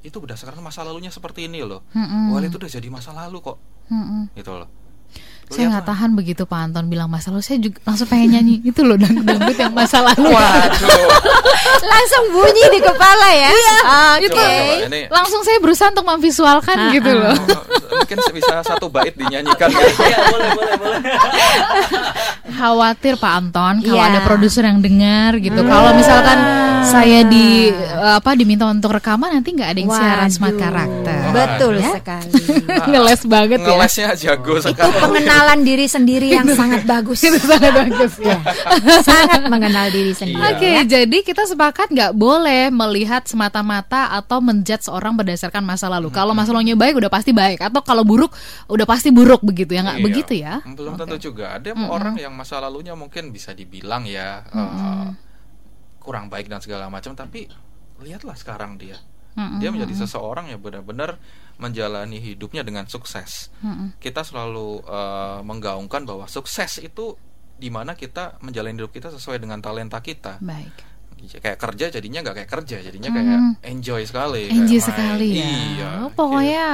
[0.00, 1.84] itu berdasarkan masa lalunya seperti ini loh.
[1.92, 2.32] Mm-mm.
[2.32, 3.60] Well itu udah jadi masa lalu kok,
[3.90, 4.30] Mm-mm.
[4.38, 4.68] gitu loh.
[5.50, 7.42] Saya nggak tahan begitu Pak Anton bilang masa lalu.
[7.42, 10.30] Saya juga langsung pengen nyanyi itu loh dangdut dangdut yang masa lalu.
[10.30, 11.10] Waduh.
[11.90, 13.50] Langsung bunyi di kepala ya.
[13.50, 13.66] Oke.
[14.22, 17.18] itu Coba, coba, ini langsung saya berusaha untuk memvisualkan Ah, gitu ah.
[17.20, 17.36] loh.
[17.92, 19.68] mungkin bisa satu bait dinyanyikan.
[19.70, 21.00] Iya, boleh, boleh, boleh.
[22.52, 24.08] Khawatir Pak Anton kalau Iya.
[24.08, 25.60] ada produser yang dengar gitu.
[25.60, 26.38] Kalau misalkan
[26.82, 30.62] saya di apa diminta untuk rekaman nanti nggak ada yang siaran smart Waduh.
[30.62, 31.18] karakter.
[31.30, 31.90] Betul Ya?
[31.94, 32.32] sekali.
[32.90, 33.66] Ngeles banget ya.
[33.68, 34.94] Ngelesnya jago Itu sekali.
[35.40, 37.24] Pengenalan diri sendiri yang sangat bagus.
[37.24, 38.36] Itu sangat bagus ya.
[39.08, 40.36] sangat mengenal diri sendiri.
[40.36, 40.52] Iya.
[40.52, 46.12] Oke, jadi kita sepakat nggak boleh melihat semata-mata atau menjudge seorang berdasarkan masa lalu.
[46.12, 48.36] Kalau masa lalunya baik udah pasti baik, atau kalau buruk
[48.68, 50.04] udah pasti buruk begitu ya nggak Iya.
[50.04, 50.54] begitu ya?
[50.76, 51.56] Belum tentu juga.
[51.56, 55.08] Ada orang yang masa lalunya mungkin bisa dibilang ya eh,
[56.00, 57.48] kurang baik dan segala macam, tapi
[58.00, 59.00] lihatlah sekarang dia.
[59.38, 59.58] Mm-mm.
[59.62, 61.20] Dia menjadi seseorang yang benar-benar
[61.60, 63.52] menjalani hidupnya dengan sukses.
[63.62, 63.94] Mm-mm.
[64.00, 67.14] Kita selalu eh, menggaungkan bahwa sukses itu
[67.60, 70.40] di mana kita menjalani hidup kita sesuai dengan talenta kita.
[70.40, 70.88] Baik.
[71.20, 74.48] Ya, kayak kerja jadinya nggak kayak kerja, jadinya kayak enjoy sekali.
[74.48, 74.88] kayak Enjoy main.
[74.88, 75.44] sekali ya.
[75.44, 75.90] Iya.
[76.08, 76.64] Oh, pokoknya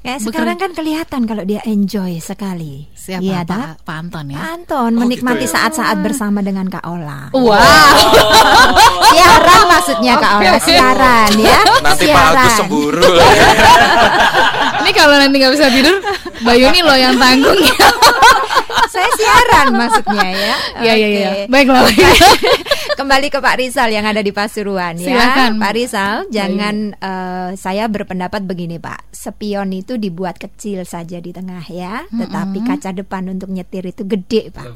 [0.00, 2.88] Kayak Bekerja- sekarang kan kelihatan kalau dia enjoy sekali.
[2.90, 3.66] siapa Iya, Pak, tak?
[3.84, 4.40] Pak Anton ya?
[4.50, 5.54] Anton Oh, menikmati gitu ya.
[5.54, 7.28] saat-saat bersama dengan Kak Ola.
[7.30, 7.60] Wow.
[9.12, 11.58] Siaran maksudnya Kak Ola, siaran ya.
[11.78, 12.32] Nanti Pak siaran.
[12.34, 13.28] Agus semburu ya.
[14.80, 15.96] Ini kalau nanti nggak bisa tidur,
[16.40, 17.76] Bayu ini loh yang tanggung ya.
[18.92, 20.54] Saya siaran maksudnya ya.
[20.80, 21.30] Iya iya iya.
[21.30, 21.42] Oke.
[21.50, 21.82] Baiklah.
[21.86, 22.16] baiklah.
[23.00, 25.08] Kembali ke Pak Rizal yang ada di Pasuruan ya.
[25.08, 25.56] Silakan.
[25.56, 29.08] Pak Rizal, jangan eh, saya berpendapat begini Pak.
[29.14, 34.52] Spion itu dibuat kecil saja di tengah ya, tetapi kaca depan untuk nyetir itu gede
[34.52, 34.66] Pak.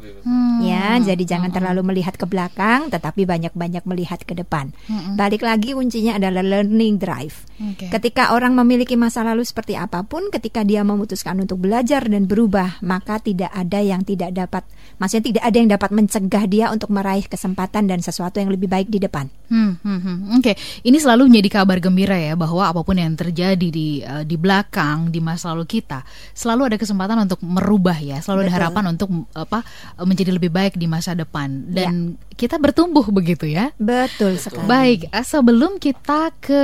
[0.64, 4.72] Ya, jadi jangan terlalu melihat ke belakang, tetapi banyak-banyak melihat ke depan.
[5.16, 7.45] Balik lagi kuncinya adalah learning drive.
[7.61, 7.92] Oke.
[7.92, 12.80] Ketika orang memiliki masa lalu seperti apa pun, ketika dia memutuskan untuk belajar dan berubah,
[12.80, 14.64] maka tidak ada yang tidak dapat,
[14.97, 18.89] maksudnya tidak ada yang dapat mencegah dia untuk meraih kesempatan dan sesuatu yang lebih baik
[18.89, 19.28] di depan.
[19.53, 20.16] Hmm, hmm, hmm.
[20.41, 20.55] Oke, okay.
[20.89, 25.12] ini selalu menjadi kabar gembira ya bahwa apa pun yang terjadi di uh, di belakang
[25.12, 26.01] di masa lalu kita,
[26.32, 28.51] selalu ada kesempatan untuk merubah ya, selalu Betul.
[28.51, 29.61] ada harapan untuk apa
[30.01, 32.41] menjadi lebih baik di masa depan dan ya.
[32.41, 33.68] kita bertumbuh begitu ya.
[33.76, 34.64] Betul sekali.
[34.64, 36.62] Baik, uh, sebelum kita ke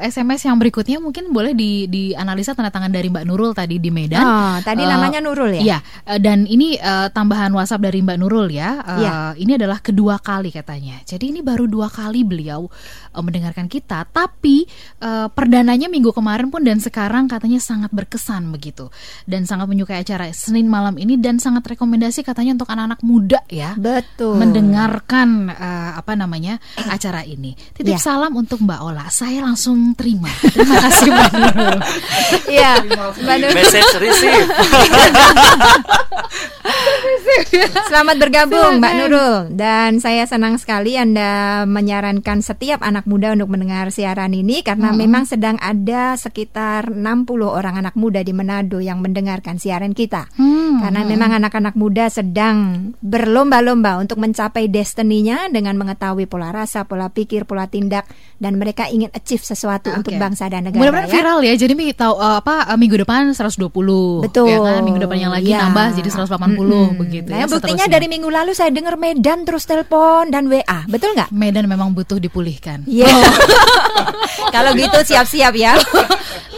[0.00, 4.24] SMS yang berikutnya mungkin boleh di dianalisa tanda tangan dari Mbak Nurul tadi di Medan.
[4.24, 5.62] Oh, tadi uh, namanya Nurul ya.
[5.62, 5.78] Iya,
[6.24, 8.78] dan ini uh, tambahan WhatsApp dari Mbak Nurul ya.
[8.86, 9.14] Uh, ya.
[9.34, 11.02] Ini adalah kedua kali katanya.
[11.02, 12.70] Jadi ini baru dua kali beliau
[13.10, 14.62] uh, mendengarkan kita, tapi
[15.02, 18.86] uh, perdananya minggu kemarin pun dan sekarang katanya sangat berkesan begitu
[19.26, 23.74] dan sangat menyukai acara Senin malam ini dan sangat rekomendasi katanya untuk anak-anak muda ya.
[23.74, 24.38] Betul.
[24.38, 27.58] Mendengarkan uh, apa namanya acara ini.
[27.74, 28.00] Titip ya.
[28.00, 29.10] salam untuk Mbak Ola.
[29.10, 30.30] Saya langsung terima.
[30.54, 31.78] Terima kasih Mbak Nurul.
[32.46, 33.56] Iya, Mbak Nurul.
[33.58, 34.48] Message receive.
[37.90, 43.90] Selamat bergabung Mbak Nurul dan saya senang sekali Anda menyarankan setiap anak muda untuk mendengar
[43.90, 44.98] siaran ini karena hmm.
[44.98, 47.00] memang sedang ada sekitar 60
[47.44, 50.26] orang anak muda di Manado yang mendengarkan siaran kita.
[50.34, 50.82] Hmm.
[50.82, 57.46] Karena memang anak-anak muda sedang berlomba-lomba untuk mencapai destininya dengan mengetahui pola rasa, pola pikir,
[57.46, 59.98] pola tindak dan mereka ingin achieve sesuatu okay.
[60.00, 60.80] untuk bangsa dan negara.
[60.80, 61.14] Mudah-mudahan ya.
[61.14, 61.54] viral ya.
[61.54, 63.70] Jadi tahu uh, apa uh, minggu depan 120.
[64.26, 64.50] Betul.
[64.50, 64.80] Ya kan?
[64.82, 65.64] Minggu depan yang lagi ya.
[65.68, 66.90] nambah jadi 180 hmm.
[66.98, 67.28] begitu.
[67.30, 70.86] Nah, ya, buktinya dari minggu lalu saya dengar Medan terus telepon dan WA.
[70.90, 71.30] Betul nggak?
[71.30, 72.84] Medan memang butuh dipulihkan.
[72.88, 73.06] Iya.
[73.08, 73.22] Yeah.
[73.94, 74.50] Oh.
[74.54, 75.78] Kalau gitu siap-siap ya.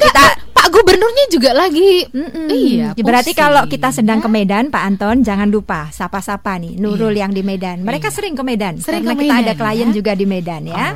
[0.00, 2.02] Kita Pak Gubernurnya juga lagi.
[2.10, 2.50] Mm-mm.
[2.50, 2.90] Iya.
[2.90, 3.06] Pusing.
[3.06, 7.22] Berarti kalau kita sedang ke Medan, Pak Anton, jangan lupa sapa-sapa nih Nurul iya.
[7.22, 7.86] yang di Medan.
[7.86, 8.14] Mereka iya.
[8.18, 8.74] sering ke Medan.
[8.82, 9.94] Sering karena ke kita ada klien ya?
[9.94, 10.86] juga di Medan ya.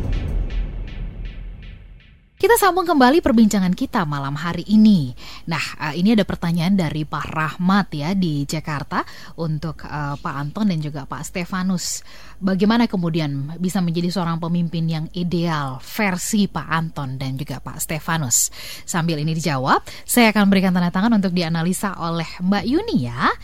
[2.41, 5.13] Kita sambung kembali perbincangan kita malam hari ini.
[5.45, 9.05] Nah, uh, ini ada pertanyaan dari Pak Rahmat ya di Jakarta
[9.37, 12.01] untuk uh, Pak Anton dan juga Pak Stefanus.
[12.41, 18.49] Bagaimana kemudian bisa menjadi seorang pemimpin yang ideal versi Pak Anton dan juga Pak Stefanus?
[18.89, 23.37] Sambil ini dijawab, saya akan berikan tanda tangan untuk dianalisa oleh Mbak Yuni ya.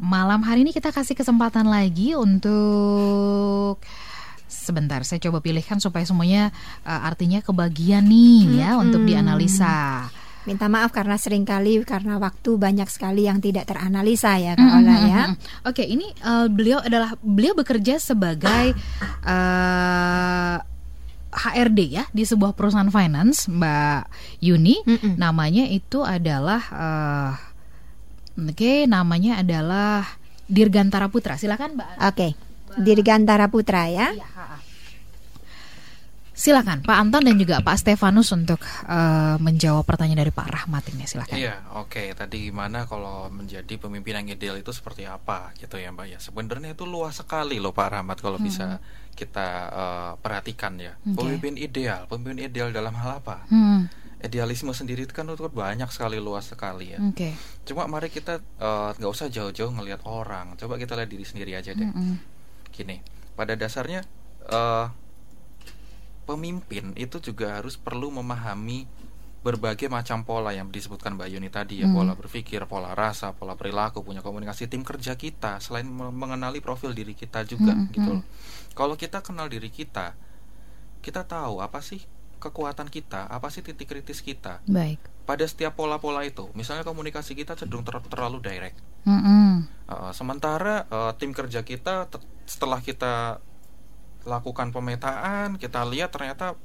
[0.00, 3.84] Malam hari ini kita kasih kesempatan lagi untuk
[4.48, 6.54] sebentar saya coba pilihkan supaya semuanya
[6.84, 10.08] uh, artinya kebagian nih hmm, ya untuk dianalisa.
[10.44, 14.84] Minta maaf karena sering kali karena waktu banyak sekali yang tidak teranalisa ya Kak mm
[14.84, 15.08] -hmm.
[15.08, 15.22] ya.
[15.64, 18.76] Oke, okay, ini uh, beliau adalah beliau bekerja sebagai
[19.24, 20.72] uh, eh,
[21.32, 24.02] HRD ya di sebuah perusahaan finance Mbak
[24.44, 24.84] Yuni.
[24.84, 25.12] Mm -mm.
[25.16, 27.32] Namanya itu adalah uh,
[28.36, 30.04] oke, okay, namanya adalah
[30.44, 31.40] Dirgantara Putra.
[31.40, 31.88] Silakan Mbak.
[32.04, 32.04] Oke.
[32.12, 32.32] Okay.
[32.74, 34.12] Dirgantara Putra ya.
[34.12, 34.26] Iya,
[36.34, 38.58] Silakan Pak Anton dan juga Pak Stefanus untuk
[38.90, 41.38] uh, menjawab pertanyaan dari Pak Rahmat ini silakan.
[41.38, 41.94] Iya, oke.
[41.94, 42.06] Okay.
[42.10, 46.18] Tadi gimana kalau menjadi pemimpin yang ideal itu seperti apa gitu ya Mbak ya.
[46.18, 48.46] Sebenarnya itu luas sekali loh Pak Rahmat kalau hmm.
[48.50, 48.82] bisa
[49.14, 50.98] kita uh, perhatikan ya.
[51.06, 51.14] Okay.
[51.14, 53.46] Pemimpin ideal, pemimpin ideal dalam hal apa?
[53.46, 53.86] Hmm.
[54.18, 57.00] Idealisme sendiri itu kan itu banyak sekali luas sekali ya.
[57.14, 57.38] Okay.
[57.62, 60.56] Cuma mari kita eh, nggak uh, usah jauh-jauh ngelihat orang.
[60.56, 61.84] Coba kita lihat diri sendiri aja deh.
[61.84, 62.16] Hmm.
[62.72, 63.04] Gini,
[63.36, 64.00] pada dasarnya
[64.48, 64.88] uh,
[66.24, 68.88] pemimpin itu juga harus perlu memahami
[69.44, 71.92] berbagai macam pola yang disebutkan Mbak Yuni tadi ya, hmm.
[71.92, 77.12] pola berpikir, pola rasa, pola perilaku, punya komunikasi tim kerja kita, selain mengenali profil diri
[77.12, 77.92] kita juga hmm.
[77.92, 78.16] gitu hmm.
[78.18, 78.24] loh.
[78.72, 80.16] Kalau kita kenal diri kita,
[81.04, 82.00] kita tahu apa sih
[82.40, 84.64] kekuatan kita, apa sih titik kritis kita.
[84.64, 84.96] Baik.
[85.28, 88.80] Pada setiap pola-pola itu, misalnya komunikasi kita cenderung ter terlalu direct.
[89.04, 89.52] Mm -mm.
[89.84, 92.08] Uh, sementara uh, tim kerja kita
[92.48, 93.44] setelah kita
[94.24, 96.56] lakukan pemetaan, kita lihat ternyata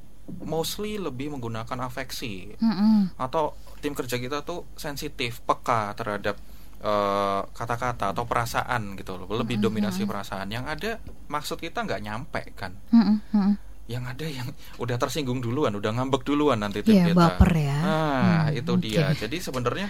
[0.45, 2.99] mostly lebih menggunakan afeksi Mm -mm.
[3.17, 6.37] atau tim kerja kita tuh sensitif, peka terhadap
[6.79, 9.65] eh, kata-kata uh, atau perasaan gitu loh, lebih Mm -mm.
[9.67, 10.47] dominasi perasaan.
[10.47, 10.91] Yang ada
[11.27, 12.77] maksud kita nggak nyampe kan.
[12.93, 13.17] Mm -mm.
[13.33, 13.53] Mm -mm.
[13.89, 14.47] Yang ada yang
[14.83, 17.17] udah tersinggung duluan, udah ngambek duluan nanti tim Iya, kita.
[17.19, 17.77] baper ya.
[17.81, 19.11] Nah, Hmm, itu dia.
[19.11, 19.89] Jadi sebenarnya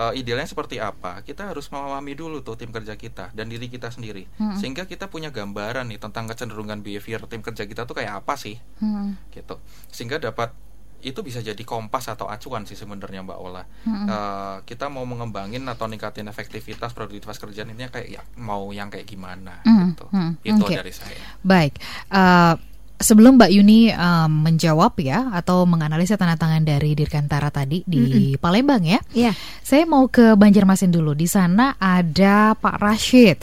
[0.00, 1.20] uh, idealnya seperti apa?
[1.20, 4.56] Kita harus memahami dulu tuh tim kerja kita dan diri kita sendiri, Mm-mm.
[4.56, 8.56] sehingga kita punya gambaran nih tentang kecenderungan behavior tim kerja kita tuh kayak apa sih,
[8.80, 9.08] Mm -mm.
[9.36, 9.60] gitu.
[9.92, 10.56] Sehingga dapat
[11.00, 13.64] itu bisa jadi kompas atau acuan sih sebenarnya Mbak Ola.
[13.88, 14.04] Mm-mm.
[14.04, 19.08] Uh, kita mau mengembangin atau ningkatin efektivitas produktivitas kerjaan ini kayak ya, mau yang kayak
[19.08, 20.06] gimana Mm, gitu.
[20.12, 20.76] mm, Itu oke.
[20.76, 21.16] dari saya.
[21.40, 21.80] Baik.
[22.12, 22.54] Eh,
[23.00, 28.84] sebelum Mbak Yuni em, menjawab ya atau menganalisa tanda tangan dari Dirgantara tadi di Palembang
[28.84, 29.00] ya.
[29.16, 29.32] Iya.
[29.64, 31.16] Saya mau ke Banjarmasin dulu.
[31.16, 33.40] Di sana ada Pak Rashid.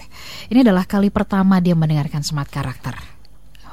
[0.54, 2.94] Ini adalah kali pertama dia mendengarkan smart karakter.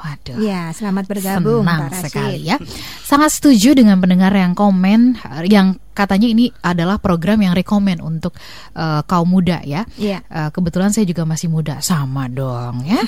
[0.04, 0.36] Waduh.
[0.36, 2.04] Ya, selamat bergabung Senang Pak Rashid.
[2.12, 2.56] sekali ya.
[3.04, 5.16] Sangat setuju dengan pendengar yang komen
[5.48, 8.34] yang katanya ini adalah program yang rekomend untuk
[8.72, 9.86] eh, kaum muda ya.
[9.94, 10.20] Iya.
[10.20, 12.98] Eh, kebetulan saya juga masih muda, sama dong ya.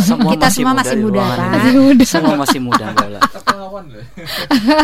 [0.00, 1.50] Semua Kita semua masih di muda, ruangan Pak.
[1.50, 1.58] ini.
[1.60, 2.04] Masih muda.
[2.06, 2.86] Semua masih muda.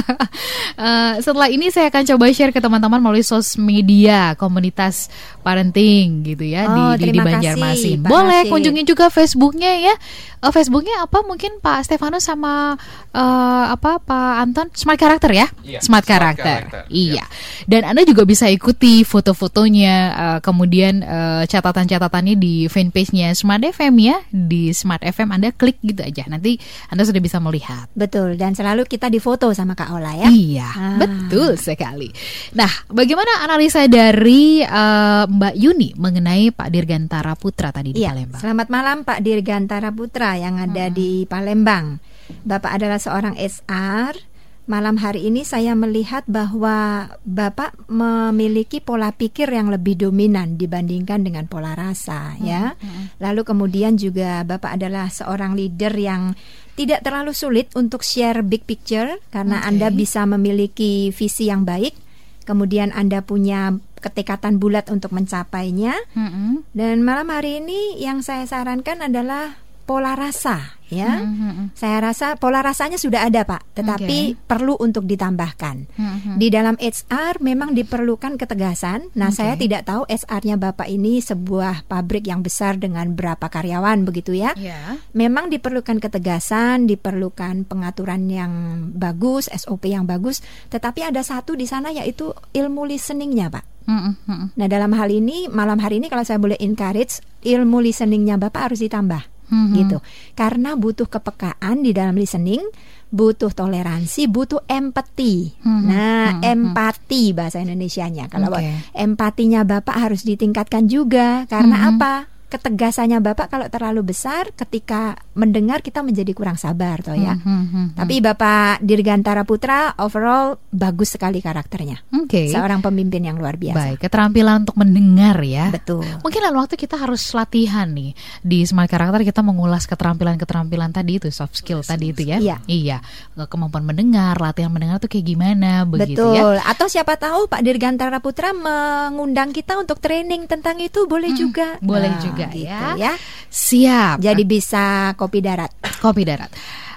[0.77, 5.09] Eh, setelah ini saya akan coba share ke teman-teman melalui sosial media komunitas
[5.41, 7.97] parenting gitu ya Oh, di, di, di Banjarmasin.
[7.97, 8.53] kasih, Boleh Rashid.
[8.53, 9.95] kunjungi juga Facebooknya ya.
[10.37, 11.25] Eh, Facebooknya apa?
[11.25, 12.77] Mungkin Pak Stefanus sama
[13.09, 15.49] eh, apa Pak Anton Smart Karakter ya?
[15.65, 16.61] Iya, Smart Smart Karakter.
[16.69, 17.25] Karakter, Iya.
[17.65, 24.17] Dan Anda juga bisa ikuti foto-fotonya, eh, kemudian eh, catatan-catatannya di fanpage-nya Smart FM ya.
[24.29, 26.25] Di Smart FM Anda klik gitu aja.
[26.27, 26.57] Nanti
[26.89, 27.89] Anda sudah bisa melihat.
[27.93, 30.29] Betul, dan selalu kita difoto sama Kak Ola ya.
[30.29, 30.97] Iya, Ah.
[30.97, 32.09] betul sekali.
[32.53, 38.41] Nah, bagaimana analisa dari eh, Mbak Yuni mengenai Pak Dirgantara Putra tadi di Iya, Palembang?
[38.41, 41.99] selamat malam Pak Dirgantara Putra yang ada di Palembang.
[42.43, 44.36] Bapak adalah seorang SR.
[44.67, 51.47] Malam hari ini saya melihat bahwa Bapak memiliki pola pikir yang lebih dominan dibandingkan dengan
[51.47, 52.75] pola rasa ya.
[53.23, 56.35] Lalu kemudian juga Bapak adalah seorang leader yang
[56.75, 59.67] tidak terlalu sulit untuk share big picture karena Oke.
[59.71, 61.95] Anda bisa memiliki visi yang baik.
[62.43, 63.71] Kemudian Anda punya
[64.03, 65.95] ketekatan bulat untuk mencapainya.
[66.15, 66.63] Mm-mm.
[66.75, 71.23] Dan malam hari ini yang saya sarankan adalah pola rasa ya.
[71.23, 71.75] Mm-mm.
[71.75, 75.77] Saya rasa pola rasanya sudah ada, Pak, tetapi perlu untuk ditambahkan.
[75.95, 76.35] Mm-mm.
[76.39, 79.15] Di dalam HR memang diperlukan ketegasan.
[79.19, 79.39] Nah, Oke.
[79.39, 84.55] saya tidak tahu HR-nya Bapak ini sebuah pabrik yang besar dengan berapa karyawan begitu ya.
[84.59, 84.99] Ya.
[85.15, 88.53] Memang diperlukan ketegasan, diperlukan pengaturan yang
[88.95, 93.65] bagus, SOP yang bagus, tetapi ada satu di sana yaitu ilmu listeningnya, Pak.
[93.87, 94.51] Mm-mm.
[94.59, 98.83] Nah dalam hal ini malam hari ini kalau saya boleh encourage ilmu listeningnya bapak harus
[98.83, 99.75] ditambah Mhm.
[99.75, 99.99] gitu
[100.33, 102.63] karena butuh kepekaan di dalam listening
[103.07, 105.83] butuh toleransi butuh empati Mhm.
[105.87, 106.43] nah Mhm.
[106.43, 108.91] empati bahasa Indonesianya kalau Oke.
[108.93, 111.89] empatinya bapak harus ditingkatkan juga karena Mhm.
[111.97, 112.13] apa
[112.47, 117.95] ketegasannya bapak kalau terlalu besar ketika mendengar kita menjadi kurang sabar toh ya Mhm.
[117.95, 122.49] tapi bapak Dirgantara Putra overall bagus sekali karakternya Oke.
[122.49, 125.69] seorang pemimpin yang luar biasa Baik, keterampilan untuk mendengar ya.
[125.69, 126.07] Betul.
[126.21, 131.29] Mungkin lain waktu kita harus latihan nih di Smart Karakter kita mengulas keterampilan-keterampilan tadi itu
[131.29, 132.39] soft skill tadi itu ya.
[132.39, 132.57] Iya.
[132.67, 132.99] Iya.
[133.47, 136.57] Kemampuan mendengar, latihan mendengar tuh kayak gimana begitu Betul.
[136.57, 136.65] ya.
[136.65, 141.79] Atau siapa tahu Pak Dirgantara Putra mengundang kita untuk training tentang itu boleh juga.
[141.79, 142.95] boleh Nah, juga gitu ya.
[142.95, 143.13] ya.
[143.51, 144.17] Siap.
[144.23, 145.73] Jadi bisa kopi darat.
[146.05, 146.51] kopi darat.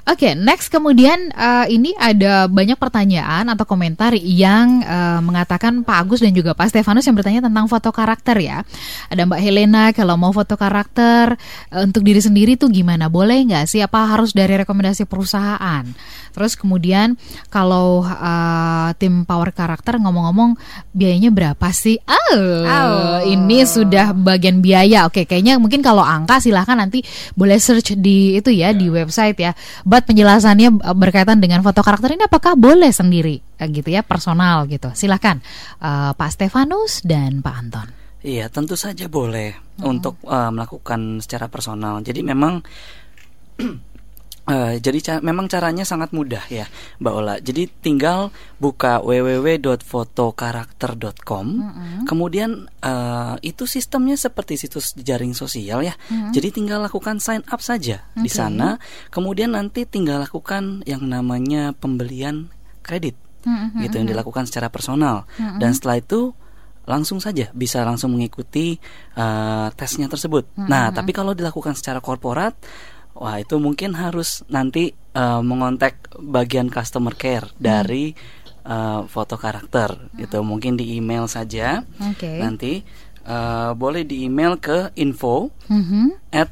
[0.08, 6.20] Oke, next kemudian eh, ini ada banyak pertanyaan atau komentar yang eh, mengatakan Pak Agus
[6.24, 8.64] dan juga Pak Stefanus yang bertanya tentang foto karakter ya.
[9.12, 11.36] Ada Mbak Helena kalau mau foto karakter
[11.70, 13.12] eh, untuk diri sendiri tuh gimana?
[13.12, 13.84] Boleh nggak sih?
[13.84, 15.84] Apa harus dari rekomendasi perusahaan?
[16.30, 17.18] Terus kemudian
[17.50, 20.58] kalau eh, tim power karakter ngomong-ngomong
[20.96, 21.98] biayanya berapa sih?
[22.06, 22.38] Oh,
[22.70, 23.26] Oh.
[23.26, 25.10] ini sudah bagian biaya.
[25.10, 27.02] Oke, kayaknya mungkin kalau angka silahkan nanti
[27.34, 29.52] boleh search di itu ya di website ya.
[29.90, 34.94] But penjelasannya uh, berkaitan dengan foto karakter ini apakah boleh sendiri gitu ya personal gitu.
[34.94, 35.42] Silahkan
[35.82, 37.90] uh, Pak Stefanus dan Pak Anton.
[38.22, 42.06] Iya, tentu saja boleh untuk uh, melakukan secara personal.
[42.06, 42.62] Jadi memang
[44.50, 46.66] Uh, jadi ca memang caranya sangat mudah ya,
[46.98, 47.38] Mbak Ola.
[47.38, 51.46] Jadi tinggal buka www.fotokarakter.com.
[51.46, 52.10] Mm -hmm.
[52.10, 55.94] Kemudian uh, itu sistemnya seperti situs jaring sosial ya.
[56.10, 56.34] Mm -hmm.
[56.34, 58.26] Jadi tinggal lakukan sign up saja okay.
[58.26, 58.82] di sana.
[59.14, 62.50] Kemudian nanti tinggal lakukan yang namanya pembelian
[62.82, 63.14] kredit,
[63.46, 63.86] mm -hmm.
[63.86, 65.30] gitu yang dilakukan secara personal.
[65.38, 65.62] Mm -hmm.
[65.62, 66.34] Dan setelah itu
[66.90, 68.82] langsung saja bisa langsung mengikuti
[69.14, 70.50] uh, tesnya tersebut.
[70.58, 70.74] Mm -hmm.
[70.74, 72.58] Nah, tapi kalau dilakukan secara korporat
[73.20, 77.60] Wah itu mungkin harus nanti uh, mengontak bagian customer care hmm.
[77.60, 78.16] dari
[78.64, 80.24] uh, foto karakter hmm.
[80.24, 80.40] gitu.
[80.40, 81.84] Mungkin di email saja.
[82.16, 82.40] Okay.
[82.40, 82.80] Nanti
[83.28, 86.32] uh, boleh di email ke info hmm.
[86.32, 86.48] at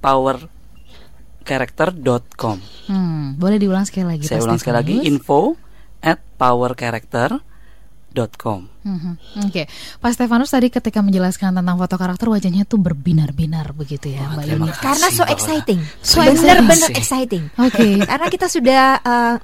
[0.00, 2.58] powercharacter.com.
[2.88, 4.24] Hmm, boleh diulang sekali lagi.
[4.24, 5.52] Saya ulang sekali lagi info
[6.00, 7.55] at powercharacter.com
[8.40, 8.64] com.
[8.86, 9.14] Mm-hmm.
[9.44, 9.64] Oke, okay.
[10.00, 14.44] Pak Stefanus tadi ketika menjelaskan tentang foto karakter wajahnya tuh berbinar-binar begitu ya, oh, Mbak
[14.48, 14.70] Yuni.
[14.80, 17.52] Karena so exciting, so benar-benar exciting.
[17.60, 17.92] Oke, okay.
[18.00, 19.36] karena kita sudah uh,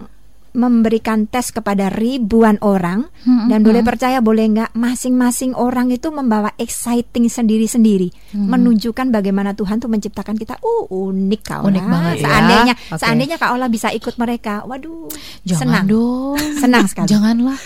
[0.52, 3.08] memberikan tes kepada ribuan orang.
[3.24, 3.66] Hmm, dan hmm.
[3.66, 8.12] boleh percaya boleh nggak masing-masing orang itu membawa exciting sendiri-sendiri.
[8.32, 8.48] Hmm.
[8.48, 10.56] menunjukkan bagaimana Tuhan tuh menciptakan kita.
[10.60, 12.22] Uh unik kau unik banget ya.
[12.24, 12.76] seandainya ya.
[12.76, 13.00] okay.
[13.00, 14.64] seandainya Kak Ola bisa ikut mereka.
[14.64, 15.08] Waduh
[15.44, 15.84] Jangan senang.
[15.88, 16.40] dong.
[16.60, 17.08] Senang sekali.
[17.08, 17.58] Janganlah.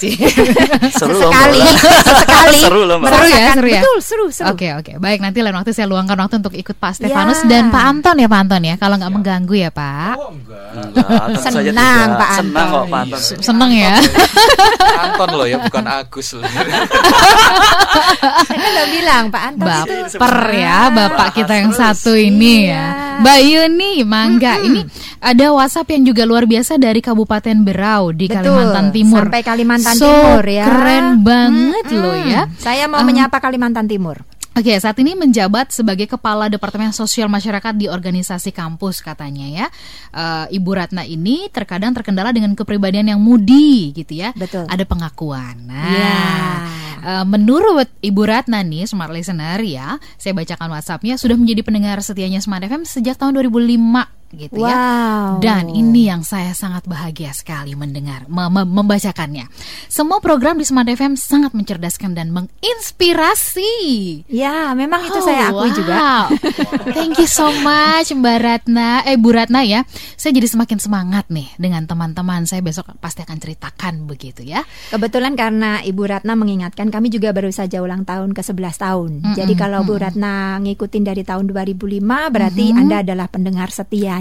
[0.98, 1.60] Seru sekali.
[2.26, 2.58] Sekali.
[2.62, 3.82] Seru loh seru ya seru ya?
[3.82, 4.46] Betul seru seru.
[4.52, 4.84] Oke okay, oke.
[4.86, 4.94] Okay.
[5.02, 7.48] baik nanti lain waktu saya luangkan waktu untuk ikut Pak Stefanus ya.
[7.50, 8.74] dan Pak Anton ya Pak Anton ya.
[8.78, 9.16] Kalau nggak ya.
[9.16, 10.14] mengganggu ya Pak.
[10.16, 11.22] Oh, enggak.
[11.26, 12.46] enggak senang Pak Anton.
[12.52, 13.20] Senang kok Pak Anton.
[13.40, 13.96] Seneng ya.
[15.08, 16.44] Anton loh ya, bukan Agus loh.
[18.46, 22.74] Saya udah bilang Pak Anton Baper ya, bapak kita yang satu ini ya.
[22.76, 22.84] Iya.
[23.16, 24.84] Mbak Yuni, Mangga, ini
[25.24, 29.22] ada WhatsApp yang juga luar biasa dari Kabupaten Berau di Betul, Kalimantan Timur.
[29.24, 30.64] Sampai Kalimantan so, Timur ya.
[30.68, 32.42] Keren banget hmm, loh ya.
[32.60, 34.20] Saya mau um, menyapa Kalimantan Timur.
[34.56, 39.66] Oke, okay, saat ini menjabat sebagai Kepala Departemen Sosial Masyarakat di organisasi kampus katanya ya.
[40.16, 44.32] Uh, Ibu Ratna ini terkadang terkendala dengan kepribadian yang mudi gitu ya.
[44.32, 44.64] Betul.
[44.64, 45.60] Ada pengakuan.
[45.60, 46.56] Nah, yeah.
[47.04, 52.40] uh, menurut Ibu Ratna nih, smart listener ya, saya bacakan WhatsAppnya sudah menjadi pendengar setianya
[52.40, 54.68] Smart FM sejak tahun 2005 gitu ya.
[54.70, 55.38] wow.
[55.38, 55.40] ya.
[55.42, 59.46] Dan ini yang saya sangat bahagia sekali mendengar, mem membacakannya.
[59.86, 63.72] Semua program di Smart FM sangat mencerdaskan dan menginspirasi.
[64.30, 65.76] Ya, memang itu saya akui wow.
[65.76, 66.04] juga.
[66.96, 69.86] Thank you so much Mbak Ratna, eh Bu Ratna ya.
[70.18, 72.44] Saya jadi semakin semangat nih dengan teman-teman.
[72.44, 74.66] Saya besok pasti akan ceritakan begitu ya.
[74.90, 79.10] Kebetulan karena Ibu Ratna mengingatkan kami juga baru saja ulang tahun ke-11 tahun.
[79.22, 79.84] Mm -mm, Jadi kalau.
[79.86, 82.02] Bu Ratna ngikutin dari tahun 2005
[82.34, 82.80] berarti mm -hmm.
[82.82, 84.15] Anda adalah pendengar setia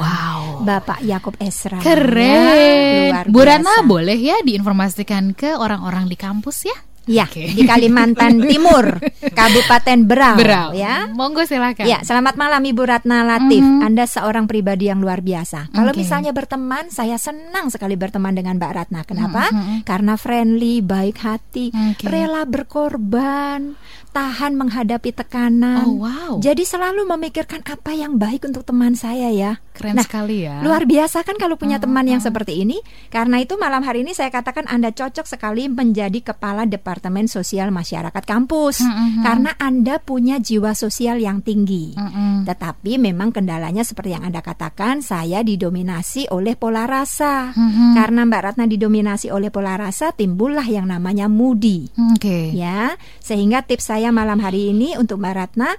[0.00, 0.66] Wow.
[0.66, 1.78] Bapak Yakob Esra.
[1.78, 3.12] Keren.
[3.12, 6.76] Ya, Bu Rana boleh ya diinformasikan ke orang-orang di kampus ya?
[7.06, 7.54] Ya, okay.
[7.54, 8.98] di Kalimantan Timur,
[9.30, 10.34] Kabupaten Berau.
[10.34, 10.68] Berau.
[10.74, 11.86] Ya, monggo silakan.
[11.86, 13.62] Ya, selamat malam Ibu Ratna Latif.
[13.62, 13.86] Mm -hmm.
[13.86, 15.70] Anda seorang pribadi yang luar biasa.
[15.70, 16.02] Kalau okay.
[16.02, 19.06] misalnya berteman, saya senang sekali berteman dengan Mbak Ratna.
[19.06, 19.54] Kenapa?
[19.54, 19.78] Mm -hmm.
[19.86, 22.10] Karena friendly, baik hati, okay.
[22.10, 23.78] rela berkorban,
[24.10, 25.86] tahan menghadapi tekanan.
[25.86, 26.42] Oh, wow.
[26.42, 29.62] Jadi selalu memikirkan apa yang baik untuk teman saya ya.
[29.78, 30.58] Keren nah, sekali ya.
[30.66, 32.82] Luar biasa kan kalau punya teman yang seperti ini.
[33.14, 36.95] Karena itu malam hari ini saya katakan Anda cocok sekali menjadi kepala Departemen
[37.26, 38.80] Sosial Masyarakat kampus.
[38.84, 39.22] Mm -hmm.
[39.24, 41.96] Karena Anda punya jiwa sosial yang tinggi.
[41.96, 42.34] Mm -hmm.
[42.46, 47.52] Tetapi memang kendalanya seperti yang Anda katakan, saya didominasi oleh pola rasa.
[47.52, 47.90] Mm -hmm.
[47.96, 51.88] Karena Mbak Ratna didominasi oleh pola rasa, timbullah yang namanya moody.
[52.16, 52.54] Okay.
[52.56, 55.70] Ya, sehingga tips saya malam hari ini untuk Mbak Ratna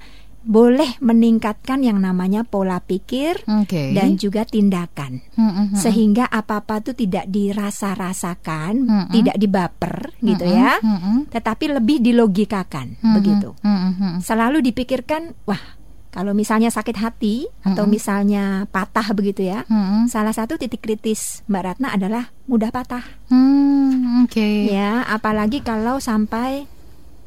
[0.47, 3.91] boleh meningkatkan yang namanya pola pikir okay.
[3.91, 5.75] dan juga tindakan mm-hmm.
[5.75, 9.11] sehingga apa apa itu tidak dirasa-rasakan mm-hmm.
[9.11, 10.27] tidak dibaper mm-hmm.
[10.31, 11.17] gitu ya mm-hmm.
[11.27, 13.15] tetapi lebih dilogikakan mm-hmm.
[13.19, 14.23] begitu mm-hmm.
[14.23, 15.59] selalu dipikirkan wah
[16.07, 20.07] kalau misalnya sakit hati atau misalnya patah begitu ya mm-hmm.
[20.07, 24.71] salah satu titik kritis Mbak Ratna adalah mudah patah mm, oke okay.
[24.71, 26.76] ya apalagi kalau sampai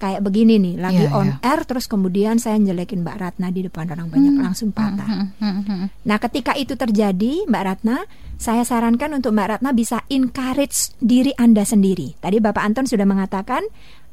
[0.00, 1.48] kayak begini nih lagi yeah, on yeah.
[1.52, 4.42] air terus kemudian saya jelekin Mbak Ratna di depan orang banyak hmm.
[4.42, 5.04] langsung patah.
[5.04, 8.08] Hmm, hmm, hmm, nah ketika itu terjadi Mbak Ratna,
[8.40, 12.16] saya sarankan untuk Mbak Ratna bisa encourage diri Anda sendiri.
[12.16, 13.60] Tadi Bapak Anton sudah mengatakan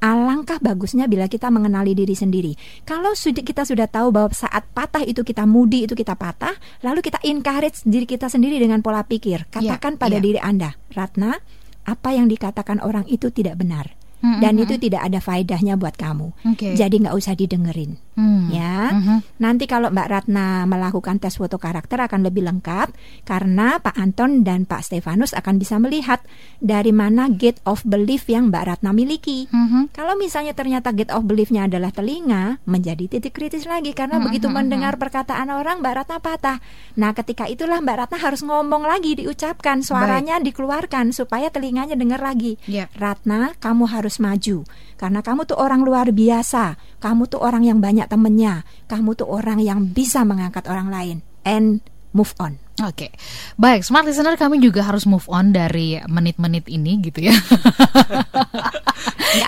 [0.04, 2.54] alangkah bagusnya bila kita mengenali diri sendiri.
[2.86, 6.54] Kalau sudah kita sudah tahu bahwa saat patah itu kita mudi itu kita patah,
[6.86, 9.48] lalu kita encourage diri kita sendiri dengan pola pikir.
[9.48, 10.24] Iya, Katakan yeah, pada yeah.
[10.28, 11.42] diri Anda, Ratna,
[11.88, 16.34] apa yang dikatakan orang itu tidak benar hmm, dan itu tidak ada faedahnya buat kamu.
[16.56, 16.74] Okay.
[16.78, 18.00] Jadi nggak usah didengerin.
[18.18, 18.50] Hmm.
[18.50, 19.38] Ya, mm-hmm.
[19.38, 22.90] nanti kalau Mbak Ratna melakukan tes foto karakter akan lebih lengkap
[23.30, 26.26] karena Pak Anton dan Pak Stefanus akan bisa melihat
[26.58, 29.46] dari mana gate of belief yang Mbak Ratna miliki.
[29.54, 29.94] Mm-hmm.
[29.94, 34.26] Kalau misalnya ternyata gate of beliefnya adalah telinga, menjadi titik kritis lagi karena mm-hmm.
[34.34, 36.58] begitu mendengar perkataan orang Mbak Ratna patah.
[36.98, 40.50] Nah, ketika itulah Mbak Ratna harus ngomong lagi, diucapkan, suaranya Baik.
[40.50, 42.58] dikeluarkan supaya telinganya dengar lagi.
[42.66, 42.90] Yeah.
[42.98, 44.66] Ratna, kamu harus maju
[44.98, 46.76] karena kamu tuh orang luar biasa.
[46.98, 48.66] Kamu tuh orang yang banyak temennya.
[48.90, 51.18] Kamu tuh orang yang bisa mengangkat orang lain.
[51.46, 51.86] And
[52.18, 52.58] move on.
[52.78, 53.12] Oke, okay.
[53.58, 57.34] baik smart listener kami juga harus move on dari menit-menit ini gitu ya.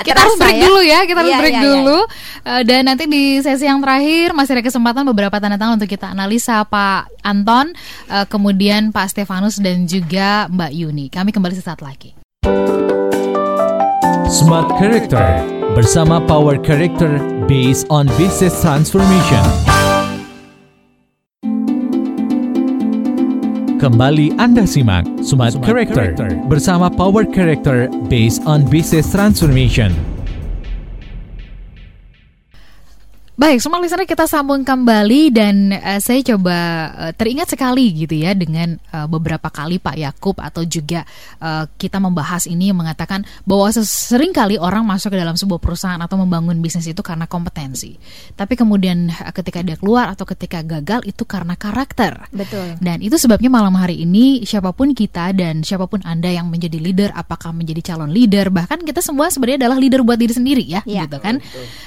[0.09, 0.65] kita harus break ya?
[0.65, 1.61] dulu ya, kita harus yeah, break iya.
[1.61, 1.99] dulu.
[2.01, 2.49] Yeah.
[2.49, 6.09] Uh, dan nanti di sesi yang terakhir masih ada kesempatan beberapa tanda tangan untuk kita
[6.09, 7.69] analisa Pak Anton,
[8.09, 11.05] uh, kemudian Pak Stefanus dan juga Mbak Yuni.
[11.13, 12.18] Kami kembali sesaat lagi.
[14.29, 15.41] Smart Character
[15.73, 17.17] bersama Power Character
[17.49, 19.41] based on Business Transformation.
[23.81, 29.97] Kembali Anda simak Smart, Smart Character, Character bersama Power Character based on Business Transformation.
[33.39, 38.35] Baik, semua listener kita sambung kembali dan uh, saya coba uh, teringat sekali gitu ya
[38.35, 41.07] dengan uh, beberapa kali Pak Yakub atau juga
[41.39, 46.19] uh, kita membahas ini mengatakan bahwa sering kali orang masuk ke dalam sebuah perusahaan atau
[46.19, 47.95] membangun bisnis itu karena kompetensi.
[48.35, 52.27] Tapi kemudian uh, ketika dia keluar atau ketika gagal itu karena karakter.
[52.35, 52.75] Betul.
[52.83, 56.75] Dan itu sebabnya malam hari ini siapa pun kita dan siapa pun Anda yang menjadi
[56.75, 60.83] leader, apakah menjadi calon leader, bahkan kita semua sebenarnya adalah leader buat diri sendiri ya,
[60.83, 61.07] ya.
[61.07, 61.39] gitu kan.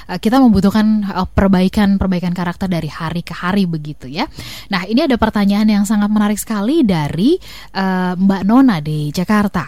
[0.09, 4.31] Uh, kita membutuhkan uh, perbaikan-perbaikan karakter dari hari ke hari begitu ya.
[4.71, 7.35] Nah, ini ada pertanyaan yang sangat menarik sekali dari
[7.75, 9.67] uh, Mbak Nona di Jakarta.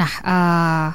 [0.00, 0.88] Nah, uh,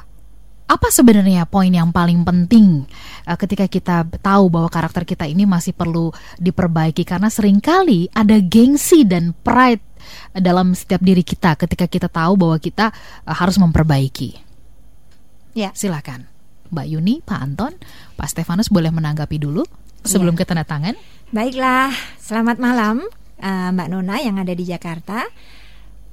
[0.69, 2.89] apa sebenarnya poin yang paling penting
[3.29, 6.09] uh, ketika kita tahu bahwa karakter kita ini masih perlu
[6.41, 9.85] diperbaiki karena sering kali ada gengsi dan pride
[10.33, 12.89] dalam setiap diri kita ketika kita tahu bahwa kita
[13.29, 14.41] uh, harus memperbaiki.
[15.53, 16.25] Ya, silakan.
[16.69, 17.73] Mbak Yuni, Pak Anton,
[18.13, 19.65] Pak Stefanus boleh menanggapi dulu
[20.03, 20.39] sebelum ya.
[20.39, 20.95] ke tanda tangan?
[21.29, 23.05] Baiklah, selamat malam
[23.39, 25.25] uh, Mbak Nona yang ada di Jakarta.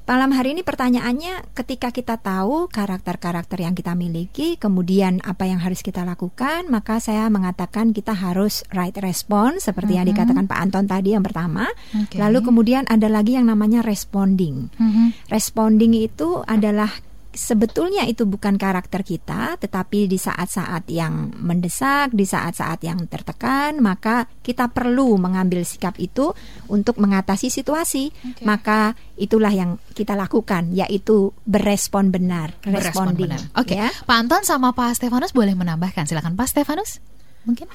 [0.07, 5.83] Malam hari ini pertanyaannya ketika kita tahu karakter-karakter yang kita miliki, kemudian apa yang harus
[5.83, 9.99] kita lakukan, maka saya mengatakan kita harus right response seperti mm -hmm.
[9.99, 10.23] yang mm-hmm.
[10.31, 11.67] dikatakan Pak Anton tadi yang pertama.
[12.07, 12.23] Okay.
[12.23, 14.71] Lalu kemudian ada lagi yang namanya responding.
[14.79, 15.07] Mm -hmm.
[15.27, 16.95] Responding itu adalah
[17.37, 24.25] sebetulnya itu bukan karakter kita, tetapi di saat-saat yang mendesak, di saat-saat yang tertekan, maka
[24.41, 26.33] kita perlu mengambil sikap itu
[26.73, 28.09] untuk mengatasi situasi.
[28.11, 28.43] Okay.
[28.49, 33.39] Maka itulah yang kita lakukan, yaitu berespon benar, berespon benar.
[33.55, 33.87] Oke, okay.
[33.87, 33.89] ya.
[33.93, 37.05] Pak Anton sama Pak Stefanus boleh menambahkan, silakan Pak Stefanus,
[37.45, 37.69] mungkin.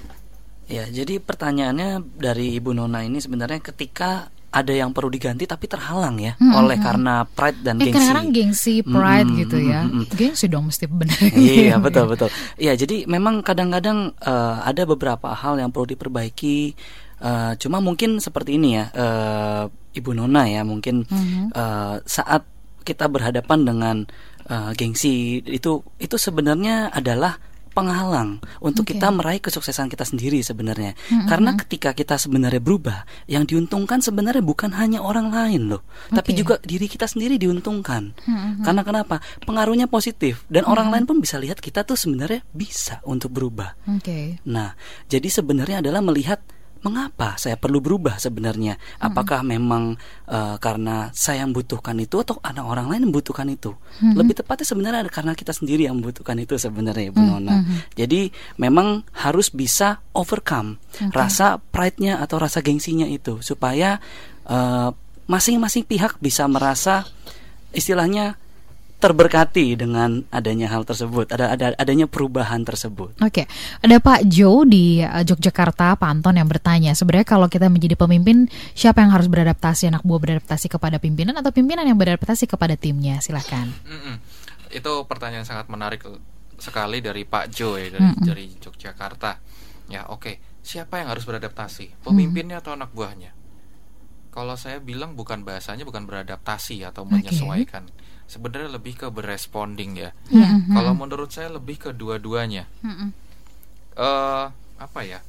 [0.71, 6.19] Ya, jadi pertanyaannya dari Ibu Nona ini sebenarnya ketika ada yang perlu diganti tapi terhalang
[6.19, 6.85] ya hmm, oleh hmm.
[6.85, 7.95] karena pride dan eh, gengsi.
[7.95, 9.79] Kadang-kadang gengsi, pride hmm, gitu ya.
[9.87, 11.19] Hmm, gengsi dong mesti benar.
[11.39, 12.29] Iya betul betul.
[12.59, 16.75] Iya jadi memang kadang-kadang uh, ada beberapa hal yang perlu diperbaiki.
[17.21, 19.63] Uh, cuma mungkin seperti ini ya, uh,
[19.93, 21.53] Ibu Nona ya mungkin hmm.
[21.53, 22.43] uh, saat
[22.81, 23.97] kita berhadapan dengan
[24.49, 27.37] uh, gengsi itu itu sebenarnya adalah
[27.81, 29.01] penghalang untuk okay.
[29.01, 30.93] kita meraih kesuksesan kita sendiri sebenarnya.
[30.93, 31.25] Mm-hmm.
[31.25, 35.81] Karena ketika kita sebenarnya berubah, yang diuntungkan sebenarnya bukan hanya orang lain loh,
[36.13, 36.21] okay.
[36.21, 38.13] tapi juga diri kita sendiri diuntungkan.
[38.13, 38.61] Mm-hmm.
[38.61, 39.15] Karena kenapa?
[39.41, 40.73] Pengaruhnya positif dan mm-hmm.
[40.77, 43.73] orang lain pun bisa lihat kita tuh sebenarnya bisa untuk berubah.
[43.99, 44.37] Okay.
[44.45, 44.77] Nah,
[45.09, 46.45] jadi sebenarnya adalah melihat
[46.81, 48.77] mengapa saya perlu berubah sebenarnya?
[48.97, 49.49] Apakah hmm.
[49.49, 49.83] memang
[50.29, 53.73] uh, karena saya membutuhkan itu atau ada orang lain membutuhkan itu?
[54.01, 54.17] Hmm.
[54.17, 57.29] Lebih tepatnya sebenarnya karena kita sendiri yang membutuhkan itu sebenarnya, Bu hmm.
[57.29, 57.55] Nona.
[57.61, 57.85] Hmm.
[57.93, 61.13] Jadi memang harus bisa overcome okay.
[61.13, 64.01] rasa pride-nya atau rasa gengsinya itu supaya
[64.45, 64.91] masing eh,
[65.31, 67.07] masing-masing pihak bisa merasa
[67.71, 68.35] istilahnya
[69.01, 73.17] terberkati dengan adanya hal tersebut, ada ada adanya perubahan tersebut.
[73.17, 73.45] Oke, okay.
[73.81, 78.45] ada Pak Jo di uh, Yogyakarta, Pak Anton yang bertanya, sebenarnya kalau kita menjadi pemimpin,
[78.77, 83.17] siapa yang harus beradaptasi, anak buah beradaptasi kepada pimpinan atau pimpinan yang beradaptasi kepada timnya?
[83.25, 83.65] Silahkan.
[83.89, 84.15] Mm -mm.
[84.69, 86.05] Itu pertanyaan sangat menarik
[86.61, 88.25] sekali dari Pak Jo ya dari, mm -mm.
[88.29, 89.31] dari Yogyakarta.
[89.89, 90.35] Ya oke, okay.
[90.61, 92.61] siapa yang harus beradaptasi, pemimpinnya mm.
[92.61, 93.40] atau anak buahnya?
[94.31, 97.85] Kalau saya bilang bukan bahasanya bukan beradaptasi atau menyesuaikan.
[97.87, 100.15] Okay sebenarnya lebih ke beresponding ya.
[100.31, 100.71] Mm-hmm.
[100.71, 102.63] Kalau menurut saya lebih ke dua-duanya.
[102.79, 103.09] Mm-hmm.
[103.99, 104.47] Uh,
[104.79, 105.19] apa ya?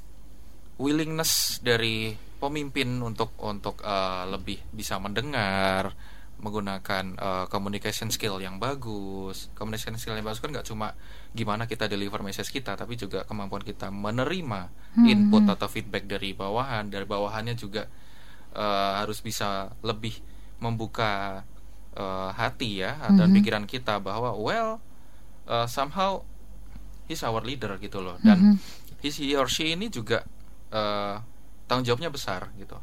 [0.79, 5.95] Willingness dari pemimpin untuk untuk uh, lebih bisa mendengar,
[6.39, 9.51] menggunakan uh, communication skill yang bagus.
[9.59, 10.95] Communication skill yang bagus kan nggak cuma
[11.35, 15.07] gimana kita deliver message kita, tapi juga kemampuan kita menerima hmm.
[15.11, 16.87] input atau feedback dari bawahan.
[16.87, 17.91] Dari bawahannya juga
[18.57, 20.21] uh, harus bisa lebih
[20.63, 21.43] membuka
[21.99, 23.37] uh, hati ya dan hmm.
[23.43, 24.79] pikiran kita bahwa well
[25.51, 26.23] uh, somehow
[27.11, 28.57] he's our leader gitu loh dan hmm.
[29.03, 30.23] he or she ini juga
[30.71, 31.19] uh,
[31.67, 32.79] tanggung jawabnya besar gitu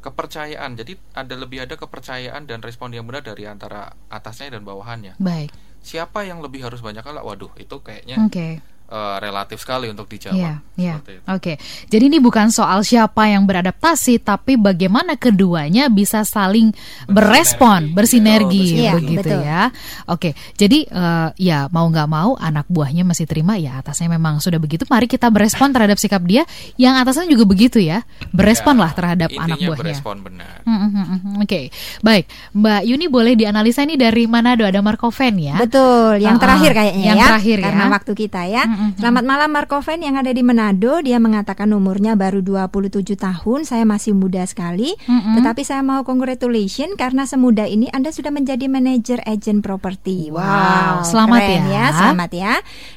[0.00, 0.80] kepercayaan.
[0.80, 5.20] Jadi ada lebih ada kepercayaan dan respon yang benar dari antara atasnya dan bawahannya.
[5.20, 5.52] Baik.
[5.84, 7.20] Siapa yang lebih harus banyak kalah?
[7.20, 10.36] Waduh, itu kayaknya okay uh, relatif sekali untuk dijawab.
[10.36, 11.56] Iya, yeah, Oke, okay.
[11.86, 16.74] jadi ini bukan soal siapa yang beradaptasi, tapi bagaimana keduanya bisa saling
[17.06, 19.40] berespon, bersinergi, iya, begitu betul.
[19.46, 19.62] ya.
[20.10, 20.32] Oke, okay.
[20.58, 24.84] jadi uh, ya mau nggak mau anak buahnya masih terima ya atasnya memang sudah begitu.
[24.90, 26.42] Mari kita berespon terhadap sikap dia,
[26.74, 28.02] yang atasnya juga begitu ya,
[28.34, 29.80] beresponlah ya, terhadap anak buahnya.
[29.86, 30.66] Berespon benar.
[30.66, 31.64] Mm -hmm, Oke, okay.
[32.02, 35.56] baik, Mbak Yuni boleh dianalisa ini dari Manado ada Markoven ya?
[35.60, 37.90] Betul, yang uh, terakhir kayaknya yang ya, terakhir karena ya.
[37.94, 38.64] waktu kita ya.
[38.66, 38.79] Mm -hmm.
[38.96, 41.04] Selamat malam Markoven yang ada di Manado.
[41.04, 43.68] Dia mengatakan umurnya baru 27 tahun.
[43.68, 44.96] Saya masih muda sekali.
[44.96, 45.34] Mm-hmm.
[45.36, 50.32] Tetapi saya mau congratulation karena semuda ini Anda sudah menjadi manajer agent properti.
[50.32, 51.62] Wow, wow selamat ya.
[51.68, 51.84] ya.
[51.92, 52.54] Selamat ya.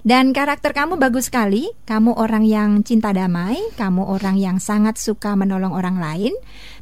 [0.08, 1.68] Dan karakter kamu bagus sekali.
[1.84, 6.34] Kamu orang yang cinta damai, kamu orang yang sangat suka menolong orang lain.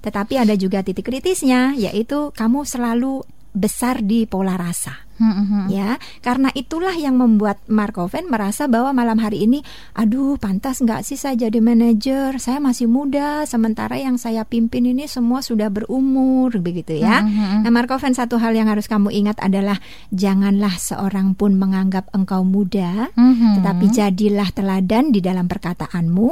[0.06, 5.11] Tetapi ada juga titik kritisnya yaitu kamu selalu besar di pola rasa.
[5.22, 5.64] Mm-hmm.
[5.70, 9.62] Ya, karena itulah yang membuat Markoven merasa bahwa malam hari ini,
[9.94, 12.42] aduh, pantas nggak sih saya jadi manajer?
[12.42, 17.22] Saya masih muda, sementara yang saya pimpin ini semua sudah berumur, begitu ya.
[17.22, 17.70] Mm-hmm.
[17.70, 19.78] Nah, Markoven satu hal yang harus kamu ingat adalah
[20.10, 23.62] janganlah seorang pun menganggap engkau muda, mm-hmm.
[23.62, 26.30] tetapi jadilah teladan di dalam perkataanmu,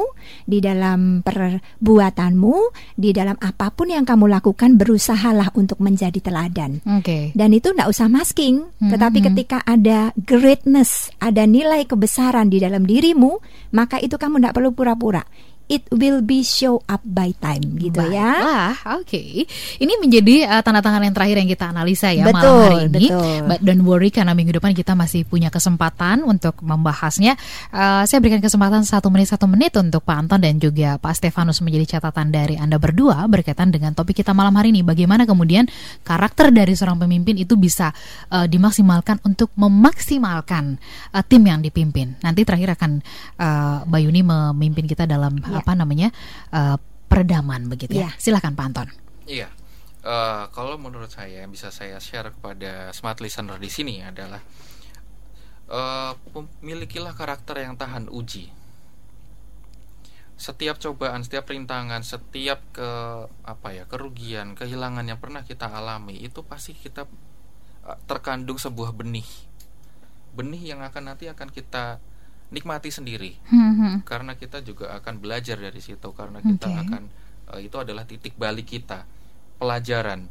[0.49, 2.55] di dalam perbuatanmu,
[2.97, 6.81] di dalam apa pun yang kamu lakukan, berusahalah untuk menjadi teladan.
[7.03, 7.29] Okay.
[7.37, 9.27] Dan itu nggak usah masking tetapi hmm.
[9.31, 13.43] ketika ada greatness, ada nilai kebesaran di dalam dirimu,
[13.75, 15.23] maka itu kamu tidak perlu pura-pura
[15.69, 18.41] it will be show up by time gitu ya.
[18.41, 18.93] Baiklah, ya.
[18.97, 19.05] oke.
[19.05, 19.29] Okay.
[19.77, 23.05] Ini menjadi uh, tanda tangan yang terakhir yang kita analisa ya betul, malam hari ini.
[23.13, 23.37] Betul.
[23.45, 27.37] But don't worry karena minggu depan kita masih punya kesempatan untuk membahasnya.
[27.69, 31.61] Uh, saya berikan kesempatan satu menit satu menit untuk Pak Anton dan juga Pak Stefanus
[31.61, 34.81] menjadi catatan dari Anda berdua berkaitan dengan topik kita malam hari ini.
[34.81, 35.69] Bagaimana kemudian
[36.01, 37.93] karakter dari seorang pemimpin itu bisa
[38.33, 40.81] uh, dimaksimalkan untuk memaksimalkan
[41.13, 42.17] uh, tim yang dipimpin.
[42.25, 42.91] Nanti terakhir akan
[43.37, 46.15] uh, Bayuni memimpin kita dalam ya apa namanya
[46.55, 46.79] uh,
[47.09, 48.07] peredaman begitu ya.
[48.07, 48.13] Yeah.
[48.21, 48.89] Silakan Pak Anton.
[49.25, 49.49] Iya.
[49.99, 54.39] Uh, kalau menurut saya yang bisa saya share kepada smart listener di sini adalah
[55.67, 56.15] uh,
[56.63, 58.47] milikilah karakter yang tahan uji.
[60.39, 62.89] Setiap cobaan, setiap rintangan, setiap ke
[63.43, 67.03] apa ya kerugian, kehilangan yang pernah kita alami itu pasti kita
[67.83, 69.27] uh, terkandung sebuah benih,
[70.31, 71.99] benih yang akan nanti akan kita
[72.49, 74.05] nikmati sendiri hmm.
[74.05, 76.81] karena kita juga akan belajar dari situ karena kita okay.
[76.81, 77.03] akan
[77.53, 79.05] uh, itu adalah titik balik kita
[79.61, 80.25] pelajaran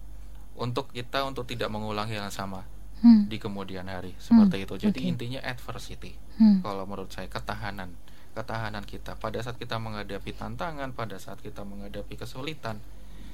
[0.59, 2.67] untuk kita untuk tidak mengulangi yang sama
[3.03, 3.31] hmm.
[3.31, 4.65] di kemudian hari seperti hmm.
[4.67, 5.11] itu jadi okay.
[5.11, 6.13] intinya adversity
[6.43, 6.67] hmm.
[6.67, 7.95] kalau menurut saya ketahanan
[8.35, 12.83] ketahanan kita pada saat kita menghadapi tantangan pada saat kita menghadapi kesulitan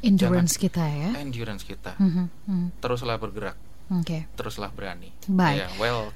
[0.05, 2.28] endurance jangan, kita ya endurance kita hmm.
[2.48, 2.69] Hmm.
[2.85, 3.56] teruslah bergerak
[3.89, 4.28] okay.
[4.36, 6.12] teruslah berani baik yeah, well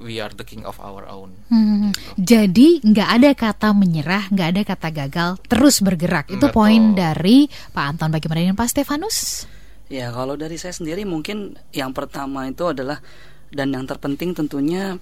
[0.00, 1.36] we are the king of our own.
[1.52, 1.92] Hmm.
[1.92, 2.16] Gitu.
[2.16, 6.32] Jadi nggak ada kata menyerah, nggak ada kata gagal, terus bergerak.
[6.32, 6.56] Itu Betul.
[6.56, 8.08] poin dari Pak Anton.
[8.08, 9.44] Bagaimana dengan Pak Stefanus?
[9.92, 13.04] Ya kalau dari saya sendiri mungkin yang pertama itu adalah
[13.52, 14.96] dan yang terpenting tentunya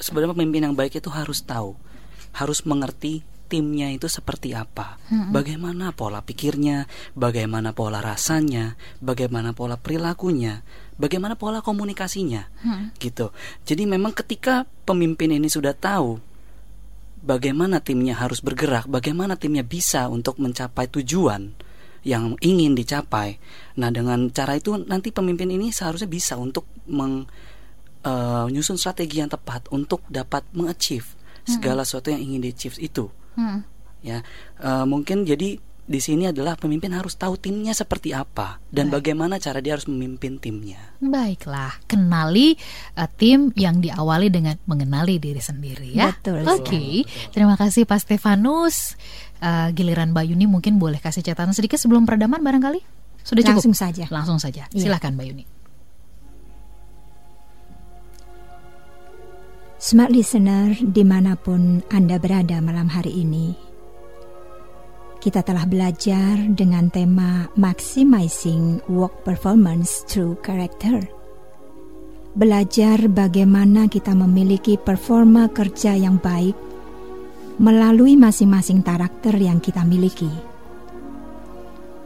[0.00, 1.76] sebenarnya pemimpin yang baik itu harus tahu,
[2.32, 5.32] harus mengerti timnya itu seperti apa, hmm.
[5.32, 6.84] bagaimana pola pikirnya,
[7.16, 10.62] bagaimana pola rasanya, bagaimana pola perilakunya,
[10.98, 12.98] bagaimana pola komunikasinya, hmm.
[12.98, 13.30] gitu.
[13.64, 16.18] Jadi memang ketika pemimpin ini sudah tahu
[17.22, 21.54] bagaimana timnya harus bergerak, bagaimana timnya bisa untuk mencapai tujuan
[22.02, 23.38] yang ingin dicapai.
[23.78, 29.70] Nah dengan cara itu nanti pemimpin ini seharusnya bisa untuk menyusun uh, strategi yang tepat
[29.74, 31.06] untuk dapat mengachieve
[31.48, 33.08] segala sesuatu yang ingin di achieve itu.
[33.34, 33.64] Hmm.
[33.98, 34.22] Ya,
[34.62, 35.58] uh, mungkin jadi
[35.88, 39.00] di sini adalah pemimpin harus tahu timnya seperti apa dan Baik.
[39.00, 40.76] bagaimana cara dia harus memimpin timnya.
[41.00, 42.52] Baiklah, kenali
[43.00, 46.12] uh, tim yang diawali dengan mengenali diri sendiri ya.
[46.12, 46.44] Betul.
[46.44, 46.92] Oke, okay.
[47.32, 49.00] terima kasih Pak Stefanus.
[49.40, 52.84] Uh, giliran Bayuni mungkin boleh kasih catatan sedikit sebelum peredaman barangkali.
[53.24, 53.64] Sudah cukup.
[53.64, 54.04] Langsung saja.
[54.12, 54.68] Langsung saja.
[54.68, 54.92] Iya.
[54.92, 55.48] Silakan Bayuni.
[59.78, 63.67] Smart listener di mana pun Anda berada malam hari ini
[65.18, 71.02] kita telah belajar dengan tema Maximizing Work Performance Through Character.
[72.38, 76.54] Belajar bagaimana kita memiliki performa kerja yang baik
[77.58, 80.30] melalui masing-masing karakter yang kita miliki.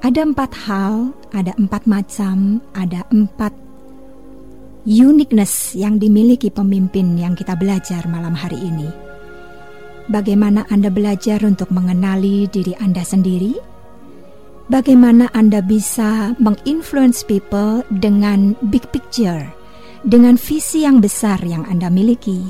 [0.00, 3.52] Ada empat hal, ada empat macam, ada empat
[4.88, 9.11] uniqueness yang dimiliki pemimpin yang kita belajar malam hari ini.
[10.12, 13.56] Bagaimana Anda belajar untuk mengenali diri Anda sendiri?
[14.68, 19.48] Bagaimana Anda bisa menginfluence people dengan big picture,
[20.04, 22.44] dengan visi yang besar yang Anda miliki?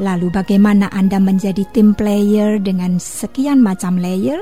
[0.00, 4.40] Lalu bagaimana Anda menjadi team player dengan sekian macam layer?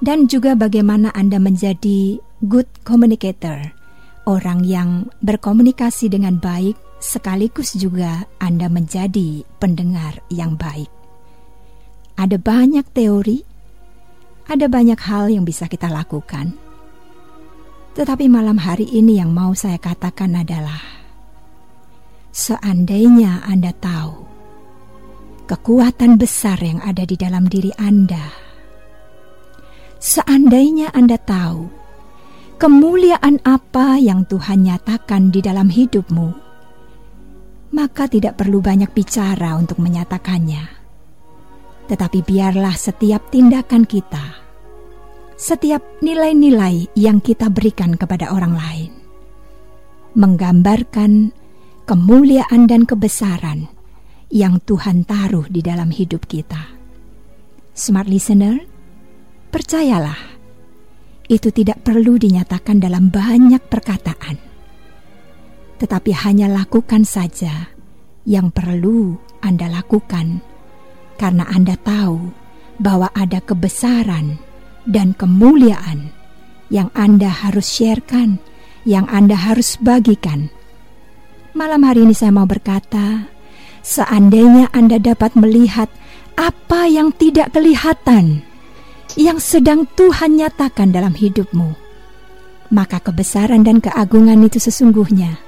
[0.00, 2.16] Dan juga bagaimana Anda menjadi
[2.48, 3.68] good communicator,
[4.24, 6.74] orang yang berkomunikasi dengan baik
[7.04, 11.01] sekaligus juga Anda menjadi pendengar yang baik.
[12.16, 13.40] Ada banyak teori,
[14.46, 16.52] ada banyak hal yang bisa kita lakukan.
[17.92, 20.80] Tetapi malam hari ini yang mau saya katakan adalah
[22.32, 24.24] seandainya Anda tahu
[25.44, 28.32] kekuatan besar yang ada di dalam diri Anda.
[30.00, 31.68] Seandainya Anda tahu
[32.56, 36.28] kemuliaan apa yang Tuhan nyatakan di dalam hidupmu,
[37.76, 40.81] maka tidak perlu banyak bicara untuk menyatakannya
[41.92, 44.40] tetapi biarlah setiap tindakan kita,
[45.36, 48.92] setiap nilai-nilai yang kita berikan kepada orang lain,
[50.16, 51.36] menggambarkan
[51.84, 53.68] kemuliaan dan kebesaran
[54.32, 56.80] yang Tuhan taruh di dalam hidup kita.
[57.76, 58.64] Smart listener,
[59.52, 60.16] percayalah,
[61.28, 64.40] itu tidak perlu dinyatakan dalam banyak perkataan,
[65.76, 67.68] tetapi hanya lakukan saja
[68.24, 70.51] yang perlu Anda lakukan
[71.22, 72.34] karena Anda tahu
[72.82, 74.42] bahwa ada kebesaran
[74.90, 76.10] dan kemuliaan
[76.66, 78.42] yang Anda harus sharekan,
[78.82, 80.50] yang Anda harus bagikan.
[81.54, 83.30] Malam hari ini saya mau berkata,
[83.86, 85.86] seandainya Anda dapat melihat
[86.34, 88.42] apa yang tidak kelihatan,
[89.14, 91.76] yang sedang Tuhan nyatakan dalam hidupmu,
[92.74, 95.38] maka kebesaran dan keagungan itu sesungguhnya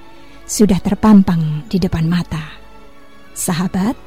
[0.47, 2.61] sudah terpampang di depan mata.
[3.33, 4.04] Sahabat,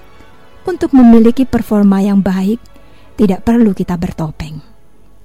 [0.67, 2.59] untuk memiliki performa yang baik,
[3.15, 4.59] tidak perlu kita bertopeng.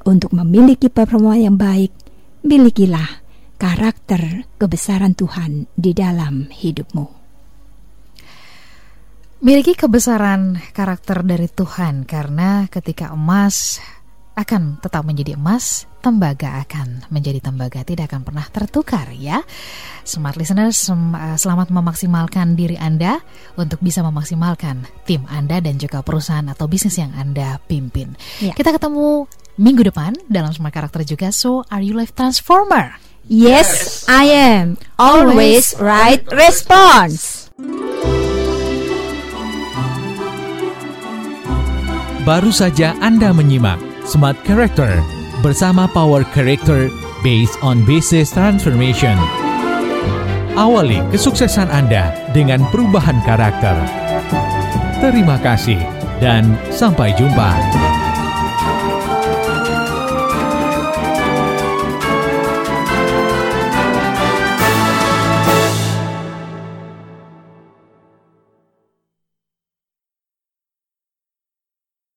[0.06, 1.90] Untuk memiliki performa yang baik,
[2.46, 3.22] milikilah
[3.58, 7.06] karakter kebesaran Tuhan di dalam hidupmu.
[9.42, 13.82] Miliki kebesaran karakter dari Tuhan karena ketika emas
[14.38, 19.40] akan tetap menjadi emas, tembaga akan menjadi tembaga, tidak akan pernah tertukar ya.
[20.02, 23.22] Smart listener, eh, selamat memaksimalkan diri Anda
[23.54, 28.18] untuk bisa memaksimalkan tim Anda dan juga perusahaan atau bisnis yang Anda pimpin.
[28.42, 28.50] Ya.
[28.52, 29.30] Kita ketemu
[29.62, 31.30] minggu depan dalam Smart Karakter juga.
[31.30, 32.98] So, are you life transformer?
[33.30, 34.74] Yes, I am.
[34.98, 37.46] Always right response.
[42.26, 46.88] Baru saja Anda menyimak Smart Character bersama Power Character
[47.26, 49.18] based on Basis Transformation.
[50.54, 53.74] Awali kesuksesan Anda dengan perubahan karakter.
[55.02, 55.82] Terima kasih
[56.22, 57.50] dan sampai jumpa.